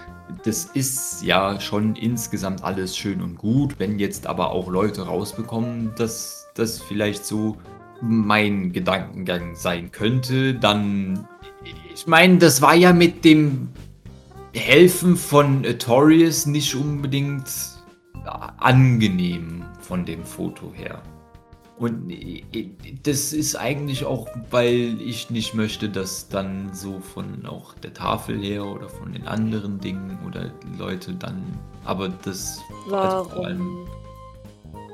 das 0.43 0.65
ist 0.65 1.23
ja 1.23 1.59
schon 1.59 1.95
insgesamt 1.95 2.63
alles 2.63 2.95
schön 2.97 3.21
und 3.21 3.37
gut. 3.37 3.79
Wenn 3.79 3.99
jetzt 3.99 4.27
aber 4.27 4.51
auch 4.51 4.69
Leute 4.69 5.03
rausbekommen, 5.03 5.93
dass 5.95 6.47
das 6.55 6.81
vielleicht 6.81 7.25
so 7.25 7.57
mein 8.01 8.71
Gedankengang 8.71 9.55
sein 9.55 9.91
könnte, 9.91 10.53
dann. 10.53 11.27
Ich 11.93 12.07
meine, 12.07 12.37
das 12.37 12.61
war 12.61 12.75
ja 12.75 12.93
mit 12.93 13.25
dem 13.25 13.69
Helfen 14.53 15.15
von 15.15 15.65
Artorius 15.65 16.45
nicht 16.45 16.75
unbedingt 16.75 17.49
angenehm 18.57 19.63
von 19.81 20.05
dem 20.05 20.23
Foto 20.23 20.73
her. 20.73 21.01
Und 21.77 22.11
das 23.03 23.31
ist 23.31 23.55
eigentlich 23.55 24.03
auch, 24.03 24.27
weil 24.51 24.99
ich 24.99 25.29
nicht 25.29 25.53
möchte, 25.53 25.87
dass 25.87 26.27
dann 26.27 26.73
so 26.73 26.99
von 26.99 27.45
auch 27.45 27.73
der 27.75 27.93
Tafel 27.93 28.37
her 28.37 28.65
oder 28.65 28.89
von 28.89 29.13
den 29.13 29.25
anderen 29.25 29.79
Dingen 29.79 30.19
oder 30.27 30.51
Leute 30.77 31.13
dann, 31.13 31.41
aber 31.85 32.09
das 32.09 32.59
Warum 32.87 33.29
vor 33.29 33.45
allem 33.45 33.87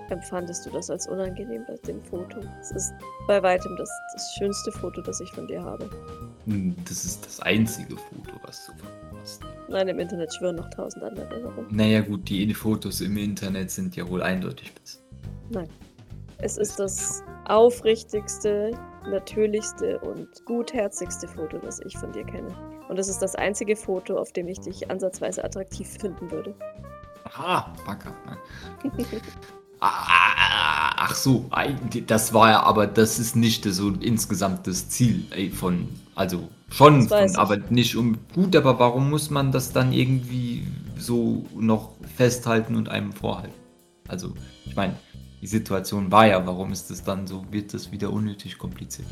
empfandest 0.10 0.66
du 0.66 0.70
das 0.72 0.90
als 0.90 1.08
unangenehm 1.08 1.64
bei 1.68 1.76
dem 1.88 2.02
Foto? 2.02 2.40
Es 2.60 2.72
ist 2.72 2.94
bei 3.28 3.42
weitem 3.42 3.76
das, 3.78 3.90
das 4.14 4.34
schönste 4.38 4.72
Foto, 4.72 5.02
das 5.02 5.20
ich 5.22 5.32
von 5.32 5.48
dir 5.48 5.64
habe. 5.64 5.90
Hm, 6.46 6.76
das 6.88 7.06
ist 7.06 7.26
das 7.26 7.40
einzige 7.42 7.96
Foto, 7.98 8.40
was 8.44 8.66
du 8.66 8.74
von 8.74 8.90
mir 9.12 9.22
hast. 9.22 9.42
Nein, 9.70 9.88
im 9.88 10.00
Internet 10.00 10.34
schwören 10.34 10.58
noch 10.58 10.70
tausend 10.70 11.04
andere 11.04 11.28
herum. 11.30 11.68
Naja 11.70 12.02
gut, 12.02 12.30
die 12.30 12.54
Fotos 12.54 13.02
im 13.02 13.18
Internet 13.18 13.72
sind 13.72 13.96
ja 13.96 14.08
wohl 14.08 14.22
eindeutig 14.22 14.74
besser. 14.74 15.00
Nein. 15.50 15.70
Es 16.40 16.58
ist 16.58 16.80
das 16.80 17.24
aufrichtigste, 17.46 18.72
natürlichste 19.08 20.00
und 20.00 20.28
gutherzigste 20.46 21.28
Foto, 21.28 21.58
das 21.60 21.80
ich 21.80 21.98
von 21.98 22.12
dir 22.12 22.26
kenne. 22.26 22.54
Und 22.90 23.00
es 23.00 23.08
ist 23.08 23.22
das 23.22 23.36
einzige 23.36 23.76
Foto, 23.76 24.18
auf 24.18 24.32
dem 24.34 24.48
ich 24.48 24.60
dich 24.60 24.90
ansatzweise 24.92 25.44
attraktiv 25.44 25.88
finden 25.88 26.30
würde. 26.30 26.54
Aha, 27.24 27.74
Backer. 27.86 28.14
Ah, 29.80 30.94
ach 30.98 31.16
so, 31.16 31.50
das 32.08 32.34
war 32.34 32.50
ja, 32.50 32.64
aber 32.64 32.88
das 32.88 33.20
ist 33.20 33.36
nicht 33.36 33.64
so 33.66 33.90
insgesamt 34.00 34.68
das 34.68 34.90
Ziel 34.90 35.26
von, 35.54 35.90
also 36.16 36.50
schon, 36.70 37.08
von, 37.08 37.36
aber 37.36 37.58
nicht 37.70 37.96
um 37.96 38.18
gut, 38.34 38.56
aber 38.56 38.80
warum 38.80 39.10
muss 39.10 39.30
man 39.30 39.52
das 39.52 39.72
dann 39.72 39.94
irgendwie 39.94 40.66
so 40.98 41.46
noch 41.56 41.92
festhalten 42.16 42.76
und 42.76 42.90
einem 42.90 43.12
vorhalten? 43.12 43.54
Also, 44.08 44.34
ich 44.66 44.76
meine, 44.76 44.96
die 45.42 45.48
Situation 45.48 46.12
war 46.12 46.28
ja, 46.28 46.46
warum 46.46 46.72
ist 46.72 46.90
das 46.90 47.04
dann 47.04 47.28
so, 47.28 47.44
wird 47.52 47.74
das 47.74 47.92
wieder 47.92 48.12
unnötig 48.12 48.58
kompliziert? 48.58 49.08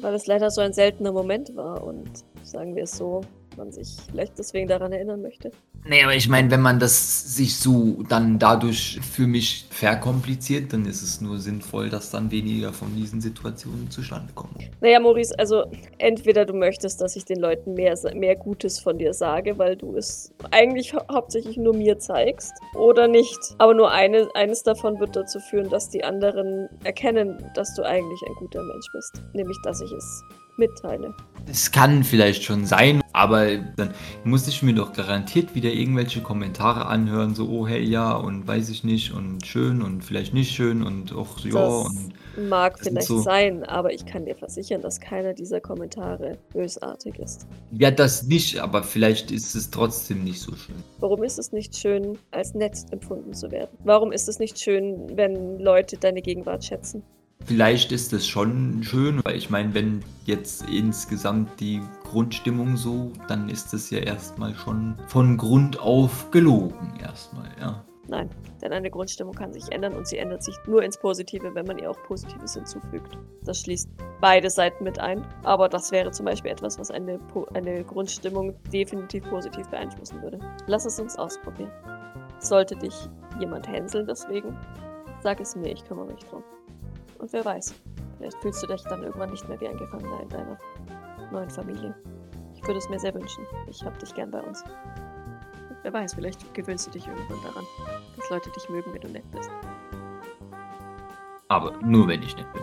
Weil 0.00 0.14
es 0.14 0.26
leider 0.26 0.50
so 0.50 0.60
ein 0.60 0.72
seltener 0.72 1.12
Moment 1.12 1.54
war 1.54 1.84
und 1.84 2.10
sagen 2.42 2.74
wir 2.74 2.84
es 2.84 2.96
so, 2.96 3.20
man 3.56 3.72
sich 3.72 3.96
vielleicht 4.08 4.38
deswegen 4.38 4.68
daran 4.68 4.92
erinnern 4.92 5.22
möchte. 5.22 5.50
Nee, 5.84 6.02
aber 6.02 6.14
ich 6.14 6.28
meine, 6.28 6.50
wenn 6.50 6.62
man 6.62 6.78
das 6.78 7.34
sich 7.36 7.56
so 7.56 8.02
dann 8.08 8.38
dadurch 8.38 8.98
für 9.02 9.26
mich 9.26 9.66
verkompliziert, 9.70 10.72
dann 10.72 10.86
ist 10.86 11.02
es 11.02 11.20
nur 11.20 11.38
sinnvoll, 11.38 11.90
dass 11.90 12.10
dann 12.10 12.30
weniger 12.30 12.72
von 12.72 12.94
diesen 12.96 13.20
Situationen 13.20 13.90
zustande 13.90 14.32
kommen. 14.34 14.54
Naja, 14.80 15.00
Maurice, 15.00 15.38
also 15.38 15.64
entweder 15.98 16.44
du 16.44 16.54
möchtest, 16.54 17.00
dass 17.00 17.16
ich 17.16 17.24
den 17.24 17.40
Leuten 17.40 17.74
mehr, 17.74 17.96
mehr 18.14 18.36
Gutes 18.36 18.80
von 18.80 18.98
dir 18.98 19.14
sage, 19.14 19.58
weil 19.58 19.76
du 19.76 19.96
es 19.96 20.32
eigentlich 20.50 20.92
hau 20.94 21.02
hauptsächlich 21.10 21.56
nur 21.56 21.74
mir 21.74 21.98
zeigst, 21.98 22.52
oder 22.74 23.08
nicht. 23.08 23.38
Aber 23.58 23.74
nur 23.74 23.90
eine, 23.90 24.28
eines 24.34 24.62
davon 24.62 24.98
wird 25.00 25.16
dazu 25.16 25.40
führen, 25.40 25.70
dass 25.70 25.88
die 25.88 26.04
anderen 26.04 26.68
erkennen, 26.84 27.38
dass 27.54 27.74
du 27.74 27.82
eigentlich 27.82 28.20
ein 28.26 28.34
guter 28.36 28.62
Mensch 28.62 28.86
bist. 28.92 29.22
Nämlich, 29.34 29.58
dass 29.62 29.80
ich 29.80 29.92
es 29.92 30.24
mitteile. 30.56 31.14
Es 31.48 31.70
kann 31.70 32.02
vielleicht 32.02 32.42
schon 32.42 32.66
sein, 32.66 33.00
aber 33.16 33.56
dann 33.76 33.94
muss 34.24 34.46
ich 34.46 34.62
mir 34.62 34.74
doch 34.74 34.92
garantiert 34.92 35.54
wieder 35.54 35.70
irgendwelche 35.72 36.20
Kommentare 36.20 36.84
anhören, 36.86 37.34
so, 37.34 37.48
oh 37.48 37.66
hey, 37.66 37.82
ja, 37.82 38.12
und 38.14 38.46
weiß 38.46 38.68
ich 38.68 38.84
nicht, 38.84 39.12
und 39.14 39.44
schön 39.46 39.80
und 39.80 40.04
vielleicht 40.04 40.34
nicht 40.34 40.52
schön 40.54 40.82
und 40.82 41.14
auch 41.14 41.38
ja, 41.40 41.50
Das 41.52 41.86
und 41.86 42.48
mag 42.50 42.78
vielleicht 42.78 43.06
so- 43.06 43.18
sein, 43.18 43.64
aber 43.64 43.92
ich 43.94 44.04
kann 44.04 44.26
dir 44.26 44.34
versichern, 44.36 44.82
dass 44.82 45.00
keiner 45.00 45.32
dieser 45.32 45.60
Kommentare 45.60 46.36
bösartig 46.52 47.18
ist. 47.18 47.46
ja, 47.72 47.90
das 47.90 48.24
nicht, 48.24 48.58
aber 48.58 48.82
vielleicht 48.82 49.30
ist 49.30 49.54
es 49.54 49.70
trotzdem 49.70 50.22
nicht 50.22 50.40
so 50.40 50.54
schön. 50.54 50.76
Warum 50.98 51.22
ist 51.22 51.38
es 51.38 51.52
nicht 51.52 51.74
schön, 51.74 52.18
als 52.32 52.52
nett 52.54 52.76
empfunden 52.90 53.32
zu 53.32 53.50
werden? 53.50 53.70
Warum 53.84 54.12
ist 54.12 54.28
es 54.28 54.38
nicht 54.38 54.58
schön, 54.60 55.16
wenn 55.16 55.58
Leute 55.58 55.96
deine 55.96 56.20
Gegenwart 56.20 56.64
schätzen? 56.66 57.02
Vielleicht 57.44 57.92
ist 57.92 58.12
es 58.12 58.26
schon 58.26 58.82
schön, 58.82 59.24
weil 59.24 59.36
ich 59.36 59.50
meine, 59.50 59.72
wenn 59.72 60.02
jetzt 60.24 60.68
insgesamt 60.68 61.60
die 61.60 61.80
Grundstimmung 62.02 62.76
so, 62.76 63.12
dann 63.28 63.48
ist 63.48 63.72
es 63.72 63.90
ja 63.90 63.98
erstmal 63.98 64.54
schon 64.54 64.96
von 65.06 65.36
Grund 65.36 65.78
auf 65.78 66.30
gelogen, 66.32 66.94
erstmal, 67.00 67.48
ja. 67.60 67.84
Nein, 68.08 68.30
denn 68.62 68.72
eine 68.72 68.90
Grundstimmung 68.90 69.34
kann 69.34 69.52
sich 69.52 69.70
ändern 69.72 69.94
und 69.94 70.06
sie 70.06 70.18
ändert 70.18 70.42
sich 70.42 70.54
nur 70.66 70.82
ins 70.82 70.96
Positive, 70.98 71.54
wenn 71.54 71.66
man 71.66 71.78
ihr 71.78 71.90
auch 71.90 72.00
Positives 72.04 72.54
hinzufügt. 72.54 73.18
Das 73.42 73.60
schließt 73.60 73.88
beide 74.20 74.48
Seiten 74.48 74.84
mit 74.84 74.98
ein, 75.00 75.24
aber 75.42 75.68
das 75.68 75.90
wäre 75.90 76.10
zum 76.12 76.26
Beispiel 76.26 76.52
etwas, 76.52 76.78
was 76.78 76.90
eine, 76.90 77.18
po 77.18 77.46
eine 77.54 77.84
Grundstimmung 77.84 78.54
definitiv 78.72 79.24
positiv 79.28 79.68
beeinflussen 79.68 80.22
würde. 80.22 80.38
Lass 80.66 80.86
es 80.86 81.00
uns 81.00 81.16
ausprobieren. 81.16 81.70
Sollte 82.38 82.76
dich 82.76 82.94
jemand 83.40 83.68
hänseln 83.68 84.06
deswegen, 84.06 84.56
sag 85.22 85.40
es 85.40 85.56
mir, 85.56 85.72
ich 85.72 85.84
kümmere 85.84 86.06
mich 86.06 86.24
drum. 86.24 86.44
Und 87.18 87.32
wer 87.32 87.44
weiß, 87.44 87.74
vielleicht 88.18 88.38
fühlst 88.38 88.62
du 88.62 88.66
dich 88.66 88.82
dann 88.82 89.02
irgendwann 89.02 89.30
nicht 89.30 89.48
mehr 89.48 89.60
wie 89.60 89.68
ein 89.68 89.76
Gefangener 89.76 90.20
in 90.22 90.28
deiner 90.28 90.58
neuen 91.32 91.50
Familie. 91.50 91.94
Ich 92.54 92.62
würde 92.62 92.78
es 92.78 92.88
mir 92.88 92.98
sehr 92.98 93.14
wünschen. 93.14 93.46
Ich 93.68 93.82
hab 93.84 93.98
dich 93.98 94.14
gern 94.14 94.30
bei 94.30 94.40
uns. 94.40 94.62
Und 94.62 95.76
wer 95.82 95.92
weiß, 95.92 96.14
vielleicht 96.14 96.54
gewöhnst 96.54 96.86
du 96.86 96.90
dich 96.90 97.06
irgendwann 97.06 97.42
daran 97.42 97.64
dass 98.16 98.30
Leute 98.30 98.50
dich 98.50 98.68
mögen, 98.68 98.92
wenn 98.92 99.00
du 99.00 99.08
nett 99.08 99.30
bist. 99.30 99.50
Aber 101.48 101.76
nur 101.82 102.08
wenn 102.08 102.22
ich 102.22 102.36
nett 102.36 102.52
bin. 102.52 102.62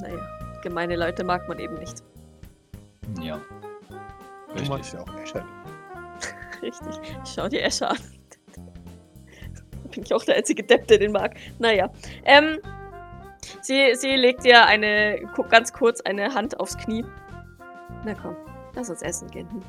Naja, 0.00 0.60
gemeine 0.62 0.96
Leute 0.96 1.24
mag 1.24 1.48
man 1.48 1.58
eben 1.58 1.74
nicht. 1.74 2.04
Ja. 3.20 3.40
Du 4.54 4.64
magst 4.68 4.92
ja 4.92 5.00
auch 5.00 5.14
Escher. 5.20 5.44
Richtig. 6.62 7.00
Schau 7.24 7.48
dir 7.48 7.62
Escher 7.62 7.90
an. 7.90 7.98
Bin 9.90 10.02
ich 10.04 10.14
auch 10.14 10.24
der 10.24 10.36
einzige 10.36 10.62
Depp, 10.62 10.86
der 10.86 10.98
den 10.98 11.12
mag. 11.12 11.36
Naja. 11.58 11.90
Ähm, 12.24 12.60
sie, 13.62 13.94
sie 13.94 14.16
legt 14.16 14.44
dir 14.44 14.64
eine, 14.66 15.20
ganz 15.50 15.72
kurz 15.72 16.00
eine 16.02 16.34
Hand 16.34 16.58
aufs 16.60 16.76
Knie. 16.78 17.04
Na 18.04 18.14
komm, 18.14 18.36
lass 18.74 18.90
uns 18.90 19.02
essen 19.02 19.30
gehen. 19.30 19.48
Hm. 19.50 19.62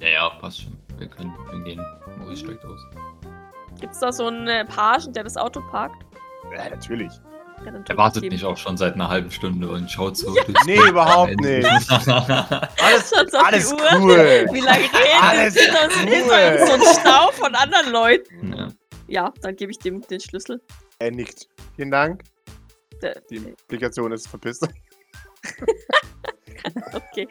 Ja, 0.00 0.08
ja, 0.08 0.28
passt 0.40 0.62
schon. 0.62 0.76
Wir 0.98 1.08
können 1.08 1.32
wir 1.50 1.60
gehen. 1.64 1.84
Maurice 2.18 2.44
steigt 2.44 2.64
aus. 2.64 2.80
Gibt's 3.80 3.98
da 4.00 4.12
so 4.12 4.26
einen 4.26 4.46
äh, 4.48 4.64
Pagen, 4.64 5.12
der 5.12 5.24
das 5.24 5.36
Auto 5.36 5.60
parkt? 5.70 6.04
Ja, 6.54 6.68
natürlich. 6.68 7.12
Ja, 7.64 7.72
Er 7.88 7.96
wartet 7.96 8.22
nicht 8.24 8.44
auch 8.44 8.56
schon 8.56 8.76
seit 8.78 8.94
einer 8.94 9.08
halben 9.08 9.30
Stunde 9.30 9.68
und 9.68 9.90
schaut 9.90 10.16
so. 10.16 10.32
durchs 10.46 10.64
Nee, 10.64 10.78
überhaupt 10.88 11.38
nicht. 11.40 11.66
Alles, 11.90 13.12
Schaut's 13.14 13.34
auf 13.34 13.42
die 13.42 13.46
alles 13.46 13.72
Uhr. 13.72 13.78
cool. 13.98 14.46
Wie 14.52 14.60
lange 14.60 14.84
reden 14.84 15.22
Alles 15.22 15.56
cool. 15.56 16.66
so 16.66 16.72
ein 16.72 16.94
Stau 17.00 17.30
von 17.32 17.54
anderen 17.54 17.92
Leuten. 17.92 18.52
ja. 18.56 18.68
Ja, 19.08 19.32
dann 19.42 19.56
gebe 19.56 19.72
ich 19.72 19.78
dem 19.80 20.02
den 20.02 20.20
Schlüssel. 20.20 20.62
Er 21.00 21.10
nickt. 21.10 21.48
Vielen 21.74 21.90
Dank. 21.90 22.22
Der, 23.02 23.20
Die 23.30 23.36
Implikation 23.36 24.12
ist 24.12 24.28
verpisst. 24.28 24.66
Okay. 26.92 27.28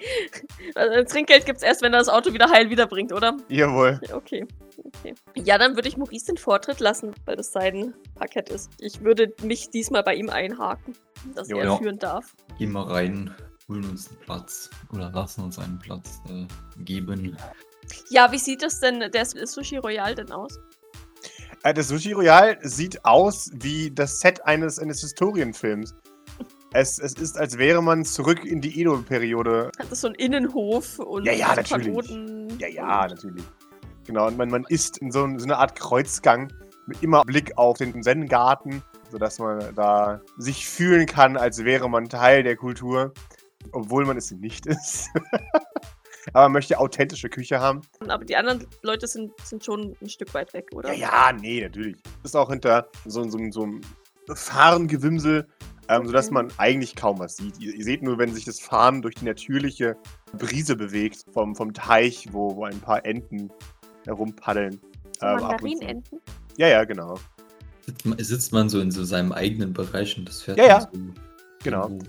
Also, 0.75 1.03
Trinkgeld 1.03 1.45
gibt's 1.45 1.63
erst, 1.63 1.81
wenn 1.81 1.93
er 1.93 1.99
das 1.99 2.09
Auto 2.09 2.33
wieder 2.33 2.49
heil 2.49 2.69
wiederbringt, 2.69 3.13
oder? 3.13 3.37
Jawohl. 3.47 3.99
Okay. 4.11 4.45
okay. 4.83 5.15
Ja, 5.35 5.57
dann 5.57 5.75
würde 5.75 5.87
ich 5.87 5.97
Maurice 5.97 6.27
den 6.27 6.37
Vortritt 6.37 6.79
lassen, 6.79 7.13
weil 7.25 7.35
das 7.35 7.51
sein 7.51 7.93
Parkett 8.15 8.49
ist. 8.49 8.71
Ich 8.79 9.01
würde 9.01 9.33
mich 9.43 9.69
diesmal 9.69 10.03
bei 10.03 10.15
ihm 10.15 10.29
einhaken, 10.29 10.95
dass 11.35 11.49
Jo, 11.49 11.57
er 11.57 11.65
ja. 11.65 11.77
führen 11.77 11.99
darf. 11.99 12.35
Gehen 12.57 12.71
wir 12.71 12.89
rein, 12.89 13.33
holen 13.67 13.85
uns 13.85 14.09
einen 14.09 14.19
Platz. 14.19 14.69
Oder 14.93 15.11
lassen 15.11 15.43
uns 15.43 15.59
einen 15.59 15.79
Platz 15.79 16.21
äh, 16.29 16.47
geben. 16.83 17.37
Ja, 18.09 18.31
wie 18.31 18.37
sieht 18.37 18.61
das 18.61 18.79
denn, 18.79 18.99
der 18.99 19.25
Sushi 19.25 19.77
Royal 19.77 20.15
denn 20.15 20.31
aus? 20.31 20.59
Äh, 21.63 21.73
Das 21.73 21.89
Sushi 21.89 22.13
Royal 22.13 22.57
sieht 22.61 23.03
aus 23.05 23.51
wie 23.53 23.91
das 23.91 24.19
Set 24.19 24.45
eines, 24.45 24.79
eines 24.79 25.01
Historienfilms. 25.01 25.93
Es, 26.71 26.99
es 26.99 27.13
ist, 27.13 27.37
als 27.37 27.57
wäre 27.57 27.81
man 27.81 28.05
zurück 28.05 28.45
in 28.45 28.61
die 28.61 28.79
Edo-Periode. 28.79 29.71
Hat 29.79 29.91
das 29.91 30.01
so 30.01 30.07
einen 30.07 30.15
Innenhof 30.15 30.99
und 30.99 31.25
Ja, 31.25 31.33
ja, 31.33 31.55
natürlich. 31.55 31.87
Pagoden? 31.87 32.59
Ja, 32.59 32.67
ja, 32.67 33.07
natürlich. 33.07 33.43
Genau, 34.05 34.27
und 34.27 34.37
man, 34.37 34.49
man 34.49 34.65
ist 34.69 34.99
in 34.99 35.11
so, 35.11 35.27
so 35.37 35.45
einer 35.45 35.57
Art 35.57 35.75
Kreuzgang 35.75 36.53
mit 36.85 37.01
immer 37.03 37.23
Blick 37.23 37.57
auf 37.57 37.77
den 37.77 38.01
Zen-Garten, 38.03 38.83
sodass 39.11 39.39
man 39.39 39.73
da 39.75 40.21
sich 40.37 40.67
fühlen 40.67 41.05
kann, 41.07 41.37
als 41.37 41.63
wäre 41.65 41.89
man 41.89 42.07
Teil 42.07 42.43
der 42.43 42.55
Kultur, 42.55 43.13
obwohl 43.71 44.05
man 44.05 44.17
es 44.17 44.31
nicht 44.31 44.65
ist. 44.67 45.09
Aber 46.33 46.43
man 46.45 46.53
möchte 46.53 46.77
authentische 46.79 47.29
Küche 47.29 47.59
haben. 47.59 47.81
Aber 48.07 48.23
die 48.25 48.35
anderen 48.35 48.65
Leute 48.83 49.07
sind, 49.07 49.31
sind 49.43 49.63
schon 49.63 49.95
ein 50.01 50.09
Stück 50.09 50.33
weit 50.33 50.53
weg, 50.53 50.67
oder? 50.73 50.93
Ja, 50.93 51.29
ja, 51.31 51.37
nee, 51.39 51.61
natürlich. 51.61 51.97
Ist 52.23 52.35
auch 52.35 52.49
hinter 52.49 52.87
so, 53.05 53.23
so, 53.29 53.39
so 53.51 53.63
einem 53.63 53.81
Fahrengewimsel, 54.31 55.47
ähm, 55.87 56.05
sodass 56.05 56.27
Okay. 56.27 56.33
man 56.35 56.47
eigentlich 56.57 56.95
kaum 56.95 57.19
was 57.19 57.37
sieht. 57.37 57.57
Ihr, 57.59 57.73
ihr 57.73 57.83
seht 57.83 58.03
nur, 58.03 58.17
wenn 58.17 58.33
sich 58.33 58.45
das 58.45 58.59
Fahren 58.59 59.01
durch 59.01 59.15
die 59.15 59.25
natürliche 59.25 59.95
Brise 60.37 60.75
bewegt 60.75 61.25
vom, 61.33 61.55
vom 61.55 61.73
Teich, 61.73 62.27
wo, 62.31 62.55
wo 62.55 62.65
ein 62.65 62.79
paar 62.79 63.05
Enten 63.05 63.49
herumpaddeln. 64.05 64.79
So 65.19 65.25
ähm. 65.25 65.39
Mandarinenten? 65.41 66.21
Ja, 66.57 66.67
ja, 66.67 66.83
genau. 66.83 67.19
Sitzt 68.17 68.53
man, 68.53 68.69
so 68.69 68.79
in 68.79 68.91
so 68.91 69.03
seinem 69.03 69.31
eigenen 69.31 69.73
Bereich 69.73 70.17
und 70.17 70.29
das 70.29 70.43
fährt 70.43 70.57
Ja, 70.59 70.65
ja. 70.67 70.81
so 70.81 70.89
Genau. 71.63 71.83
irgendwo 71.83 72.05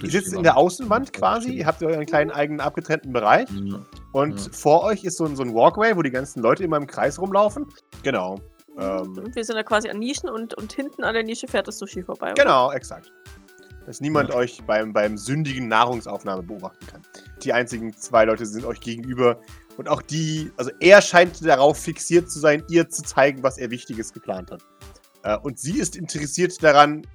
Ihr 0.00 0.10
sitzt 0.10 0.32
in 0.32 0.42
der 0.42 0.52
Wand. 0.52 0.58
Außenwand 0.64 1.12
quasi, 1.12 1.52
ihr 1.52 1.66
habt 1.66 1.82
euren 1.82 2.06
kleinen 2.06 2.30
eigenen 2.30 2.60
abgetrennten 2.60 3.12
Bereich 3.12 3.48
Ja. 3.50 3.84
und 4.12 4.40
Ja. 4.40 4.52
vor 4.52 4.84
euch 4.84 5.04
ist 5.04 5.16
so 5.18 5.24
ein, 5.24 5.36
so 5.36 5.42
ein 5.42 5.54
Walkway, 5.54 5.96
wo 5.96 6.02
die 6.02 6.10
ganzen 6.10 6.40
Leute 6.42 6.64
immer 6.64 6.76
im 6.76 6.86
Kreis 6.86 7.18
rumlaufen. 7.20 7.66
Genau. 8.02 8.36
Ähm, 8.78 9.12
Und 9.18 9.36
wir 9.36 9.44
sind 9.44 9.56
da 9.56 9.62
quasi 9.62 9.90
an 9.90 9.98
Nischen 9.98 10.30
und, 10.30 10.54
und 10.54 10.72
hinten 10.72 11.04
an 11.04 11.12
der 11.14 11.22
Nische 11.24 11.46
fährt 11.46 11.68
das 11.68 11.78
Sushi 11.78 12.02
vorbei. 12.02 12.32
oder? 12.32 12.42
Genau, 12.42 12.72
exakt. 12.72 13.12
Dass 13.84 14.00
niemand 14.00 14.32
euch 14.32 14.62
beim, 14.66 14.92
beim 14.92 15.18
sündigen 15.18 15.68
Nahrungsaufnahme 15.68 16.42
beobachten 16.44 16.86
kann. 16.86 17.02
Die 17.42 17.52
einzigen 17.52 17.92
zwei 17.96 18.24
Leute 18.24 18.46
sind 18.46 18.64
euch 18.64 18.80
gegenüber. 18.80 19.38
Und 19.76 19.88
auch 19.88 20.00
die, 20.02 20.52
also 20.56 20.70
er 20.80 21.02
scheint 21.02 21.44
darauf 21.44 21.78
fixiert 21.78 22.30
zu 22.30 22.38
sein, 22.38 22.62
ihr 22.68 22.88
zu 22.88 23.02
zeigen, 23.02 23.42
was 23.42 23.58
er 23.58 23.70
Wichtiges 23.70 24.12
geplant 24.12 24.50
hat. 24.52 24.62
Äh, 25.24 25.36
und 25.38 25.58
sie 25.58 25.78
ist 25.78 25.96
interessiert 25.96 26.62
daran, 26.62 27.06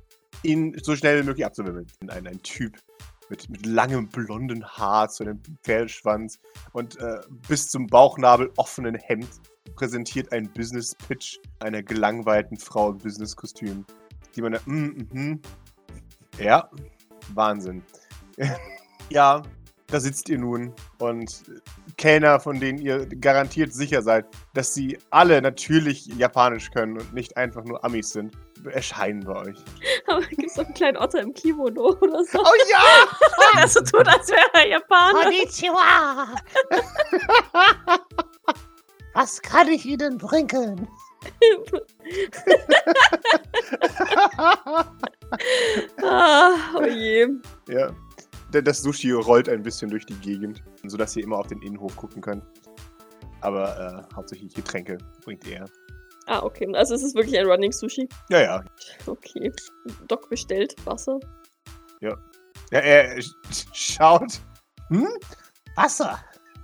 ihn 0.43 0.75
so 0.81 0.95
schnell 0.95 1.21
wie 1.21 1.25
möglich 1.25 1.45
abzuwimmeln. 1.45 1.87
Ein, 2.07 2.27
ein 2.27 2.41
Typ 2.41 2.77
mit, 3.29 3.49
mit 3.49 3.65
langem 3.65 4.07
blonden 4.07 4.65
Haar 4.65 5.09
zu 5.09 5.23
einem 5.23 5.41
Pferdeschwanz 5.63 6.39
und 6.73 6.99
äh, 6.99 7.19
bis 7.47 7.69
zum 7.69 7.87
Bauchnabel 7.87 8.51
offenen 8.57 8.95
Hemd 8.95 9.29
präsentiert 9.75 10.31
einen 10.31 10.49
Business 10.51 10.95
Pitch 10.95 11.37
einer 11.59 11.83
gelangweilten 11.83 12.57
Frau 12.57 12.91
im 12.91 12.97
Businesskostüm. 12.97 13.85
Die 14.35 14.41
man 14.41 14.53
da, 14.53 14.59
mm, 14.65 15.07
mhm. 15.11 15.41
Ja, 16.39 16.69
Wahnsinn. 17.33 17.83
ja, 19.09 19.41
da 19.87 19.99
sitzt 19.99 20.29
ihr 20.29 20.37
nun 20.37 20.73
und 20.99 21.43
Kellner, 21.97 22.39
von 22.39 22.59
denen 22.59 22.77
ihr 22.77 23.05
garantiert 23.05 23.73
sicher 23.73 24.01
seid, 24.01 24.25
dass 24.53 24.73
sie 24.73 24.97
alle 25.09 25.41
natürlich 25.41 26.07
Japanisch 26.07 26.71
können 26.71 26.99
und 26.99 27.13
nicht 27.13 27.37
einfach 27.37 27.63
nur 27.63 27.83
Amis 27.83 28.09
sind, 28.09 28.37
erscheinen 28.65 29.21
bei 29.21 29.47
euch. 29.47 29.57
Gibt 30.29 30.45
es 30.45 30.55
so 30.55 30.61
einen 30.63 30.73
kleinen 30.73 30.97
Otter 30.97 31.19
im 31.21 31.33
Kimono 31.33 31.95
oder 32.01 32.23
so, 32.23 32.39
Oh 32.39 32.55
ja! 32.71 33.07
der 33.59 33.67
so 33.67 33.81
tut, 33.81 34.07
als 34.07 34.29
wäre 34.29 34.49
er 34.53 34.67
Japaner. 34.67 35.23
Konnichiwa! 35.23 36.27
Was 39.13 39.41
kann 39.41 39.67
ich 39.69 39.85
Ihnen 39.85 40.17
bringen? 40.17 40.87
ah, 46.03 46.55
oh 46.75 46.85
je. 46.85 47.27
ja. 47.67 47.91
Das 48.51 48.81
Sushi 48.81 49.11
rollt 49.11 49.49
ein 49.49 49.61
bisschen 49.61 49.89
durch 49.89 50.05
die 50.05 50.15
Gegend, 50.15 50.63
sodass 50.85 51.15
ihr 51.17 51.23
immer 51.23 51.37
auf 51.37 51.47
den 51.47 51.61
Innenhof 51.61 51.95
gucken 51.97 52.21
könnt. 52.21 52.43
Aber 53.41 54.05
äh, 54.09 54.15
hauptsächlich 54.15 54.53
Getränke 54.53 54.97
bringt 55.23 55.45
er. 55.47 55.65
Ah, 56.27 56.43
okay. 56.43 56.69
Also 56.75 56.93
es 56.95 57.03
ist 57.03 57.15
wirklich 57.15 57.39
ein 57.39 57.47
Running 57.47 57.71
Sushi. 57.71 58.07
Ja, 58.29 58.41
ja. 58.41 58.63
Okay. 59.05 59.51
Doc 60.07 60.29
bestellt 60.29 60.75
Wasser. 60.85 61.19
Ja, 62.01 62.17
er 62.71 63.17
sch- 63.17 63.65
schaut. 63.73 64.39
Hm? 64.89 65.07
Wasser. 65.75 66.19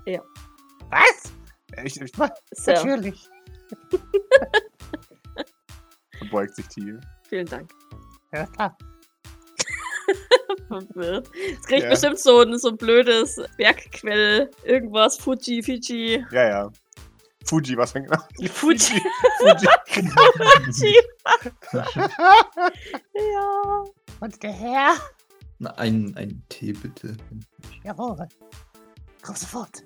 Ja. 0.05 0.21
Was? 0.89 1.31
Ich, 1.83 1.99
ich 1.99 2.17
mach, 2.17 2.29
Sehr. 2.51 2.83
Natürlich. 2.83 3.27
verbeugt 6.17 6.55
sich 6.55 6.67
tief. 6.67 6.95
Vielen 7.29 7.47
Dank. 7.47 7.71
Ja, 8.33 8.45
klar. 8.47 8.77
verwirrt. 10.67 11.29
Es 11.59 11.65
kriegt 11.65 11.83
Ja. 11.83 11.89
bestimmt 11.89 12.19
so 12.19 12.41
ein, 12.41 12.57
so 12.59 12.69
ein 12.69 12.77
blödes 12.77 13.41
Bergquell, 13.57 14.51
irgendwas, 14.63 15.17
Fuji, 15.17 15.63
Fiji. 15.63 16.25
Ja, 16.31 16.47
ja. 16.49 16.71
Fuji, 17.45 17.77
was 17.77 17.93
denn 17.93 18.05
genau? 18.05 18.19
Fuji. 18.51 19.01
Fuji. 19.39 19.67
Fuji. 19.87 20.95
ja. 23.13 23.83
Und 24.19 24.43
der 24.43 24.51
Herr? 24.51 24.93
Na, 25.59 25.71
Ein, 25.71 26.13
ein 26.17 26.43
Tee 26.49 26.73
bitte. 26.73 27.15
Jawohl. 27.83 28.27
Komm 29.21 29.35
sofort. 29.35 29.83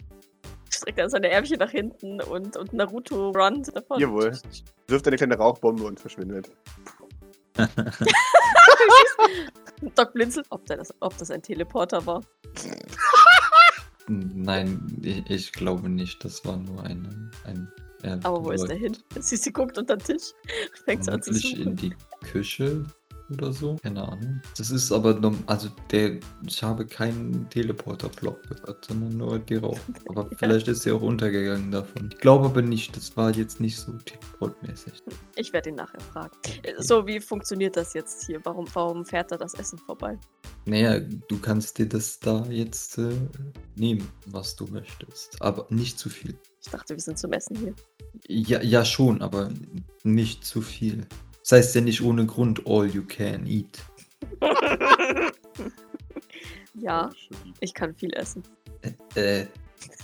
Streckt 0.70 1.00
dann 1.00 1.10
seine 1.10 1.30
Ärmchen 1.30 1.58
nach 1.60 1.72
hinten 1.72 2.22
und, 2.22 2.56
und 2.58 2.74
Naruto 2.74 3.32
runnt 3.32 3.76
davon. 3.76 4.00
Jawohl. 4.00 4.38
Wirft 4.88 5.08
eine 5.08 5.18
kleine 5.18 5.36
Rauchbombe 5.38 5.84
und 5.84 6.00
verschwindet. 6.00 6.52
Doc 9.96 10.14
blinzelt, 10.14 10.46
ob 10.50 10.66
das, 10.66 10.94
ob 11.00 11.18
das 11.18 11.32
ein 11.32 11.42
Teleporter 11.42 12.06
war. 12.06 12.22
Nein, 14.10 15.00
ich, 15.02 15.30
ich 15.30 15.52
glaube 15.52 15.90
nicht. 15.90 16.24
Das 16.24 16.46
war 16.46 16.58
nur 16.58 16.84
eine, 16.84 17.32
ein. 17.46 17.72
er 18.04 18.20
Aber 18.24 18.44
wo 18.44 18.52
ist 18.52 18.68
der 18.68 18.78
hin? 18.78 18.98
Sie, 19.20 19.38
sie 19.38 19.52
guckt 19.52 19.78
unter 19.78 19.98
den 19.98 20.06
Tisch, 20.06 20.34
fängt 20.86 21.08
an 21.10 21.22
zu 21.22 21.34
Vermutlich 21.34 21.60
in 21.60 21.64
suchen. 21.64 21.76
die 21.76 21.96
Küche 22.26 22.86
oder 23.30 23.52
so. 23.54 23.76
Keine 23.84 24.08
Ahnung. 24.08 24.42
Das 24.58 24.72
ist 24.72 24.92
aber, 24.92 25.20
also 25.48 25.70
der, 25.92 26.20
ich 26.46 26.64
habe 26.64 26.86
keinen 26.86 27.50
Teleporter-Block 27.50 28.44
gehört, 28.44 28.86
sondern 28.86 29.18
nur 29.18 29.40
die 29.40 29.56
Rauch. 29.56 29.80
Aber 30.10 30.30
vielleicht 30.38 30.68
ist 30.68 30.84
sie 30.84 30.92
auch 30.92 31.02
untergegangen 31.02 31.72
davon. 31.72 32.10
Ich 32.12 32.20
glaube 32.20 32.46
aber 32.46 32.62
nicht, 32.62 32.96
das 32.96 33.16
war 33.18 33.32
jetzt 33.32 33.60
nicht 33.60 33.78
so 33.78 33.92
teleportmäßig. 33.94 34.94
Ich 35.36 35.54
werde 35.54 35.70
ihn 35.70 35.76
nachher 35.76 36.00
fragen. 36.00 36.36
Äh, 36.64 36.82
So, 36.82 37.06
wie 37.06 37.20
funktioniert 37.20 37.76
das 37.76 37.94
jetzt 37.94 38.26
hier? 38.26 38.40
Warum, 38.44 38.66
warum 38.74 39.06
fährt 39.06 39.32
da 39.32 39.38
das 39.38 39.54
Essen 39.54 39.78
vorbei? 39.78 40.18
Naja, 40.66 41.00
du 41.00 41.40
kannst 41.40 41.78
dir 41.78 41.88
das 41.88 42.20
da 42.20 42.46
jetzt 42.50 42.98
äh, 42.98 43.14
nehmen, 43.76 44.08
was 44.26 44.56
du 44.56 44.66
möchtest. 44.68 45.42
Aber 45.42 45.68
nicht 45.70 46.00
zu 46.00 46.10
viel. 46.10 46.38
Ich 46.62 46.72
dachte, 46.72 46.96
wir 46.96 47.02
sind 47.02 47.18
zum 47.18 47.32
Essen 47.32 47.56
hier. 47.56 47.74
Ja, 48.28 48.62
ja 48.62 48.84
schon, 48.84 49.22
aber 49.22 49.50
nicht 50.04 50.44
zu 50.44 50.62
viel. 50.62 51.06
Das 51.48 51.60
heißt 51.60 51.76
ja 51.76 51.82
nicht 51.82 52.02
ohne 52.02 52.26
Grund 52.26 52.68
all 52.68 52.88
you 52.88 53.04
can 53.08 53.48
eat. 53.48 53.80
ja, 56.74 57.10
ich 57.62 57.74
kann 57.74 57.96
viel 57.96 58.14
essen. 58.14 58.44
Äh, 59.16 59.46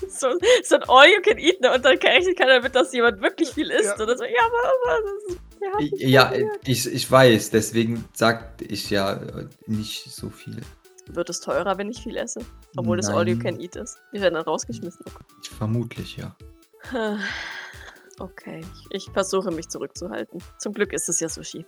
So, 0.07 0.27
so 0.63 0.75
ein 0.75 0.83
All 0.83 1.07
You 1.07 1.21
Can 1.21 1.37
Eat, 1.37 1.59
ne? 1.59 1.73
Und 1.73 1.83
dann 1.83 1.97
rechnet 1.97 2.37
keiner 2.37 2.55
damit, 2.55 2.75
dass 2.75 2.93
jemand 2.93 3.21
wirklich 3.21 3.49
viel 3.49 3.71
isst. 3.71 3.85
Ja. 3.85 3.99
Und 3.99 4.07
dann 4.07 4.17
so, 4.17 4.23
ja, 4.23 4.41
aber, 4.45 4.95
aber 4.95 5.01
das 5.03 5.91
ist, 5.91 6.01
ja, 6.01 6.31
ich, 6.65 6.85
ich 6.85 7.11
weiß, 7.11 7.49
deswegen 7.49 8.05
sagte 8.13 8.63
ich 8.65 8.89
ja 8.89 9.13
äh, 9.13 9.47
nicht 9.65 10.11
so 10.11 10.29
viel. 10.29 10.61
Wird 11.07 11.29
es 11.29 11.39
teurer, 11.41 11.77
wenn 11.77 11.89
ich 11.89 12.03
viel 12.03 12.15
esse? 12.15 12.39
Obwohl 12.77 12.99
es 12.99 13.09
All 13.09 13.27
You 13.27 13.35
Nein. 13.35 13.43
Can 13.43 13.59
Eat 13.59 13.75
ist. 13.75 13.99
Wir 14.11 14.21
werden 14.21 14.35
dann 14.35 14.43
rausgeschmissen. 14.43 15.03
Ich, 15.41 15.49
vermutlich 15.49 16.17
ja. 16.17 16.35
Okay. 18.19 18.61
Ich, 18.91 19.07
ich 19.07 19.11
versuche 19.11 19.51
mich 19.51 19.69
zurückzuhalten. 19.69 20.41
Zum 20.59 20.73
Glück 20.73 20.93
ist 20.93 21.09
es 21.09 21.19
ja 21.19 21.29
Sushi. 21.29 21.65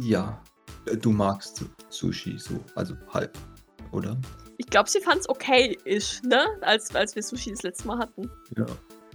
Ja, 0.00 0.42
äh, 0.86 0.96
du 0.96 1.10
magst 1.10 1.64
Sushi 1.88 2.38
so, 2.38 2.60
also 2.74 2.94
halb, 3.12 3.36
oder? 3.92 4.16
Ich 4.58 4.66
glaube, 4.66 4.88
sie 4.88 5.00
fand 5.00 5.20
es 5.20 5.28
okay-ish, 5.28 6.22
ne? 6.22 6.46
Als, 6.60 6.94
als 6.94 7.14
wir 7.16 7.22
Sushi 7.22 7.50
das 7.50 7.62
letzte 7.62 7.88
Mal 7.88 7.98
hatten. 7.98 8.30
Ja. 8.56 8.66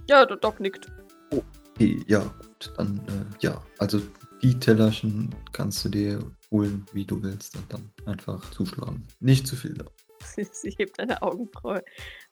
Ja, 0.08 0.26
der 0.26 0.36
Doc 0.36 0.60
nickt. 0.60 0.90
Okay, 1.30 2.02
ja, 2.06 2.20
gut, 2.20 2.72
dann, 2.76 2.98
äh, 3.08 3.36
ja, 3.40 3.62
also 3.78 4.00
die 4.42 4.58
Tellerchen 4.58 5.34
kannst 5.52 5.84
du 5.84 5.88
dir 5.88 6.18
holen, 6.50 6.84
wie 6.92 7.04
du 7.04 7.22
willst 7.22 7.56
und 7.56 7.72
dann 7.72 7.90
einfach 8.06 8.50
zuschlagen. 8.50 9.06
Nicht 9.20 9.46
zu 9.46 9.56
viel. 9.56 9.76
Sie 10.52 10.70
hebt 10.70 10.98
eine 10.98 11.22
Augenbraue 11.22 11.82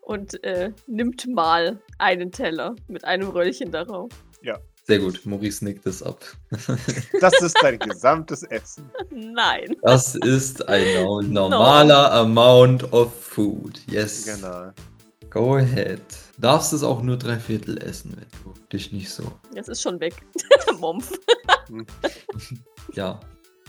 und 0.09 0.43
äh, 0.43 0.73
nimmt 0.87 1.27
mal 1.29 1.81
einen 1.99 2.33
Teller 2.33 2.75
mit 2.89 3.05
einem 3.05 3.29
Röllchen 3.29 3.71
darauf. 3.71 4.11
Sehr 4.85 5.01
gut, 5.01 5.27
Maurice 5.27 5.63
nickt 5.67 5.85
es 5.85 6.03
ab. 6.03 6.25
Das 7.21 7.43
ist 7.43 7.55
dein 7.61 7.79
gesamtes 7.79 8.43
Essen. 8.45 8.91
Nein. 9.11 9.77
Das 9.83 10.15
ist 10.15 10.67
ein 10.67 11.05
no- 11.05 11.21
normaler 11.21 12.11
Amount 12.13 12.91
of 12.91 13.13
food. 13.15 13.83
Yes. 13.91 14.25
Genau. 14.25 14.71
Go 15.29 15.57
ahead. 15.57 16.01
Darfst 16.39 16.73
es 16.73 16.83
auch 16.83 17.03
nur 17.03 17.19
drei 17.19 17.39
Viertel 17.39 17.77
essen, 17.83 18.17
wenn 18.17 18.27
du 18.55 18.59
dich 18.73 18.91
nicht 18.91 19.11
so. 19.11 19.25
Das 19.55 19.69
ist 19.69 19.83
schon 19.83 20.01
weg. 20.01 20.15
Mompf. 20.81 21.13
Ja. 22.95 23.21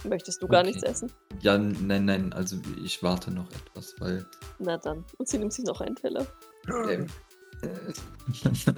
Möchtest 0.04 0.42
du 0.42 0.48
gar 0.48 0.62
Okay. 0.62 0.70
nichts 0.70 0.84
essen? 0.84 1.12
Ja, 1.42 1.58
nein, 1.58 2.06
nein, 2.06 2.34
also 2.34 2.58
ich 2.84 3.04
warte 3.04 3.32
noch 3.32 3.50
etwas, 3.52 3.96
weil. 4.00 4.26
Na 4.60 4.78
dann. 4.78 5.04
Und 5.18 5.28
sie 5.28 5.38
nimmt 5.38 5.52
sich 5.54 5.66
noch 5.66 5.82
einen 5.82 5.96
Teller. 5.96 6.26
Ähm, 6.68 7.08
äh, 7.62 8.74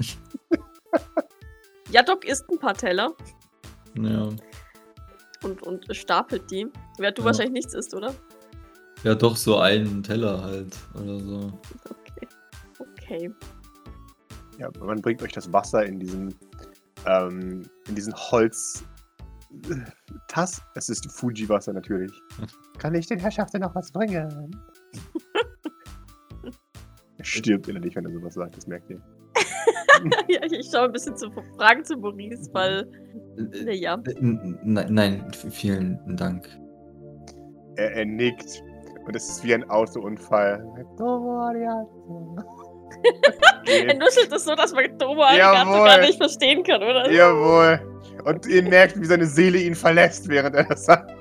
Ja, 1.92 2.02
Doc 2.04 2.26
isst 2.26 2.50
ein 2.50 2.58
paar 2.60 2.74
Teller 2.74 3.14
ja. 3.96 4.30
und, 5.44 5.62
und 5.64 5.96
stapelt 5.96 6.50
die. 6.50 6.68
Während 6.98 7.18
du 7.18 7.22
Ja. 7.22 7.26
wahrscheinlich 7.28 7.54
nichts 7.54 7.74
isst, 7.74 7.94
oder? 7.94 8.14
ja, 9.04 9.16
doch 9.16 9.36
so 9.36 9.58
einen 9.58 10.04
Teller 10.04 10.42
halt 10.44 10.76
oder 10.96 11.20
so. 11.20 11.60
Okay. 11.90 12.28
Okay. 12.80 13.32
Ja, 14.58 14.70
man 14.80 15.02
bringt 15.02 15.22
euch 15.24 15.32
das 15.34 15.52
Wasser 15.52 15.84
in 15.86 16.00
diesen, 16.00 16.34
ähm, 17.06 17.64
in 17.88 17.96
diesen 17.96 18.14
Holz. 18.16 18.84
Tass. 20.28 20.62
Es 20.76 20.90
ist 20.90 21.12
Fuji-Wasser 21.12 21.74
natürlich. 21.74 22.12
Kann 22.78 22.96
ich 22.96 23.08
den 23.08 23.20
Herrschaften 23.20 23.62
noch 23.62 23.76
was 23.76 23.92
bringen? 23.92 24.56
Er 27.18 27.26
stirbt 27.26 27.68
innerlich, 27.68 27.96
wenn 27.96 28.06
er 28.06 28.12
sowas 28.12 28.34
sagt, 28.34 28.58
das 28.58 28.66
merkt 28.68 28.90
ihr. 28.90 29.00
ja, 30.28 30.40
ich, 30.44 30.70
schaue 30.72 30.86
ein 30.86 30.92
bisschen 30.92 31.16
zu 31.16 31.30
Fragen 31.58 31.84
zu 31.86 31.96
Maurice, 31.98 32.50
weil, 32.54 32.88
Äh, 33.38 33.64
naja. 33.64 34.02
äh, 34.08 34.14
Nein, 34.64 34.88
nein, 34.94 35.32
vielen 35.32 36.00
Dank. 36.18 36.48
Er, 37.76 37.92
er 37.94 38.06
nickt 38.06 38.64
und 39.06 39.16
es 39.16 39.30
ist 39.30 39.44
wie 39.44 39.54
ein 39.54 39.70
Autounfall. 39.70 40.66
Er 43.66 43.94
nuschelt 43.96 44.32
es 44.32 44.44
so, 44.44 44.56
dass 44.56 44.74
man 44.74 44.98
Tomo 44.98 45.24
Jawohl. 45.24 45.86
gar 45.86 46.00
nicht 46.00 46.18
verstehen 46.18 46.64
kann, 46.64 46.82
oder? 46.84 47.10
Jawohl. 47.12 47.80
Und 48.26 48.46
ihr 48.48 48.64
merkt, 48.64 49.00
wie 49.00 49.06
seine 49.06 49.26
Seele 49.26 49.58
ihn 49.60 49.76
verlässt, 49.76 50.28
während 50.28 50.56
er 50.56 50.64
das 50.66 50.86
sagt. 50.86 51.12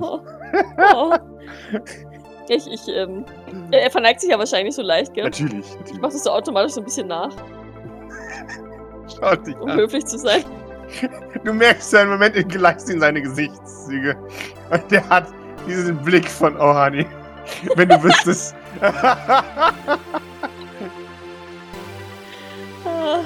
Oh. 0.00 0.20
Oh. 0.94 1.14
Ich, 2.48 2.66
ich, 2.66 2.88
ähm, 2.88 3.24
er 3.70 3.82
er 3.82 3.90
verneigt 3.90 4.20
sich 4.20 4.30
ja 4.30 4.38
wahrscheinlich 4.38 4.74
so 4.74 4.82
leicht, 4.82 5.12
gell? 5.14 5.24
Natürlich, 5.24 5.66
Ich 5.66 5.76
natürlich. 5.78 6.00
mach 6.00 6.10
das 6.10 6.24
so 6.24 6.30
automatisch 6.30 6.72
so 6.72 6.80
ein 6.80 6.84
bisschen 6.84 7.08
nach, 7.08 7.30
Schaut 9.20 9.46
dich 9.46 9.56
um 9.58 9.68
an. 9.70 9.78
höflich 9.78 10.04
zu 10.06 10.18
sein. 10.18 10.44
Du 11.44 11.52
merkst 11.52 11.92
ja 11.92 12.00
einen 12.00 12.10
Moment 12.10 12.34
entgleist 12.36 12.88
in 12.90 13.00
seine 13.00 13.20
Gesichtszüge. 13.20 14.16
Und 14.70 14.90
der 14.90 15.06
hat 15.08 15.26
diesen 15.66 15.96
Blick 15.98 16.28
von 16.28 16.56
Ohani. 16.56 17.06
Wenn 17.76 17.88
du 17.90 18.02
wüsstest. 18.02 18.54
Ah, 22.84 23.24